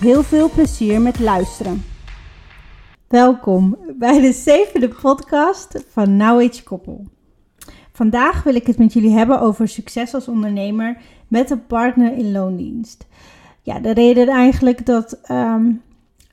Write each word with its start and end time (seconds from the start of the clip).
Heel 0.00 0.22
veel 0.22 0.50
plezier 0.50 1.00
met 1.00 1.20
luisteren. 1.20 1.82
Welkom 3.08 3.76
bij 3.98 4.20
de 4.20 4.32
zevende 4.32 4.88
podcast 4.88 5.84
van 5.88 6.16
Now 6.16 6.40
Age 6.40 6.62
Koppel. 6.62 7.06
Vandaag 7.92 8.42
wil 8.42 8.54
ik 8.54 8.66
het 8.66 8.78
met 8.78 8.92
jullie 8.92 9.10
hebben 9.10 9.40
over 9.40 9.68
succes 9.68 10.14
als 10.14 10.28
ondernemer 10.28 10.98
met 11.28 11.50
een 11.50 11.66
partner 11.66 12.12
in 12.12 12.32
loondienst. 12.32 13.06
Ja, 13.62 13.78
de 13.78 13.92
reden 13.92 14.28
eigenlijk 14.28 14.86
dat 14.86 15.20
ehm, 15.22 15.72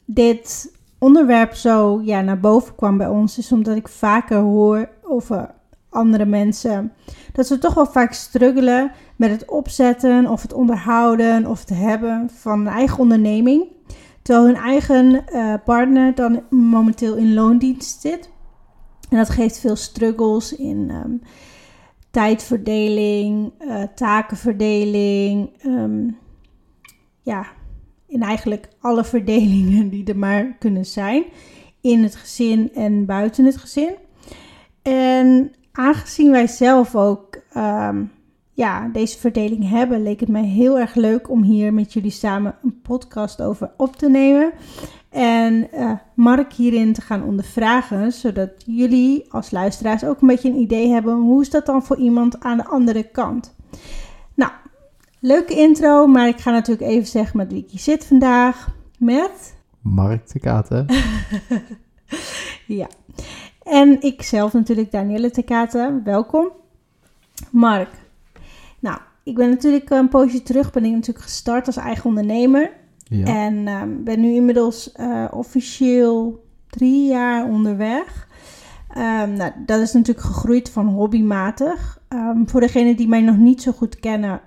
dit 0.06 0.74
onderwerp 0.98 1.54
zo 1.54 2.02
ja, 2.04 2.22
naar 2.22 2.40
boven 2.40 2.76
kwam 2.76 2.98
bij 2.98 3.08
ons, 3.08 3.38
is 3.38 3.52
omdat 3.52 3.76
ik 3.76 3.88
vaker 3.88 4.38
hoor 4.38 4.90
over 5.02 5.50
andere 5.94 6.26
mensen 6.26 6.94
dat 7.32 7.48
ze 7.48 7.58
toch 7.58 7.74
wel 7.74 7.86
vaak 7.86 8.14
struggelen 8.14 8.92
met 9.16 9.30
het 9.30 9.46
opzetten 9.50 10.28
of 10.28 10.42
het 10.42 10.54
onderhouden 10.54 11.46
of 11.46 11.60
het 11.60 11.70
hebben 11.70 12.30
van 12.34 12.60
een 12.60 12.74
eigen 12.74 13.00
onderneming. 13.00 13.66
Terwijl 14.22 14.46
hun 14.46 14.56
eigen 14.56 15.24
uh, 15.34 15.54
partner 15.66 16.16
dan 16.16 16.44
momenteel 16.50 17.16
in 17.16 17.34
loondienst 17.34 18.02
zit. 18.02 18.30
En 19.10 19.18
dat 19.18 19.30
geeft 19.30 19.60
veel 19.60 19.76
struggles 19.76 20.56
in 20.56 20.90
um, 20.90 21.22
tijdverdeling, 22.12 23.52
uh, 23.60 23.84
takenverdeling. 23.96 25.50
Um, 25.66 26.18
ja, 27.22 27.46
in 28.08 28.22
eigenlijk 28.22 28.68
alle 28.80 29.04
verdelingen 29.14 29.90
die 29.90 30.06
er 30.06 30.18
maar 30.18 30.56
kunnen 30.60 30.86
zijn. 30.86 31.24
In 31.82 32.04
het 32.04 32.16
gezin 32.16 32.74
en 32.74 33.06
buiten 33.06 33.46
het 33.46 33.58
gezin. 33.58 33.96
En 34.82 35.52
aangezien 35.74 36.32
wij 36.32 36.48
zelf 36.48 36.96
ook 36.96 37.38
um, 37.58 38.12
ja, 38.54 38.88
deze 38.88 39.20
verdeling 39.20 39.70
hebben, 39.70 40.04
leek 40.04 40.20
het 40.20 40.30
mij 40.30 40.44
heel 40.44 40.80
erg 40.80 40.96
leuk 40.96 41.30
om 41.30 41.44
hier 41.44 41.74
met 41.74 41.94
jullie 41.94 42.12
samen 42.12 42.56
een 42.64 42.82
podcast 42.82 43.42
over 43.42 43.72
op 43.78 43.96
te 43.96 44.10
nemen. 44.10 44.52
En 45.10 45.68
uh, 45.74 45.92
Mark 46.16 46.54
hierin 46.54 46.94
te 46.94 47.02
gaan 47.02 47.24
ondervragen, 47.24 48.12
zodat 48.12 48.50
jullie 48.66 49.32
als 49.32 49.52
luisteraars 49.52 50.04
ook 50.04 50.22
een 50.22 50.28
beetje 50.28 50.50
een 50.50 50.60
idee 50.60 50.90
hebben 50.90 51.16
hoe 51.16 51.42
is 51.42 51.50
dat 51.50 51.66
dan 51.66 51.84
voor 51.84 51.98
iemand 51.98 52.40
aan 52.40 52.58
de 52.58 52.66
andere 52.66 53.04
kant. 53.04 53.56
Nou, 54.34 54.52
leuke 55.20 55.54
intro, 55.54 56.08
maar 56.08 56.28
ik 56.28 56.40
ga 56.40 56.52
natuurlijk 56.52 56.90
even 56.90 57.08
zeggen 57.08 57.38
met 57.38 57.52
wie 57.52 57.64
ik 57.64 57.70
hier 57.70 57.80
zit 57.80 58.06
vandaag. 58.06 58.76
Met 58.98 59.56
Mark 59.82 60.32
de 60.32 60.40
Katen. 60.40 60.86
ja, 62.68 62.88
en 63.64 64.02
ik 64.02 64.22
zelf 64.22 64.54
natuurlijk 64.54 64.92
Danielle 64.92 65.30
de 65.30 65.44
Katen. 65.44 66.02
Welkom. 66.04 66.52
Mark, 67.52 67.90
nou, 68.80 68.98
ik 69.24 69.36
ben 69.36 69.50
natuurlijk 69.50 69.90
een 69.90 70.10
poosje 70.10 70.44
terug, 70.44 70.72
ben 70.72 70.86
ik 70.86 70.92
natuurlijk 70.92 71.26
gestart 71.26 71.68
als 71.68 71.78
eigen 71.78 72.06
ondernemer. 72.06 72.72
Ja. 73.04 73.26
En 73.26 73.68
um, 73.68 74.04
ben 74.04 74.20
nu 74.20 74.34
inmiddels 74.34 74.94
uh, 74.96 75.26
officieel 75.32 76.46
drie 76.70 77.08
jaar 77.08 77.46
onderweg. 77.46 78.28
Um, 78.98 79.34
nou, 79.34 79.52
dat 79.66 79.80
is 79.80 79.94
natuurlijk 79.94 80.26
gegroeid 80.26 80.70
van 80.70 80.88
hobbymatig. 80.88 82.02
Um, 82.10 82.50
voor 82.50 82.62
degenen 82.62 82.96
die 82.96 83.08
mij 83.08 83.22
nog 83.22 83.38
niet 83.38 83.62
zo 83.62 83.72
goed 83.72 84.00
kennen, 84.00 84.42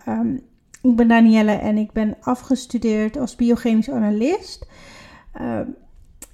ik 0.82 0.96
ben 0.96 1.08
Danielle 1.08 1.52
en 1.52 1.76
ik 1.76 1.92
ben 1.92 2.16
afgestudeerd 2.20 3.18
als 3.18 3.36
biochemisch 3.36 3.90
analist. 3.90 4.66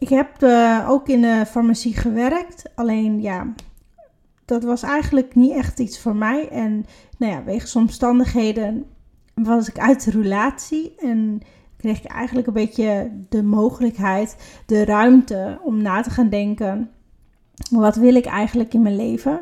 Ik 0.02 0.08
heb 0.08 0.42
uh, 0.42 0.86
ook 0.88 1.08
in 1.08 1.20
de 1.20 1.44
farmacie 1.46 1.96
gewerkt, 1.96 2.64
alleen 2.74 3.20
ja, 3.20 3.52
dat 4.44 4.62
was 4.62 4.82
eigenlijk 4.82 5.34
niet 5.34 5.52
echt 5.52 5.78
iets 5.78 6.00
voor 6.00 6.16
mij. 6.16 6.48
En 6.48 6.86
nou 7.18 7.32
ja, 7.32 7.44
wegens 7.44 7.76
omstandigheden 7.76 8.84
was 9.34 9.68
ik 9.68 9.78
uit 9.78 10.04
de 10.04 10.10
relatie 10.10 10.94
en 10.98 11.40
kreeg 11.76 11.98
ik 11.98 12.10
eigenlijk 12.10 12.46
een 12.46 12.52
beetje 12.52 13.10
de 13.28 13.42
mogelijkheid, 13.42 14.36
de 14.66 14.84
ruimte 14.84 15.58
om 15.62 15.82
na 15.82 16.02
te 16.02 16.10
gaan 16.10 16.28
denken: 16.28 16.90
wat 17.70 17.96
wil 17.96 18.14
ik 18.14 18.26
eigenlijk 18.26 18.74
in 18.74 18.82
mijn 18.82 18.96
leven? 18.96 19.40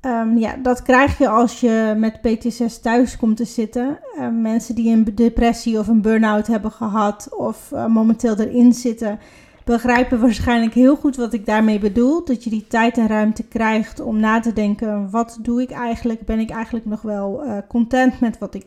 Um, 0.00 0.38
ja, 0.38 0.56
dat 0.56 0.82
krijg 0.82 1.18
je 1.18 1.28
als 1.28 1.60
je 1.60 1.94
met 1.96 2.20
PTSS 2.20 2.80
thuis 2.80 3.16
komt 3.16 3.36
te 3.36 3.44
zitten. 3.44 3.98
Uh, 4.18 4.28
mensen 4.28 4.74
die 4.74 4.92
een 4.92 5.14
depressie 5.14 5.78
of 5.78 5.88
een 5.88 6.02
burn-out 6.02 6.46
hebben 6.46 6.70
gehad 6.70 7.28
of 7.36 7.70
uh, 7.72 7.86
momenteel 7.86 8.36
erin 8.36 8.72
zitten, 8.72 9.18
begrijpen 9.64 10.20
waarschijnlijk 10.20 10.74
heel 10.74 10.96
goed 10.96 11.16
wat 11.16 11.32
ik 11.32 11.46
daarmee 11.46 11.78
bedoel. 11.78 12.24
Dat 12.24 12.44
je 12.44 12.50
die 12.50 12.66
tijd 12.66 12.98
en 12.98 13.06
ruimte 13.06 13.42
krijgt 13.42 14.00
om 14.00 14.20
na 14.20 14.40
te 14.40 14.52
denken: 14.52 15.10
wat 15.10 15.38
doe 15.40 15.62
ik 15.62 15.70
eigenlijk? 15.70 16.24
Ben 16.26 16.38
ik 16.38 16.50
eigenlijk 16.50 16.86
nog 16.86 17.02
wel 17.02 17.44
uh, 17.44 17.58
content 17.68 18.20
met 18.20 18.38
wat 18.38 18.54
ik 18.54 18.66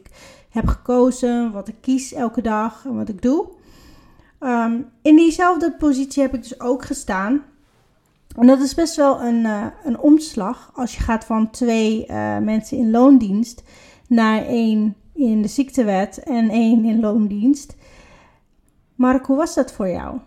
heb 0.49 0.67
gekozen, 0.67 1.51
wat 1.51 1.67
ik 1.67 1.75
kies 1.81 2.13
elke 2.13 2.41
dag 2.41 2.85
en 2.85 2.95
wat 2.95 3.09
ik 3.09 3.21
doe? 3.21 3.47
Um, 4.39 4.89
in 5.01 5.15
diezelfde 5.15 5.75
positie 5.79 6.21
heb 6.21 6.33
ik 6.33 6.41
dus 6.41 6.59
ook 6.59 6.85
gestaan. 6.85 7.41
En 8.35 8.47
dat 8.47 8.59
is 8.59 8.73
best 8.73 8.95
wel 8.95 9.21
een, 9.21 9.39
uh, 9.39 9.65
een 9.83 9.99
omslag 9.99 10.71
als 10.73 10.95
je 10.95 11.01
gaat 11.01 11.25
van 11.25 11.49
twee 11.49 12.05
uh, 12.07 12.37
mensen 12.37 12.77
in 12.77 12.91
loondienst 12.91 13.63
naar 14.07 14.45
één 14.45 14.95
in 15.13 15.41
de 15.41 15.47
ziektewet 15.47 16.23
en 16.23 16.49
één 16.49 16.85
in 16.85 16.99
loondienst. 16.99 17.75
Mark, 18.95 19.25
hoe 19.25 19.37
was 19.37 19.55
dat 19.55 19.71
voor 19.71 19.89
jou? 19.89 20.19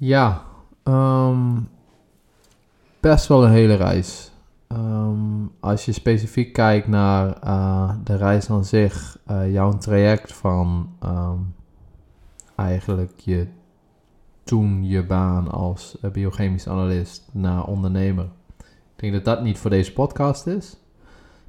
Ja, 0.00 0.42
um, 0.84 1.68
best 3.00 3.26
wel 3.26 3.44
een 3.44 3.50
hele 3.50 3.74
reis. 3.74 4.32
Um, 4.68 5.52
als 5.60 5.84
je 5.84 5.92
specifiek 5.92 6.52
kijkt 6.52 6.88
naar 6.88 7.38
uh, 7.44 7.94
de 8.04 8.16
reis 8.16 8.50
aan 8.50 8.64
zich, 8.64 9.18
uh, 9.30 9.52
jouw 9.52 9.78
traject 9.78 10.32
van 10.32 10.92
um, 11.04 11.54
eigenlijk 12.54 13.20
je 13.20 13.46
toen 14.44 14.84
je 14.84 15.06
baan 15.06 15.50
als 15.50 15.96
uh, 16.02 16.10
biochemisch 16.10 16.68
analist 16.68 17.28
naar 17.32 17.64
ondernemer. 17.64 18.28
Ik 18.58 18.66
denk 18.96 19.12
dat 19.12 19.24
dat 19.24 19.42
niet 19.42 19.58
voor 19.58 19.70
deze 19.70 19.92
podcast 19.92 20.46
is. 20.46 20.76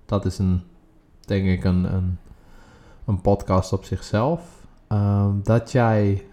Dat 0.05 0.25
is 0.25 0.37
een, 0.37 0.63
denk 1.25 1.47
ik, 1.47 1.63
een, 1.63 2.17
een, 3.05 3.21
podcast 3.21 3.73
op 3.73 3.83
zichzelf. 3.83 4.65
Dat 5.43 5.71
jij 5.71 6.28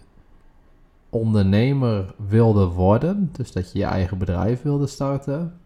ondernemer 1.17 2.15
wilde 2.29 2.67
worden, 2.67 3.29
dus 3.33 3.53
dat 3.53 3.73
je 3.73 3.79
je 3.79 3.85
eigen 3.85 4.19
bedrijf 4.19 4.63
wilde 4.63 4.87
starten, 4.87 5.59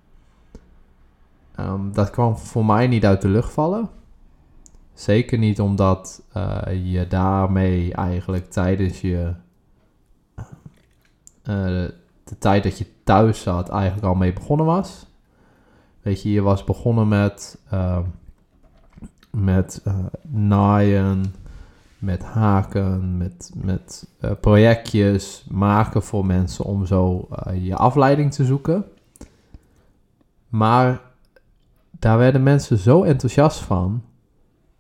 um, 1.61 1.93
dat 1.93 2.11
kwam 2.11 2.37
voor 2.37 2.65
mij 2.65 2.87
niet 2.87 3.05
uit 3.05 3.23
de 3.23 3.29
lucht 3.29 3.53
vallen. 3.53 3.89
Zeker 4.95 5.39
niet 5.39 5.61
omdat 5.61 6.23
uh, 6.37 6.63
je 6.93 7.07
daarmee 7.07 7.95
eigenlijk 7.95 8.51
tijdens 8.51 9.01
je 9.01 9.33
uh, 10.37 11.89
de 12.25 12.39
tijd 12.39 12.63
dat 12.63 12.79
je 12.79 12.87
thuis 13.05 13.43
zat 13.43 13.69
eigenlijk 13.69 14.07
al 14.07 14.15
mee 14.15 14.33
begonnen 14.33 14.67
was. 14.67 15.07
Weet 16.03 16.23
je, 16.23 16.31
je 16.31 16.41
was 16.41 16.65
begonnen 16.65 17.09
met, 17.09 17.59
uh, 17.73 17.99
met 19.31 19.83
uh, 19.87 19.95
naaien, 20.29 21.35
met 22.01 22.23
haken, 22.23 23.17
met, 23.17 23.51
met 23.55 24.09
uh, 24.21 24.31
projectjes 24.41 25.47
maken 25.51 26.03
voor 26.03 26.27
mensen 26.27 26.65
om 26.65 26.87
zo 26.87 27.29
uh, 27.47 27.67
je 27.67 27.77
afleiding 27.77 28.33
te 28.33 28.45
zoeken. 28.45 28.85
Maar 30.49 31.01
daar 31.91 32.19
werden 32.19 32.43
mensen 32.43 32.79
zo 32.79 33.03
enthousiast 33.03 33.59
van. 33.59 34.03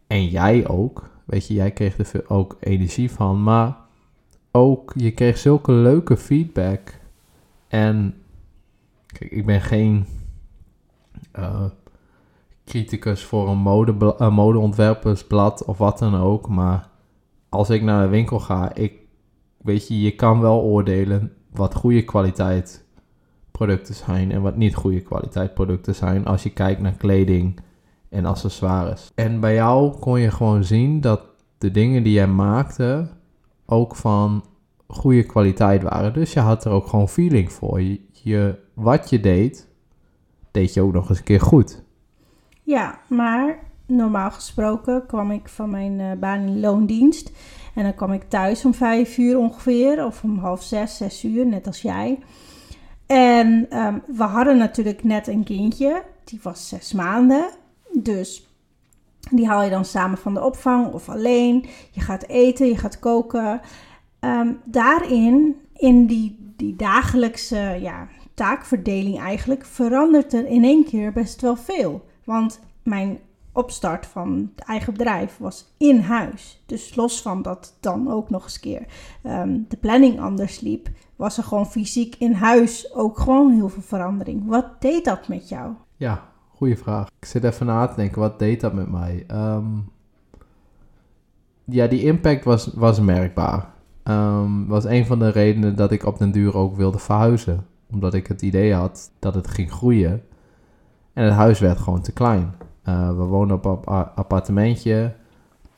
En 0.06 0.26
jij 0.26 0.68
ook. 0.68 1.10
Weet 1.24 1.46
je, 1.46 1.54
jij 1.54 1.70
kreeg 1.70 2.12
er 2.12 2.28
ook 2.28 2.56
energie 2.60 3.10
van. 3.10 3.42
Maar 3.42 3.76
ook, 4.50 4.92
je 4.96 5.10
kreeg 5.10 5.38
zulke 5.38 5.72
leuke 5.72 6.16
feedback. 6.16 6.98
En 7.68 8.14
kijk, 9.06 9.30
ik 9.30 9.46
ben 9.46 9.60
geen 9.60 10.06
uh, 11.38 11.64
criticus 12.64 13.24
voor 13.24 13.48
een 13.48 13.58
mode, 13.58 14.14
uh, 14.20 14.30
modeontwerpersblad 14.30 15.64
of 15.64 15.78
wat 15.78 15.98
dan 15.98 16.14
ook. 16.14 16.48
Maar 16.48 16.89
als 17.50 17.70
ik 17.70 17.82
naar 17.82 18.02
de 18.02 18.08
winkel 18.08 18.40
ga, 18.40 18.74
ik, 18.74 18.92
weet 19.56 19.88
je, 19.88 20.00
je 20.00 20.14
kan 20.14 20.40
wel 20.40 20.60
oordelen 20.62 21.32
wat 21.52 21.74
goede 21.74 22.04
kwaliteit 22.04 22.84
producten 23.50 23.94
zijn 23.94 24.32
en 24.32 24.42
wat 24.42 24.56
niet 24.56 24.74
goede 24.74 25.00
kwaliteit 25.00 25.54
producten 25.54 25.94
zijn. 25.94 26.26
Als 26.26 26.42
je 26.42 26.50
kijkt 26.50 26.80
naar 26.80 26.92
kleding 26.92 27.60
en 28.08 28.24
accessoires. 28.24 29.10
En 29.14 29.40
bij 29.40 29.54
jou 29.54 29.98
kon 29.98 30.20
je 30.20 30.30
gewoon 30.30 30.64
zien 30.64 31.00
dat 31.00 31.20
de 31.58 31.70
dingen 31.70 32.02
die 32.02 32.12
jij 32.12 32.28
maakte 32.28 33.08
ook 33.66 33.96
van 33.96 34.44
goede 34.86 35.22
kwaliteit 35.22 35.82
waren. 35.82 36.12
Dus 36.12 36.32
je 36.32 36.40
had 36.40 36.64
er 36.64 36.72
ook 36.72 36.86
gewoon 36.86 37.08
feeling 37.08 37.52
voor. 37.52 37.80
Je, 37.80 38.00
je, 38.10 38.58
wat 38.74 39.10
je 39.10 39.20
deed, 39.20 39.68
deed 40.50 40.74
je 40.74 40.80
ook 40.80 40.92
nog 40.92 41.08
eens 41.08 41.18
een 41.18 41.24
keer 41.24 41.40
goed. 41.40 41.84
Ja, 42.62 43.00
maar 43.08 43.58
normaal 43.90 44.30
gesproken 44.30 45.06
kwam 45.06 45.30
ik 45.30 45.48
van 45.48 45.70
mijn 45.70 45.98
uh, 45.98 46.12
baan 46.12 46.40
in 46.40 46.60
loondienst. 46.60 47.32
En 47.74 47.82
dan 47.82 47.94
kwam 47.94 48.12
ik 48.12 48.28
thuis 48.28 48.64
om 48.64 48.74
vijf 48.74 49.18
uur 49.18 49.38
ongeveer, 49.38 50.04
of 50.04 50.22
om 50.22 50.38
half 50.38 50.62
zes, 50.62 50.96
zes 50.96 51.24
uur, 51.24 51.46
net 51.46 51.66
als 51.66 51.82
jij. 51.82 52.18
En 53.06 53.78
um, 53.78 54.02
we 54.16 54.22
hadden 54.22 54.56
natuurlijk 54.56 55.04
net 55.04 55.26
een 55.26 55.44
kindje, 55.44 56.02
die 56.24 56.40
was 56.42 56.68
zes 56.68 56.92
maanden. 56.92 57.50
Dus 57.92 58.48
die 59.30 59.46
haal 59.46 59.62
je 59.62 59.70
dan 59.70 59.84
samen 59.84 60.18
van 60.18 60.34
de 60.34 60.44
opvang 60.44 60.92
of 60.92 61.08
alleen. 61.08 61.66
Je 61.90 62.00
gaat 62.00 62.26
eten, 62.26 62.66
je 62.66 62.76
gaat 62.76 62.98
koken. 62.98 63.60
Um, 64.20 64.60
daarin, 64.64 65.56
in 65.76 66.06
die, 66.06 66.52
die 66.56 66.76
dagelijkse 66.76 67.78
ja, 67.80 68.08
taakverdeling 68.34 69.18
eigenlijk, 69.18 69.64
verandert 69.64 70.32
er 70.32 70.46
in 70.46 70.64
één 70.64 70.84
keer 70.84 71.12
best 71.12 71.40
wel 71.40 71.56
veel. 71.56 72.04
Want 72.24 72.60
mijn 72.82 73.18
opstart 73.52 74.06
van 74.06 74.50
het 74.56 74.64
eigen 74.66 74.92
bedrijf 74.92 75.38
was 75.38 75.74
in 75.76 76.00
huis. 76.00 76.62
Dus 76.66 76.94
los 76.94 77.22
van 77.22 77.42
dat 77.42 77.76
dan 77.80 78.10
ook 78.10 78.30
nog 78.30 78.42
eens 78.42 78.60
keer 78.60 78.86
um, 79.26 79.66
de 79.68 79.76
planning 79.76 80.20
anders 80.20 80.60
liep, 80.60 80.88
was 81.16 81.38
er 81.38 81.44
gewoon 81.44 81.66
fysiek 81.66 82.14
in 82.18 82.32
huis 82.32 82.94
ook 82.94 83.18
gewoon 83.18 83.52
heel 83.52 83.68
veel 83.68 83.82
verandering. 83.82 84.46
Wat 84.46 84.80
deed 84.80 85.04
dat 85.04 85.28
met 85.28 85.48
jou? 85.48 85.72
Ja, 85.96 86.22
goede 86.48 86.76
vraag. 86.76 87.08
Ik 87.20 87.26
zit 87.26 87.44
even 87.44 87.66
na 87.66 87.86
te 87.86 87.96
denken, 87.96 88.20
wat 88.20 88.38
deed 88.38 88.60
dat 88.60 88.72
met 88.72 88.90
mij? 88.90 89.26
Um, 89.32 89.90
ja, 91.64 91.86
die 91.86 92.02
impact 92.02 92.44
was, 92.44 92.66
was 92.74 93.00
merkbaar. 93.00 93.72
Um, 94.04 94.66
was 94.66 94.84
een 94.84 95.06
van 95.06 95.18
de 95.18 95.28
redenen 95.28 95.76
dat 95.76 95.92
ik 95.92 96.06
op 96.06 96.18
den 96.18 96.30
duur 96.30 96.56
ook 96.56 96.76
wilde 96.76 96.98
verhuizen. 96.98 97.66
Omdat 97.90 98.14
ik 98.14 98.26
het 98.26 98.42
idee 98.42 98.74
had 98.74 99.10
dat 99.18 99.34
het 99.34 99.48
ging 99.48 99.72
groeien. 99.72 100.22
En 101.12 101.24
het 101.24 101.34
huis 101.34 101.58
werd 101.58 101.78
gewoon 101.78 102.00
te 102.00 102.12
klein. 102.12 102.54
Uh, 102.90 103.08
we 103.08 103.22
woonden 103.22 103.56
op 103.56 103.86
een 103.88 104.06
appartementje. 104.14 105.12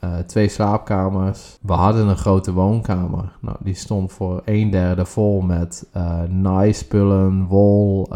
Uh, 0.03 0.17
twee 0.17 0.47
slaapkamers. 0.47 1.57
We 1.61 1.73
hadden 1.73 2.07
een 2.07 2.17
grote 2.17 2.53
woonkamer. 2.53 3.37
Nou, 3.39 3.57
die 3.59 3.73
stond 3.73 4.11
voor 4.11 4.41
een 4.45 4.69
derde 4.69 5.05
vol 5.05 5.41
met 5.41 5.87
uh, 5.95 6.21
naaispullen, 6.21 7.45
wol, 7.45 8.09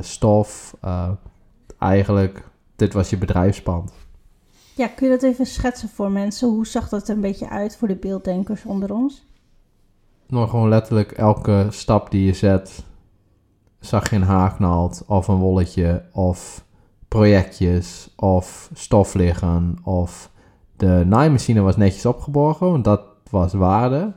stof. 0.00 0.76
eigenlijk, 1.78 2.48
dit 2.76 2.92
was 2.92 3.10
je 3.10 3.16
bedrijfspand. 3.16 3.92
Ja, 4.74 4.86
kun 4.86 5.08
je 5.08 5.18
dat 5.18 5.22
even 5.22 5.46
schetsen 5.46 5.88
voor 5.88 6.10
mensen? 6.10 6.48
Hoe 6.48 6.66
zag 6.66 6.88
dat 6.88 7.08
er 7.08 7.14
een 7.14 7.20
beetje 7.20 7.48
uit 7.48 7.76
voor 7.76 7.88
de 7.88 7.96
beelddenkers 7.96 8.64
onder 8.64 8.94
ons? 8.94 9.26
Nou, 10.26 10.48
gewoon 10.48 10.68
letterlijk 10.68 11.12
elke 11.12 11.66
stap 11.70 12.10
die 12.10 12.24
je 12.24 12.32
zet, 12.32 12.84
zag 13.80 14.10
je 14.10 14.16
een 14.16 14.22
haaknaald 14.22 15.04
of 15.06 15.28
een 15.28 15.38
wolletje 15.38 16.02
of 16.12 16.61
projectjes 17.12 18.12
of 18.16 18.70
stof 18.74 19.14
liggen 19.14 19.76
of 19.84 20.30
de 20.76 21.02
naaimachine 21.06 21.60
was 21.60 21.76
netjes 21.76 22.06
opgeborgen, 22.06 22.70
want 22.70 22.84
dat 22.84 23.02
was 23.30 23.52
waarde. 23.52 24.12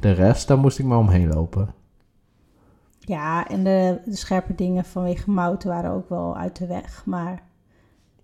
De 0.00 0.10
rest, 0.10 0.48
daar 0.48 0.58
moest 0.58 0.78
ik 0.78 0.84
maar 0.84 0.98
omheen 0.98 1.28
lopen. 1.28 1.74
Ja, 2.98 3.48
en 3.48 3.64
de, 3.64 4.00
de 4.04 4.16
scherpe 4.16 4.54
dingen 4.54 4.84
vanwege 4.84 5.30
mout 5.30 5.64
waren 5.64 5.90
ook 5.90 6.08
wel 6.08 6.36
uit 6.36 6.56
de 6.56 6.66
weg, 6.66 7.02
maar... 7.06 7.42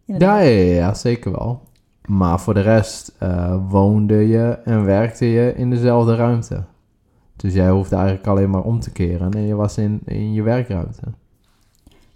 Ja, 0.04 0.16
ja, 0.18 0.40
ja, 0.40 0.94
zeker 0.94 1.32
wel. 1.32 1.62
Maar 2.06 2.40
voor 2.40 2.54
de 2.54 2.60
rest 2.60 3.16
uh, 3.22 3.56
woonde 3.68 4.28
je 4.28 4.58
en 4.64 4.84
werkte 4.84 5.26
je 5.26 5.54
in 5.54 5.70
dezelfde 5.70 6.14
ruimte. 6.14 6.64
Dus 7.36 7.54
jij 7.54 7.70
hoefde 7.70 7.96
eigenlijk 7.96 8.26
alleen 8.26 8.50
maar 8.50 8.62
om 8.62 8.80
te 8.80 8.92
keren 8.92 9.32
en 9.32 9.46
je 9.46 9.54
was 9.54 9.78
in, 9.78 10.00
in 10.04 10.32
je 10.32 10.42
werkruimte. 10.42 11.02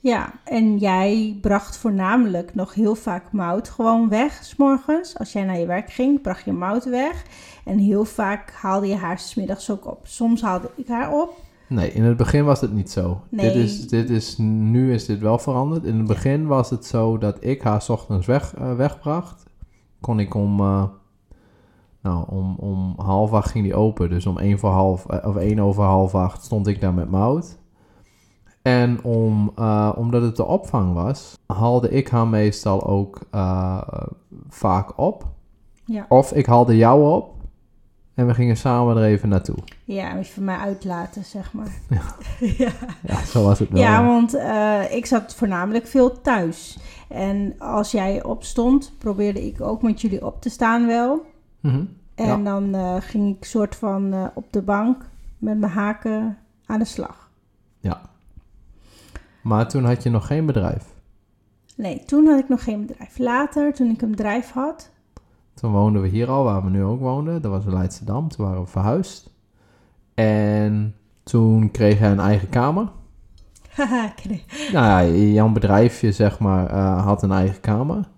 Ja, 0.02 0.32
en 0.44 0.78
jij 0.78 1.38
bracht 1.40 1.76
voornamelijk 1.76 2.54
nog 2.54 2.74
heel 2.74 2.94
vaak 2.94 3.32
mout 3.32 3.68
gewoon 3.68 4.08
weg, 4.08 4.44
s 4.44 4.56
morgens. 4.56 5.18
Als 5.18 5.32
jij 5.32 5.44
naar 5.44 5.58
je 5.58 5.66
werk 5.66 5.90
ging, 5.90 6.20
bracht 6.20 6.44
je 6.44 6.52
mout 6.52 6.84
weg. 6.84 7.24
En 7.64 7.78
heel 7.78 8.04
vaak 8.04 8.52
haalde 8.52 8.86
je 8.86 8.96
haar 8.96 9.18
smiddags 9.18 9.70
ook 9.70 9.86
op. 9.86 10.00
Soms 10.02 10.42
haalde 10.42 10.70
ik 10.76 10.88
haar 10.88 11.12
op. 11.12 11.40
Nee, 11.68 11.92
in 11.92 12.02
het 12.02 12.16
begin 12.16 12.44
was 12.44 12.60
het 12.60 12.72
niet 12.72 12.90
zo. 12.90 13.20
Nee. 13.28 13.52
Dit 13.52 13.62
is, 13.62 13.88
dit 13.88 14.10
is, 14.10 14.36
nu 14.38 14.92
is 14.92 15.06
dit 15.06 15.20
wel 15.20 15.38
veranderd. 15.38 15.84
In 15.84 15.98
het 15.98 16.06
begin 16.06 16.46
was 16.46 16.70
het 16.70 16.86
zo 16.86 17.18
dat 17.18 17.36
ik 17.40 17.62
haar 17.62 17.82
s 17.82 17.88
ochtends 17.88 18.26
weg, 18.26 18.58
uh, 18.58 18.74
wegbracht. 18.74 19.44
Kon 20.00 20.18
ik 20.20 20.34
om, 20.34 20.60
uh, 20.60 20.84
nou, 22.02 22.24
om, 22.28 22.56
om 22.58 22.94
half 22.96 23.32
acht 23.32 23.50
ging 23.50 23.64
die 23.64 23.74
open. 23.74 24.08
Dus 24.08 24.26
om 24.26 24.38
één 24.38 24.58
voor 24.58 24.70
half, 24.70 25.06
uh, 25.10 25.26
of 25.26 25.36
één 25.36 25.58
over 25.58 25.84
half 25.84 26.14
acht 26.14 26.44
stond 26.44 26.66
ik 26.66 26.80
daar 26.80 26.94
met 26.94 27.10
mout. 27.10 27.60
En 28.62 29.02
om, 29.02 29.52
uh, 29.58 29.92
omdat 29.96 30.22
het 30.22 30.36
de 30.36 30.44
opvang 30.44 30.94
was, 30.94 31.38
haalde 31.46 31.90
ik 31.90 32.08
haar 32.08 32.26
meestal 32.26 32.86
ook 32.86 33.20
uh, 33.34 33.82
vaak 34.48 34.98
op. 34.98 35.26
Ja. 35.84 36.06
Of 36.08 36.32
ik 36.32 36.46
haalde 36.46 36.76
jou 36.76 37.12
op 37.12 37.34
en 38.14 38.26
we 38.26 38.34
gingen 38.34 38.56
samen 38.56 38.96
er 38.96 39.04
even 39.04 39.28
naartoe. 39.28 39.56
Ja, 39.84 40.14
je 40.14 40.24
van 40.24 40.44
mij 40.44 40.56
uitlaten, 40.56 41.24
zeg 41.24 41.52
maar. 41.52 41.72
Ja, 41.88 42.02
ja. 42.64 42.70
ja 43.02 43.24
zo 43.24 43.44
was 43.44 43.58
het 43.58 43.70
wel. 43.70 43.80
Ja, 43.82 44.06
want 44.06 44.34
uh, 44.34 44.94
ik 44.94 45.06
zat 45.06 45.34
voornamelijk 45.34 45.86
veel 45.86 46.20
thuis. 46.20 46.78
En 47.08 47.54
als 47.58 47.90
jij 47.90 48.22
opstond, 48.22 48.92
probeerde 48.98 49.46
ik 49.46 49.60
ook 49.60 49.82
met 49.82 50.00
jullie 50.00 50.26
op 50.26 50.42
te 50.42 50.50
staan 50.50 50.86
wel. 50.86 51.26
Mm 51.60 51.70
-hmm. 51.70 51.96
En 52.14 52.44
dan 52.44 52.76
ging 53.02 53.36
ik 53.36 53.44
soort 53.44 53.76
van 53.76 54.30
op 54.34 54.52
de 54.52 54.62
bank 54.62 55.04
met 55.38 55.58
mijn 55.58 55.72
haken 55.72 56.38
aan 56.66 56.78
de 56.78 56.84
slag. 56.84 57.30
Ja. 57.80 58.00
Maar 59.42 59.68
toen 59.68 59.84
had 59.84 60.02
je 60.02 60.10
nog 60.10 60.26
geen 60.26 60.46
bedrijf? 60.46 60.84
Nee, 61.76 62.04
toen 62.04 62.26
had 62.26 62.38
ik 62.38 62.48
nog 62.48 62.64
geen 62.64 62.86
bedrijf. 62.86 63.18
Later, 63.18 63.74
toen 63.74 63.90
ik 63.90 64.02
een 64.02 64.10
bedrijf 64.10 64.50
had... 64.50 64.90
Toen 65.54 65.72
woonden 65.72 66.02
we 66.02 66.08
hier 66.08 66.30
al, 66.30 66.44
waar 66.44 66.64
we 66.64 66.70
nu 66.70 66.84
ook 66.84 67.00
woonden. 67.00 67.42
Dat 67.42 67.50
was 67.50 67.64
in 67.64 67.72
Leidschendam. 67.72 68.28
Toen 68.28 68.46
waren 68.46 68.60
we 68.60 68.66
verhuisd. 68.66 69.30
En 70.14 70.94
toen 71.22 71.70
kreeg 71.70 71.98
hij 71.98 72.10
een 72.10 72.20
eigen 72.20 72.48
kamer. 72.48 72.88
Haha, 73.70 74.12
nou 74.72 74.86
ja, 74.86 75.04
jouw 75.14 75.48
bedrijfje, 75.48 76.12
zeg 76.12 76.38
maar, 76.38 76.70
uh, 76.70 77.04
had 77.04 77.22
een 77.22 77.32
eigen 77.32 77.60
kamer. 77.60 78.08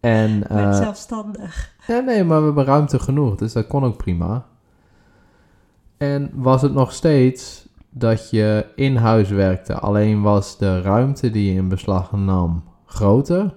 En, 0.00 0.30
uh, 0.30 0.64
Met 0.64 0.76
zelfstandig. 0.76 1.74
Ja, 1.86 1.98
nee, 1.98 2.24
maar 2.24 2.38
we 2.38 2.44
hebben 2.44 2.64
ruimte 2.64 2.98
genoeg. 2.98 3.34
Dus 3.34 3.52
dat 3.52 3.66
kon 3.66 3.84
ook 3.84 3.96
prima. 3.96 4.46
En 5.96 6.30
was 6.34 6.62
het 6.62 6.72
nog 6.72 6.92
steeds 6.92 7.65
dat 7.98 8.30
je 8.30 8.66
in 8.74 8.96
huis 8.96 9.30
werkte. 9.30 9.74
Alleen 9.74 10.22
was 10.22 10.58
de 10.58 10.80
ruimte 10.80 11.30
die 11.30 11.52
je 11.52 11.58
in 11.58 11.68
beslag 11.68 12.12
nam 12.12 12.64
groter. 12.86 13.54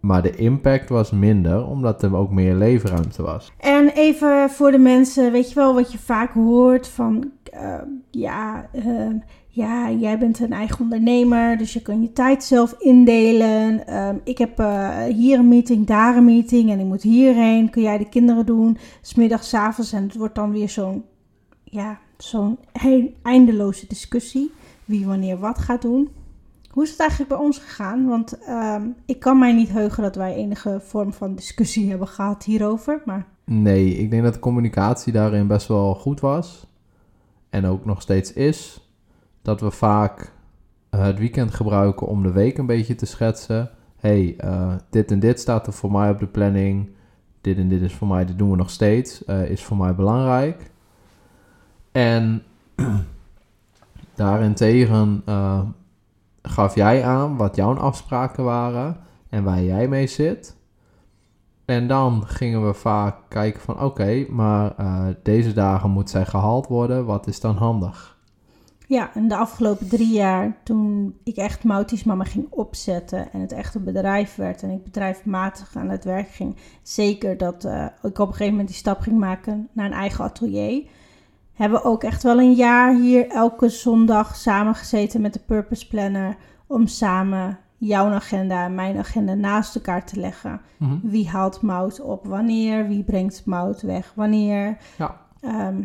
Maar 0.00 0.22
de 0.22 0.36
impact 0.36 0.88
was 0.88 1.10
minder, 1.10 1.66
omdat 1.66 2.02
er 2.02 2.16
ook 2.16 2.30
meer 2.30 2.54
leefruimte 2.54 3.22
was. 3.22 3.52
En 3.58 3.88
even 3.88 4.50
voor 4.50 4.70
de 4.70 4.78
mensen, 4.78 5.32
weet 5.32 5.48
je 5.48 5.54
wel 5.54 5.74
wat 5.74 5.92
je 5.92 5.98
vaak 5.98 6.32
hoort 6.32 6.88
van... 6.88 7.30
Uh, 7.54 7.74
ja, 8.10 8.68
uh, 8.74 9.14
ja, 9.48 9.90
jij 9.90 10.18
bent 10.18 10.40
een 10.40 10.52
eigen 10.52 10.80
ondernemer, 10.80 11.58
dus 11.58 11.72
je 11.72 11.82
kan 11.82 12.02
je 12.02 12.12
tijd 12.12 12.44
zelf 12.44 12.74
indelen. 12.78 13.94
Um, 13.96 14.20
ik 14.24 14.38
heb 14.38 14.60
uh, 14.60 15.02
hier 15.02 15.38
een 15.38 15.48
meeting, 15.48 15.86
daar 15.86 16.16
een 16.16 16.24
meeting 16.24 16.70
en 16.70 16.78
ik 16.78 16.86
moet 16.86 17.02
hierheen. 17.02 17.70
Kun 17.70 17.82
jij 17.82 17.98
de 17.98 18.08
kinderen 18.08 18.46
doen? 18.46 18.78
Smiddags, 19.00 19.54
avonds 19.54 19.92
en 19.92 20.02
het 20.02 20.16
wordt 20.16 20.34
dan 20.34 20.52
weer 20.52 20.68
zo'n... 20.68 21.04
Ja, 21.64 21.98
zo'n 22.22 22.58
eindeloze 23.22 23.86
discussie. 23.86 24.52
Wie 24.84 25.06
wanneer 25.06 25.38
wat 25.38 25.58
gaat 25.58 25.82
doen. 25.82 26.08
Hoe 26.70 26.82
is 26.82 26.90
het 26.90 27.00
eigenlijk 27.00 27.30
bij 27.30 27.38
ons 27.38 27.58
gegaan? 27.58 28.06
Want 28.06 28.38
um, 28.48 28.94
ik 29.06 29.20
kan 29.20 29.38
mij 29.38 29.52
niet 29.52 29.68
heugen 29.68 30.02
dat 30.02 30.14
wij 30.14 30.34
enige 30.34 30.80
vorm 30.82 31.12
van 31.12 31.34
discussie 31.34 31.90
hebben 31.90 32.08
gehad 32.08 32.44
hierover. 32.44 33.02
Maar... 33.04 33.26
Nee, 33.44 33.94
ik 33.94 34.10
denk 34.10 34.22
dat 34.22 34.34
de 34.34 34.40
communicatie 34.40 35.12
daarin 35.12 35.46
best 35.46 35.68
wel 35.68 35.94
goed 35.94 36.20
was. 36.20 36.66
En 37.50 37.66
ook 37.66 37.84
nog 37.84 38.02
steeds 38.02 38.32
is. 38.32 38.90
Dat 39.42 39.60
we 39.60 39.70
vaak 39.70 40.32
uh, 40.90 41.04
het 41.04 41.18
weekend 41.18 41.54
gebruiken 41.54 42.06
om 42.06 42.22
de 42.22 42.32
week 42.32 42.58
een 42.58 42.66
beetje 42.66 42.94
te 42.94 43.06
schetsen. 43.06 43.70
hey, 43.96 44.36
uh, 44.44 44.74
dit 44.90 45.10
en 45.10 45.20
dit 45.20 45.40
staat 45.40 45.66
er 45.66 45.72
voor 45.72 45.92
mij 45.92 46.10
op 46.10 46.18
de 46.18 46.26
planning. 46.26 46.90
Dit 47.40 47.56
en 47.56 47.68
dit 47.68 47.82
is 47.82 47.94
voor 47.94 48.08
mij, 48.08 48.24
dit 48.24 48.38
doen 48.38 48.50
we 48.50 48.56
nog 48.56 48.70
steeds. 48.70 49.22
Uh, 49.26 49.50
is 49.50 49.64
voor 49.64 49.76
mij 49.76 49.94
belangrijk. 49.94 50.71
En 51.92 52.42
daarentegen 54.14 55.22
uh, 55.28 55.60
gaf 56.42 56.74
jij 56.74 57.04
aan 57.04 57.36
wat 57.36 57.56
jouw 57.56 57.74
afspraken 57.74 58.44
waren 58.44 58.96
en 59.28 59.44
waar 59.44 59.62
jij 59.62 59.88
mee 59.88 60.06
zit. 60.06 60.56
En 61.64 61.86
dan 61.86 62.26
gingen 62.26 62.66
we 62.66 62.74
vaak 62.74 63.16
kijken 63.28 63.60
van 63.60 63.80
oké, 63.80 64.26
maar 64.28 64.74
uh, 64.80 65.06
deze 65.22 65.52
dagen 65.52 65.90
moet 65.90 66.10
zij 66.10 66.24
gehaald 66.24 66.66
worden, 66.66 67.04
wat 67.04 67.26
is 67.26 67.40
dan 67.40 67.56
handig? 67.56 68.12
Ja, 68.86 69.14
en 69.14 69.28
de 69.28 69.36
afgelopen 69.36 69.88
drie 69.88 70.12
jaar, 70.12 70.56
toen 70.64 71.16
ik 71.24 71.36
echt 71.36 71.64
Mautis 71.64 72.04
Mama 72.04 72.24
ging 72.24 72.46
opzetten 72.50 73.32
en 73.32 73.40
het 73.40 73.52
echt 73.52 73.74
een 73.74 73.84
bedrijf 73.84 74.34
werd 74.34 74.62
en 74.62 74.70
ik 74.70 74.84
bedrijfsmatig 74.84 75.76
aan 75.76 75.88
het 75.88 76.04
werk 76.04 76.28
ging, 76.28 76.56
zeker 76.82 77.36
dat 77.36 77.64
uh, 77.64 77.86
ik 78.02 78.18
op 78.18 78.26
een 78.26 78.32
gegeven 78.32 78.50
moment 78.50 78.68
die 78.68 78.76
stap 78.76 79.00
ging 79.00 79.18
maken 79.18 79.68
naar 79.72 79.86
een 79.86 79.92
eigen 79.92 80.24
atelier, 80.24 80.84
hebben 81.54 81.78
we 81.80 81.84
ook 81.84 82.02
echt 82.02 82.22
wel 82.22 82.38
een 82.38 82.52
jaar 82.54 82.94
hier 82.94 83.28
elke 83.28 83.68
zondag 83.68 84.36
samengezeten 84.36 85.20
met 85.20 85.32
de 85.32 85.40
Purpose 85.46 85.88
Planner 85.88 86.36
om 86.66 86.86
samen 86.86 87.58
jouw 87.76 88.06
agenda 88.10 88.64
en 88.64 88.74
mijn 88.74 88.96
agenda 88.98 89.34
naast 89.34 89.74
elkaar 89.74 90.06
te 90.06 90.20
leggen. 90.20 90.60
Mhm. 90.76 90.94
Wie 91.02 91.28
haalt 91.28 91.62
mout 91.62 92.00
op 92.00 92.26
wanneer? 92.26 92.88
Wie 92.88 93.04
brengt 93.04 93.42
mout 93.46 93.80
weg 93.82 94.12
wanneer? 94.16 94.76
Ja. 94.98 95.16
Ehm, 95.40 95.82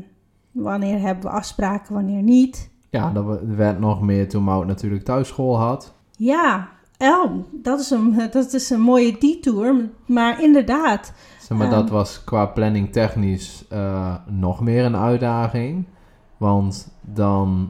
wanneer 0.51 0.99
hebben 0.99 1.23
we 1.23 1.29
afspraken, 1.29 1.93
wanneer 1.93 2.21
niet? 2.21 2.69
Ja, 2.89 3.09
dat 3.11 3.25
we- 3.25 3.55
werd 3.55 3.79
nog 3.79 4.01
meer 4.01 4.29
toen 4.29 4.43
Mout 4.43 4.65
natuurlijk 4.67 5.03
thuisschool 5.03 5.59
had. 5.59 5.93
Ja, 6.17 6.69
El, 6.97 7.45
dat 7.51 7.79
is 7.79 7.89
een, 7.89 8.15
dat 8.31 8.53
is 8.53 8.69
een 8.69 8.81
mooie 8.81 9.17
detour. 9.19 9.89
Maar 10.05 10.43
inderdaad, 10.43 11.13
Zeg 11.47 11.57
maar, 11.57 11.69
dat 11.69 11.89
was 11.89 12.23
qua 12.23 12.45
planning 12.45 12.91
technisch 12.91 13.65
eh, 13.69 14.15
nog 14.25 14.61
meer 14.61 14.85
een 14.85 14.95
uitdaging. 14.95 15.85
Want 16.37 16.91
dan 17.01 17.69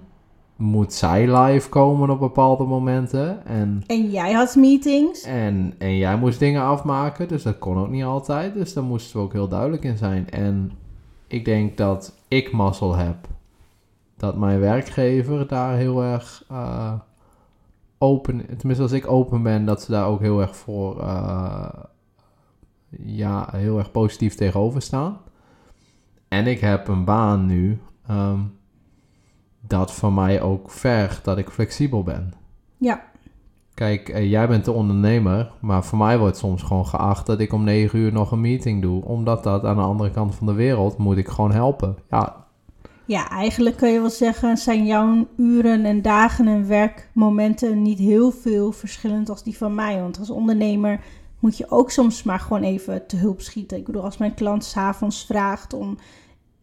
moet 0.55 0.93
zij 0.93 1.37
live 1.37 1.69
komen 1.69 2.09
op 2.09 2.19
bepaalde 2.19 2.63
momenten. 2.63 3.45
En, 3.45 3.83
en 3.87 4.09
jij 4.09 4.31
had 4.31 4.55
meetings. 4.55 5.23
en, 5.23 5.73
en 5.77 5.97
jij 5.97 6.17
moest 6.17 6.39
dingen 6.39 6.61
afmaken, 6.61 7.27
dus 7.27 7.43
dat 7.43 7.57
kon 7.57 7.77
ook 7.77 7.89
niet 7.89 8.03
altijd. 8.03 8.53
Dus 8.53 8.73
daar 8.73 8.83
moesten 8.83 9.17
we 9.17 9.23
ook 9.23 9.33
heel 9.33 9.47
duidelijk 9.47 9.83
in 9.83 9.97
zijn. 9.97 10.29
En 10.29 10.71
ik 11.27 11.45
denk 11.45 11.77
dat 11.77 12.13
ik 12.27 12.51
mazzel 12.51 12.95
heb. 12.95 13.15
Dat 14.17 14.37
mijn 14.37 14.59
werkgever 14.59 15.47
daar 15.47 15.75
heel 15.75 16.03
erg 16.03 16.43
eh, 16.49 16.93
open... 17.97 18.45
Tenminste, 18.57 18.83
als 18.83 18.91
ik 18.91 19.11
open 19.11 19.43
ben, 19.43 19.65
dat 19.65 19.81
ze 19.81 19.91
daar 19.91 20.07
ook 20.07 20.19
heel 20.19 20.41
erg 20.41 20.55
voor... 20.55 20.99
eh, 20.99 21.69
ja, 22.89 23.49
heel 23.51 23.77
erg 23.77 23.91
positief 23.91 24.35
tegenover 24.35 24.81
staan. 24.81 25.17
En 26.27 26.47
ik 26.47 26.59
heb 26.59 26.87
een 26.87 27.05
baan 27.05 27.45
nu 27.45 27.79
ehm, 28.07 28.39
dat 29.61 29.93
van 29.93 30.13
mij 30.13 30.41
ook 30.41 30.71
vergt 30.71 31.23
dat 31.23 31.37
ik 31.37 31.49
flexibel 31.49 32.03
ben. 32.03 32.33
Ja. 32.77 33.03
Kijk, 33.73 34.09
eh, 34.09 34.29
jij 34.29 34.47
bent 34.47 34.65
de 34.65 34.71
ondernemer, 34.71 35.51
maar 35.59 35.83
voor 35.83 35.97
mij 35.97 36.17
wordt 36.17 36.37
soms 36.37 36.63
gewoon 36.63 36.87
geacht 36.87 37.25
dat 37.25 37.39
ik 37.39 37.53
om 37.53 37.63
9 37.63 37.99
uur 37.99 38.11
nog 38.11 38.31
een 38.31 38.41
meeting 38.41 38.81
doe, 38.81 39.03
omdat 39.03 39.43
dat 39.43 39.65
aan 39.65 39.75
de 39.75 39.81
andere 39.81 40.11
kant 40.11 40.35
van 40.35 40.47
de 40.47 40.53
wereld 40.53 40.97
moet 40.97 41.17
ik 41.17 41.27
gewoon 41.27 41.51
helpen. 41.51 41.97
Ja, 42.09 42.45
Ja, 43.05 43.29
eigenlijk 43.29 43.77
kun 43.77 43.89
je 43.89 43.99
wel 43.99 44.09
zeggen, 44.09 44.57
zijn 44.57 44.85
jouw 44.85 45.27
uren 45.37 45.85
en 45.85 46.01
dagen 46.01 46.47
en 46.47 46.67
werkmomenten 46.67 47.81
niet 47.81 47.99
heel 47.99 48.31
veel 48.31 48.71
verschillend 48.71 49.29
als 49.29 49.43
die 49.43 49.57
van 49.57 49.75
mij. 49.75 50.01
Want 50.01 50.19
als 50.19 50.29
ondernemer 50.29 50.99
moet 51.39 51.57
je 51.57 51.71
ook 51.71 51.91
soms 51.91 52.23
maar 52.23 52.39
gewoon 52.39 52.63
even 52.63 53.07
te 53.07 53.15
hulp 53.15 53.41
schieten. 53.41 53.77
Ik 53.77 53.85
bedoel, 53.85 54.03
als 54.03 54.17
mijn 54.17 54.33
klant 54.33 54.63
s'avonds 54.63 55.25
vraagt 55.25 55.73
om 55.73 55.97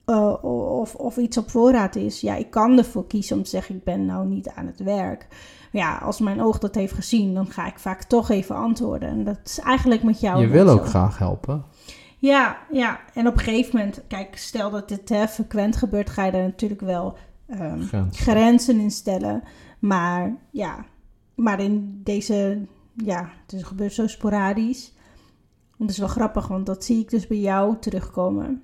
eh, 0.04 0.44
of, 0.80 0.94
of 0.94 1.16
iets 1.16 1.36
op 1.36 1.50
voorraad 1.50 1.96
is, 1.96 2.20
ja, 2.20 2.34
ik 2.34 2.50
kan 2.50 2.78
ervoor 2.78 3.06
kiezen 3.06 3.36
om 3.36 3.42
te 3.42 3.50
zeggen, 3.50 3.74
ik 3.74 3.84
ben 3.84 4.06
nou 4.06 4.26
niet 4.26 4.48
aan 4.48 4.66
het 4.66 4.80
werk. 4.80 5.26
Maar 5.72 5.82
ja, 5.82 5.96
als 5.96 6.20
mijn 6.20 6.42
oog 6.42 6.58
dat 6.58 6.74
heeft 6.74 6.92
gezien, 6.92 7.34
dan 7.34 7.46
ga 7.46 7.66
ik 7.66 7.78
vaak 7.78 8.02
toch 8.02 8.30
even 8.30 8.56
antwoorden. 8.56 9.08
En 9.08 9.24
dat 9.24 9.38
is 9.44 9.58
eigenlijk 9.58 10.02
met 10.02 10.20
jou 10.20 10.40
je 10.40 10.48
wil 10.48 10.68
ook 10.68 10.86
graag 10.86 11.18
helpen. 11.18 11.64
Ja, 12.18 12.58
ja, 12.70 13.00
en 13.14 13.26
op 13.26 13.32
een 13.32 13.40
gegeven 13.40 13.76
moment, 13.76 14.02
kijk, 14.08 14.36
stel 14.36 14.70
dat 14.70 14.88
dit 14.88 15.08
hè, 15.08 15.28
frequent 15.28 15.76
gebeurt, 15.76 16.10
ga 16.10 16.24
je 16.24 16.32
daar 16.32 16.42
natuurlijk 16.42 16.80
wel 16.80 17.16
ehm, 17.48 17.80
Grens. 17.80 18.20
grenzen 18.20 18.80
in 18.80 18.90
stellen. 18.90 19.42
Maar 19.78 20.36
ja, 20.50 20.84
maar 21.34 21.60
in 21.60 22.00
deze, 22.04 22.66
ja, 22.94 23.30
het 23.42 23.52
is 23.52 23.62
gebeurt 23.62 23.92
zo 23.92 24.06
sporadisch. 24.06 24.92
En 25.78 25.86
dat 25.86 25.90
is 25.90 25.98
wel 25.98 26.08
grappig, 26.08 26.48
want 26.48 26.66
dat 26.66 26.84
zie 26.84 27.00
ik 27.00 27.10
dus 27.10 27.26
bij 27.26 27.38
jou 27.38 27.76
terugkomen. 27.80 28.62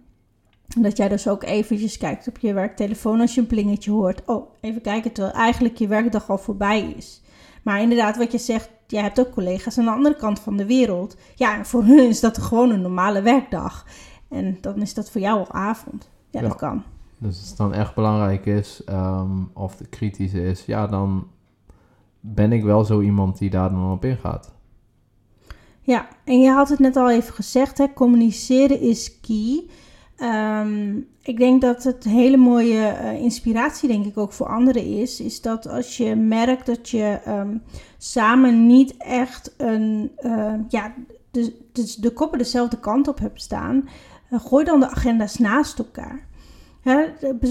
Dat 0.79 0.97
jij 0.97 1.09
dus 1.09 1.29
ook 1.29 1.43
eventjes 1.43 1.99
kijkt 1.99 2.29
op 2.29 2.39
je 2.39 2.53
werktelefoon 2.53 3.21
als 3.21 3.35
je 3.35 3.41
een 3.41 3.47
plingetje 3.47 3.91
hoort. 3.91 4.23
Oh, 4.27 4.55
even 4.61 4.81
kijken, 4.83 5.13
terwijl 5.13 5.35
eigenlijk 5.35 5.77
je 5.77 5.87
werkdag 5.89 6.31
al 6.31 6.39
voorbij 6.39 6.81
is. 6.97 7.23
Maar 7.63 7.81
inderdaad, 7.81 8.17
wat 8.17 8.33
je 8.33 8.39
zegt, 8.39 8.71
jij 8.87 9.03
hebt 9.03 9.21
ook 9.21 9.31
collega's 9.31 9.79
aan 9.79 9.85
de 9.85 9.91
andere 9.91 10.17
kant 10.17 10.41
van 10.41 10.57
de 10.57 10.67
wereld. 10.67 11.17
Ja, 11.35 11.57
en 11.59 11.67
voor 11.67 11.85
hun 11.85 12.09
is 12.09 12.21
dat 12.21 12.39
gewoon 12.39 12.71
een 12.71 12.81
normale 12.81 13.23
werkdag. 13.23 13.87
En 14.29 14.59
dan 14.61 14.83
is 14.83 14.95
dat 14.95 15.11
voor 15.11 15.21
jou 15.21 15.39
al 15.39 15.53
avond. 15.53 16.11
Ja, 16.31 16.41
Ja. 16.41 16.49
dat 16.49 16.57
kan. 16.57 16.83
Dus 17.19 17.39
als 17.39 17.49
het 17.49 17.57
dan 17.57 17.75
echt 17.75 17.95
belangrijk 17.95 18.47
is, 18.47 18.85
ehm, 18.85 19.31
of 19.53 19.77
de 19.77 19.87
kritisch 19.87 20.33
is, 20.33 20.65
ja, 20.65 20.87
dan 20.87 21.27
ben 22.21 22.53
ik 22.53 22.63
wel 22.63 22.85
zo 22.85 23.01
iemand 23.01 23.39
die 23.39 23.51
daar 23.51 23.71
dan 23.71 23.93
op 23.93 24.05
ingaat. 24.05 24.53
Ja, 25.81 26.09
en 26.25 26.41
je 26.41 26.51
had 26.51 26.69
het 26.69 26.79
net 26.79 26.97
al 26.97 27.11
even 27.11 27.35
gezegd, 27.35 27.79
hè, 27.79 27.93
communiceren 27.93 28.81
is 28.81 29.21
key. 29.21 29.65
Ehm, 30.17 30.97
ik 31.23 31.39
denk 31.39 31.61
dat 31.61 31.85
het 31.85 32.05
een 32.05 32.11
hele 32.11 32.37
mooie 32.37 32.87
eh, 32.87 33.23
inspiratie, 33.23 33.89
denk 33.89 34.05
ik, 34.05 34.19
ook 34.19 34.33
voor 34.33 34.47
anderen 34.47 34.85
is. 34.85 35.21
Is 35.21 35.41
dat 35.41 35.69
als 35.69 35.97
je 35.97 36.15
merkt 36.17 36.67
dat 36.67 36.89
je 36.89 37.21
ehm, 37.25 37.57
samen 37.99 38.67
niet 38.67 38.97
echt 38.97 39.55
een, 39.57 40.11
eh, 40.17 40.55
ja, 40.69 40.95
de, 41.31 41.55
de, 42.01 42.11
koppen 42.13 42.39
dezelfde 42.39 42.79
kant 42.79 43.09
op 43.09 43.19
hebt 43.19 43.43
staan, 43.43 43.89
eh, 44.31 44.41
gooi 44.41 44.65
dan 44.65 44.81
de 44.81 44.91
agenda's 44.91 45.39
naast 45.39 45.79
elkaar. 45.79 46.29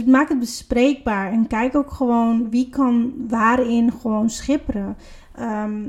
Maak 0.06 0.30
het 0.30 0.40
bespreekbaar 0.40 1.32
en 1.32 1.48
kijk 1.48 1.76
ook 1.76 1.92
gewoon 1.92 2.50
wie 2.50 2.70
kan 2.70 3.14
waarin 3.28 3.92
gewoon 3.92 4.30
schipperen. 4.30 4.98
Ehm, 5.36 5.82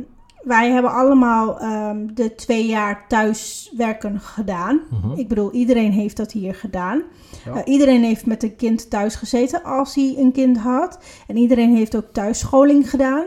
wij 0.42 0.70
hebben 0.70 0.92
allemaal 0.92 1.60
ehm, 1.60 2.06
de 2.14 2.34
twee 2.34 2.66
jaar 2.66 3.04
thuiswerken 3.08 4.20
gedaan. 4.20 4.80
Mhm. 4.90 5.18
Ik 5.18 5.28
bedoel, 5.28 5.52
iedereen 5.52 5.92
heeft 5.92 6.16
dat 6.16 6.32
hier 6.32 6.54
gedaan. 6.54 7.02
Ja. 7.44 7.54
Eh, 7.54 7.72
iedereen 7.72 8.02
heeft 8.02 8.26
met 8.26 8.42
een 8.42 8.56
kind 8.56 8.90
thuis 8.90 9.14
gezeten 9.14 9.62
als 9.62 9.94
hij 9.94 10.14
een 10.18 10.32
kind 10.32 10.58
had. 10.58 10.98
En 11.26 11.36
iedereen 11.36 11.76
heeft 11.76 11.96
ook 11.96 12.12
thuisscholing 12.12 12.90
gedaan. 12.90 13.24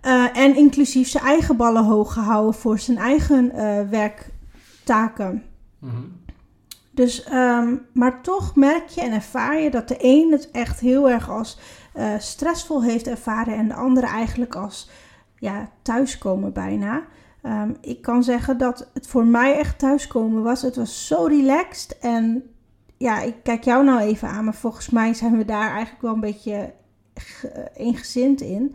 Eh, 0.00 0.36
en 0.36 0.56
inclusief 0.56 1.08
zijn 1.08 1.24
eigen 1.24 1.56
ballen 1.56 1.84
hoog 1.84 2.12
gehouden 2.12 2.54
voor 2.54 2.78
zijn 2.78 2.98
eigen 2.98 3.50
eh, 3.50 3.88
werktaken. 3.90 5.42
Mhm. 5.78 5.96
Dus, 6.94 7.24
ehm, 7.24 7.76
maar 7.92 8.22
toch 8.22 8.56
merk 8.56 8.88
je 8.88 9.00
en 9.00 9.12
ervaar 9.12 9.60
je 9.60 9.70
dat 9.70 9.88
de 9.88 9.96
een 9.98 10.32
het 10.32 10.50
echt 10.50 10.80
heel 10.80 11.10
erg 11.10 11.30
als 11.30 11.58
eh, 11.94 12.18
stressvol 12.18 12.82
heeft 12.82 13.06
ervaren 13.06 13.54
en 13.56 13.68
de 13.68 13.74
andere 13.74 14.06
eigenlijk 14.06 14.54
als 14.54 14.90
ja, 15.38 15.70
thuiskomen 15.82 16.52
bijna. 16.52 17.02
Ehm, 17.42 17.70
ik 17.80 18.02
kan 18.02 18.24
zeggen 18.24 18.58
dat 18.58 18.90
het 18.94 19.06
voor 19.06 19.26
mij 19.26 19.56
echt 19.58 19.78
thuiskomen 19.78 20.42
was. 20.42 20.62
Het 20.62 20.76
was 20.76 21.06
zo 21.06 21.24
relaxed 21.24 21.98
en 21.98 22.42
ja, 22.96 23.20
ik 23.20 23.34
kijk 23.42 23.64
jou 23.64 23.84
nou 23.84 24.00
even 24.00 24.28
aan, 24.28 24.44
maar 24.44 24.54
volgens 24.54 24.90
mij 24.90 25.14
zijn 25.14 25.36
we 25.36 25.44
daar 25.44 25.70
eigenlijk 25.70 26.02
wel 26.02 26.14
een 26.14 26.20
beetje 26.20 26.72
ge- 27.14 27.70
eengezind 27.74 28.40
in. 28.40 28.74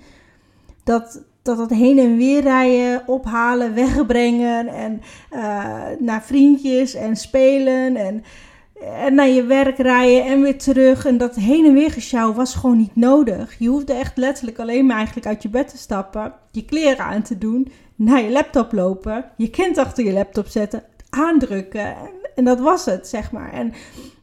Dat, 0.84 1.24
dat 1.48 1.58
het 1.58 1.80
heen 1.80 2.00
en 2.00 2.18
weer 2.18 2.42
rijden, 2.42 3.04
ophalen, 3.06 3.74
wegbrengen 3.74 4.68
en 4.68 5.02
eh, 5.30 5.66
naar 6.00 6.24
vriendjes 6.24 6.94
en 6.94 7.16
spelen 7.16 7.96
en, 7.96 8.24
en 9.04 9.16
naar 9.16 9.28
je 9.28 9.44
werk 9.44 9.78
rijden 9.78 10.26
en 10.26 10.42
weer 10.42 10.58
terug. 10.58 11.06
En 11.06 11.18
dat 11.18 11.36
heen 11.36 11.66
en 11.66 11.74
weer 11.74 11.92
gesjouw 11.92 12.34
was 12.34 12.56
gewoon 12.56 12.78
niet 12.78 12.96
nodig. 12.96 13.56
Je 13.60 13.68
hoefde 13.68 13.94
echt 13.94 14.18
letterlijk 14.18 14.60
alleen 14.60 14.86
maar 14.86 14.98
eigenlijk 14.98 15.28
uit 15.28 15.44
je 15.44 15.50
bed 15.50 15.68
te 15.68 15.78
stappen, 15.78 16.34
je 16.52 16.66
kleren 16.66 17.06
aan 17.06 17.22
te 17.22 17.38
doen, 17.38 17.72
naar 17.96 18.22
je 18.22 18.32
laptop 18.32 18.72
lopen, 18.72 19.26
je 19.38 19.50
kind 19.50 19.78
achter 19.78 20.06
je 20.06 20.12
laptop 20.14 20.48
zetten, 20.48 20.84
aandrukken. 21.10 21.96
En, 22.36 22.44
dat 22.44 22.60
was 22.60 22.86
het, 22.86 23.08
zeg 23.08 23.32
maar. 23.32 23.54
En 23.54 23.74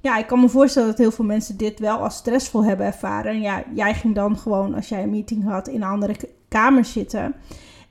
ja, 0.00 0.16
ik 0.16 0.26
kan 0.26 0.40
me 0.40 0.48
voorstellen 0.48 0.88
dat 0.88 0.98
heel 0.98 1.10
veel 1.10 1.24
mensen 1.24 1.56
dit 1.56 1.78
wel 1.78 1.98
als 1.98 2.16
stressvol 2.16 2.64
hebben 2.64 2.86
ervaren. 2.86 3.32
En 3.32 3.40
ja, 3.40 3.62
jij 3.74 3.94
ging 3.94 4.14
dan 4.14 4.38
gewoon, 4.38 4.74
als 4.74 4.88
jij 4.88 5.02
een 5.02 5.10
meeting 5.10 5.44
had, 5.44 5.68
in 5.68 5.74
een 5.74 5.88
andere 5.88 6.14
kamer 6.54 6.84
zitten. 6.84 7.34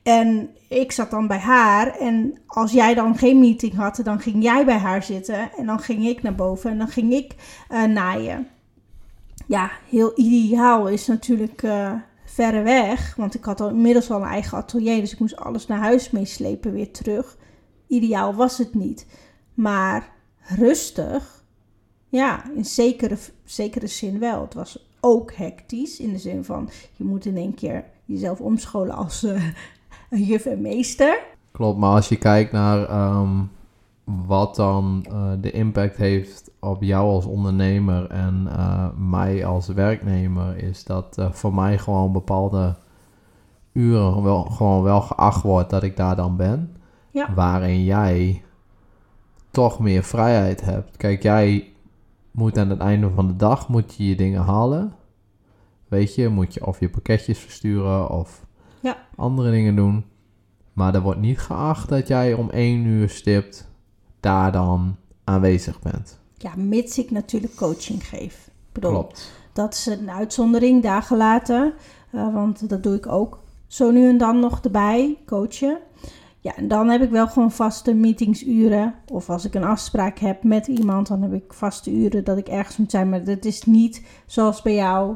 En 0.04 0.50
ik 0.70 0.92
zat 0.92 1.12
dan 1.12 1.28
bij 1.28 1.38
haar. 1.38 1.98
En 1.98 2.38
als 2.46 2.72
jij 2.72 2.94
dan 2.94 3.18
geen 3.18 3.40
meeting 3.40 3.76
had, 3.76 4.00
dan 4.04 4.20
ging 4.20 4.44
jij 4.44 4.66
bij 4.66 4.78
haar 4.78 5.04
zitten. 5.04 5.52
En 5.58 5.66
dan 5.66 5.80
ging 5.80 6.06
ik 6.06 6.22
naar 6.22 6.36
boven 6.36 6.72
en 6.72 6.78
dan 6.78 6.88
ging 6.88 7.14
ik 7.14 7.36
eh, 7.70 7.84
naaien. 7.84 8.48
Ja, 9.48 9.72
heel 9.90 10.12
ideaal 10.16 10.88
is 10.88 11.08
natuurlijk 11.08 11.64
eh 11.64 11.92
verre 12.26 12.62
weg. 12.62 13.16
Want 13.16 13.36
ik 13.36 13.44
had 13.44 13.62
al 13.62 13.70
inmiddels 13.70 14.12
al 14.12 14.22
een 14.22 14.28
eigen 14.28 14.58
atelier. 14.58 15.00
Dus 15.00 15.14
ik 15.14 15.20
moest 15.20 15.36
alles 15.36 15.68
naar 15.68 15.80
huis 15.80 16.10
meeslepen 16.10 16.72
weer 16.72 16.92
terug. 16.92 17.38
Ideaal 17.88 18.34
was 18.34 18.58
het 18.58 18.74
niet. 18.74 19.06
Maar 19.54 20.12
rustig, 20.40 21.46
ja, 22.10 22.52
in 22.56 22.66
zekere, 22.66 23.18
zekere 23.44 23.88
zin 23.88 24.20
wel. 24.20 24.42
Het 24.42 24.54
was 24.54 24.90
ook 25.00 25.34
hectisch 25.34 26.00
in 26.00 26.12
de 26.12 26.18
zin 26.18 26.44
van 26.44 26.70
je 26.98 27.04
moet 27.04 27.26
in 27.26 27.38
één 27.38 27.54
keer 27.54 27.86
jezelf 28.06 28.40
omscholen 28.40 28.96
als 28.96 29.24
een 30.10 30.24
juf 30.24 30.46
en 30.46 30.62
meester. 30.62 31.20
Klopt, 31.52 31.80
maar 31.80 31.96
als 31.96 32.10
je 32.10 32.18
kijkt 32.18 32.52
naar 32.52 32.86
ehm, 32.90 33.30
wat 34.04 34.56
dan 34.56 35.06
eh, 35.10 35.32
de 35.42 35.52
impact 35.52 35.98
heeft 35.98 36.52
op 36.60 36.84
jou 36.84 37.10
als 37.10 37.26
ondernemer 37.26 38.10
en 38.10 38.48
eh, 38.50 38.88
mij 38.98 39.46
als 39.46 39.68
werknemer, 39.68 40.58
is 40.58 40.84
dat 40.84 41.28
voor 41.32 41.54
mij 41.54 41.78
gewoon 41.78 42.12
bepaalde 42.12 42.76
uren 43.74 44.24
wel, 44.24 44.44
gewoon 44.44 44.84
wel 44.84 45.02
geacht 45.02 45.42
wordt 45.42 45.70
dat 45.70 45.84
ik 45.84 45.98
daar 45.98 46.16
dan 46.16 46.36
ben. 46.36 46.76
Ja. 47.12 47.34
Waarin 47.34 47.84
jij 47.84 48.44
toch 49.52 49.80
meer 49.80 50.04
vrijheid 50.04 50.62
hebt. 50.62 50.98
Kijk, 50.98 51.24
jij 51.24 51.72
moet 52.32 52.58
aan 52.58 52.70
het 52.70 52.80
einde 52.80 53.10
van 53.10 53.28
de 53.28 53.36
dag 53.36 53.68
moet 53.70 53.96
je 53.96 54.08
je 54.08 54.16
dingen 54.16 54.42
halen. 54.42 54.94
Weet 55.94 56.16
je, 56.16 56.30
moet 56.30 56.54
je 56.54 56.66
of 56.66 56.80
je 56.80 56.90
pakketjes 56.90 57.40
versturen 57.40 58.10
of 58.10 58.46
Ja. 58.80 58.98
andere 59.16 59.52
dingen 59.52 59.76
doen. 59.76 60.06
Maar 60.74 60.96
er 60.96 61.02
wordt 61.02 61.20
niet 61.20 61.40
geacht 61.40 61.90
dat 61.90 62.08
jij 62.08 62.34
om 62.34 62.50
één 62.50 62.86
uur 62.86 63.10
stipt 63.10 63.70
daar 64.20 64.52
dan 64.52 64.96
aanwezig 65.24 65.80
bent. 65.82 66.20
Ja, 66.38 66.52
mits 66.56 66.98
ik 66.98 67.12
natuurlijk 67.12 67.56
coaching 67.56 68.08
geef. 68.08 68.48
Ik 68.48 68.74
bedoel, 68.74 68.92
Klopt. 68.92 69.32
dat 69.54 69.74
is 69.74 69.86
een 69.86 70.10
uitzondering, 70.12 70.84
dagen 70.84 71.18
later. 71.18 71.74
eh, 72.12 72.34
want 72.34 72.70
dat 72.70 72.84
doe 72.84 72.96
ik 72.96 73.08
ook 73.08 73.40
zo 73.68 73.92
nu 73.92 74.08
en 74.10 74.18
dan 74.18 74.40
nog 74.40 74.60
erbij, 74.62 75.18
coachen. 75.26 75.78
Ja, 76.40 76.56
en 76.56 76.68
dan 76.68 76.90
heb 76.90 77.02
ik 77.02 77.10
wel 77.10 77.28
gewoon 77.28 77.52
vaste 77.52 77.94
meetingsuren. 77.94 78.96
Of 79.12 79.30
als 79.30 79.46
ik 79.46 79.54
een 79.54 79.64
afspraak 79.64 80.20
heb 80.20 80.44
met 80.44 80.68
iemand, 80.68 81.08
dan 81.08 81.22
heb 81.22 81.34
ik 81.34 81.54
vaste 81.54 81.92
uren 81.92 82.24
dat 82.24 82.38
ik 82.38 82.48
ergens 82.48 82.78
moet 82.78 82.92
zijn. 82.92 83.10
Maar 83.10 83.24
dat 83.24 83.46
is 83.46 83.64
niet 83.64 84.06
zoals 84.26 84.62
bij 84.62 84.74
jou, 84.76 85.16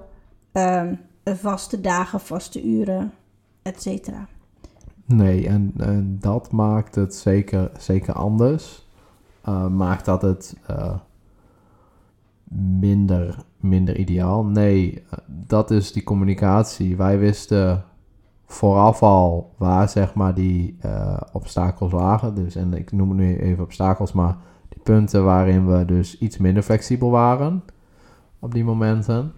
ehm, 0.58 0.94
vaste 1.36 1.82
dagen, 1.82 2.20
vaste 2.20 2.64
uren, 2.64 3.14
et 3.62 3.82
cetera. 3.82 4.28
Nee, 5.06 5.48
en, 5.48 5.74
en 5.78 6.18
dat 6.20 6.52
maakt 6.52 6.96
het 6.96 7.16
zeker, 7.16 7.72
zeker 7.78 8.14
anders. 8.14 8.88
Eh, 9.42 9.68
maakt 9.68 10.06
dat 10.06 10.22
het 10.22 10.58
eh, 10.68 10.96
minder, 12.80 13.36
minder 13.60 13.98
ideaal. 13.98 14.46
Nee, 14.46 15.04
eh, 15.10 15.18
dat 15.28 15.72
is 15.72 15.92
die 15.92 16.04
communicatie. 16.04 16.98
Wij 16.98 17.20
wisten 17.20 17.84
vooraf 18.46 19.04
al 19.04 19.54
waar 19.58 19.90
zeg 19.90 20.14
maar 20.14 20.34
die 20.34 20.78
obstakels 21.32 21.92
lagen. 21.92 22.36
Dus, 22.36 22.56
en 22.56 22.74
ik 22.74 22.92
noem 22.92 23.16
nu 23.16 23.38
even 23.38 23.64
obstakels, 23.64 24.12
maar 24.12 24.38
die 24.70 24.82
punten 24.84 25.24
waarin 25.24 25.68
we 25.68 25.86
dus 25.86 26.18
iets 26.18 26.38
minder 26.38 26.64
flexibel 26.64 27.10
waren 27.10 27.64
op 28.40 28.54
die 28.54 28.64
momenten. 28.64 29.32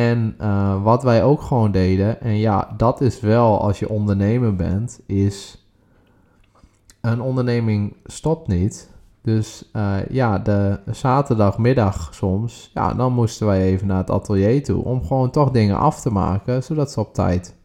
En 0.00 0.34
eh, 0.38 0.82
wat 0.82 1.02
wij 1.02 1.24
ook 1.24 1.42
gewoon 1.42 1.70
deden, 1.70 2.20
en 2.20 2.36
ja, 2.36 2.74
dat 2.76 3.00
is 3.00 3.20
wel 3.20 3.60
als 3.60 3.78
je 3.78 3.88
ondernemer 3.88 4.56
bent, 4.56 5.00
is 5.06 5.66
een 7.00 7.20
onderneming 7.20 7.96
stopt 8.04 8.48
niet. 8.48 8.90
Dus 9.22 9.70
eh, 9.72 10.06
ja, 10.08 10.38
de 10.38 10.80
zaterdagmiddag 10.90 12.14
soms, 12.14 12.70
ja, 12.74 12.94
dan 12.94 13.12
moesten 13.12 13.46
wij 13.46 13.62
even 13.62 13.86
naar 13.86 13.98
het 13.98 14.10
atelier 14.10 14.64
toe 14.64 14.84
om 14.84 15.04
gewoon 15.04 15.30
toch 15.30 15.50
dingen 15.50 15.78
af 15.78 16.00
te 16.00 16.12
maken, 16.12 16.62
zodat 16.62 16.90
ze 16.90 17.00
op 17.00 17.14
tijd 17.14 17.56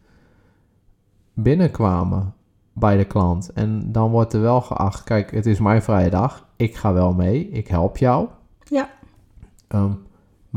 binnenkwamen 1.34 2.34
bij 2.74 2.98
de 2.98 3.06
klant. 3.06 3.54
En 3.54 3.92
dan 3.92 4.12
wordt 4.12 4.34
er 4.34 4.42
wel 4.42 4.62
geacht, 4.62 5.04
kijk, 5.04 5.32
het 5.32 5.46
is 5.46 5.60
mijn 5.60 5.82
vrije 5.82 6.10
dag, 6.10 6.48
ik 6.56 6.76
ga 6.76 6.94
wel 6.94 7.14
mee, 7.14 7.50
ik 7.50 7.68
help 7.68 7.98
jou. 7.98 8.28
Ja. 8.64 8.90
Ehm, 9.68 9.92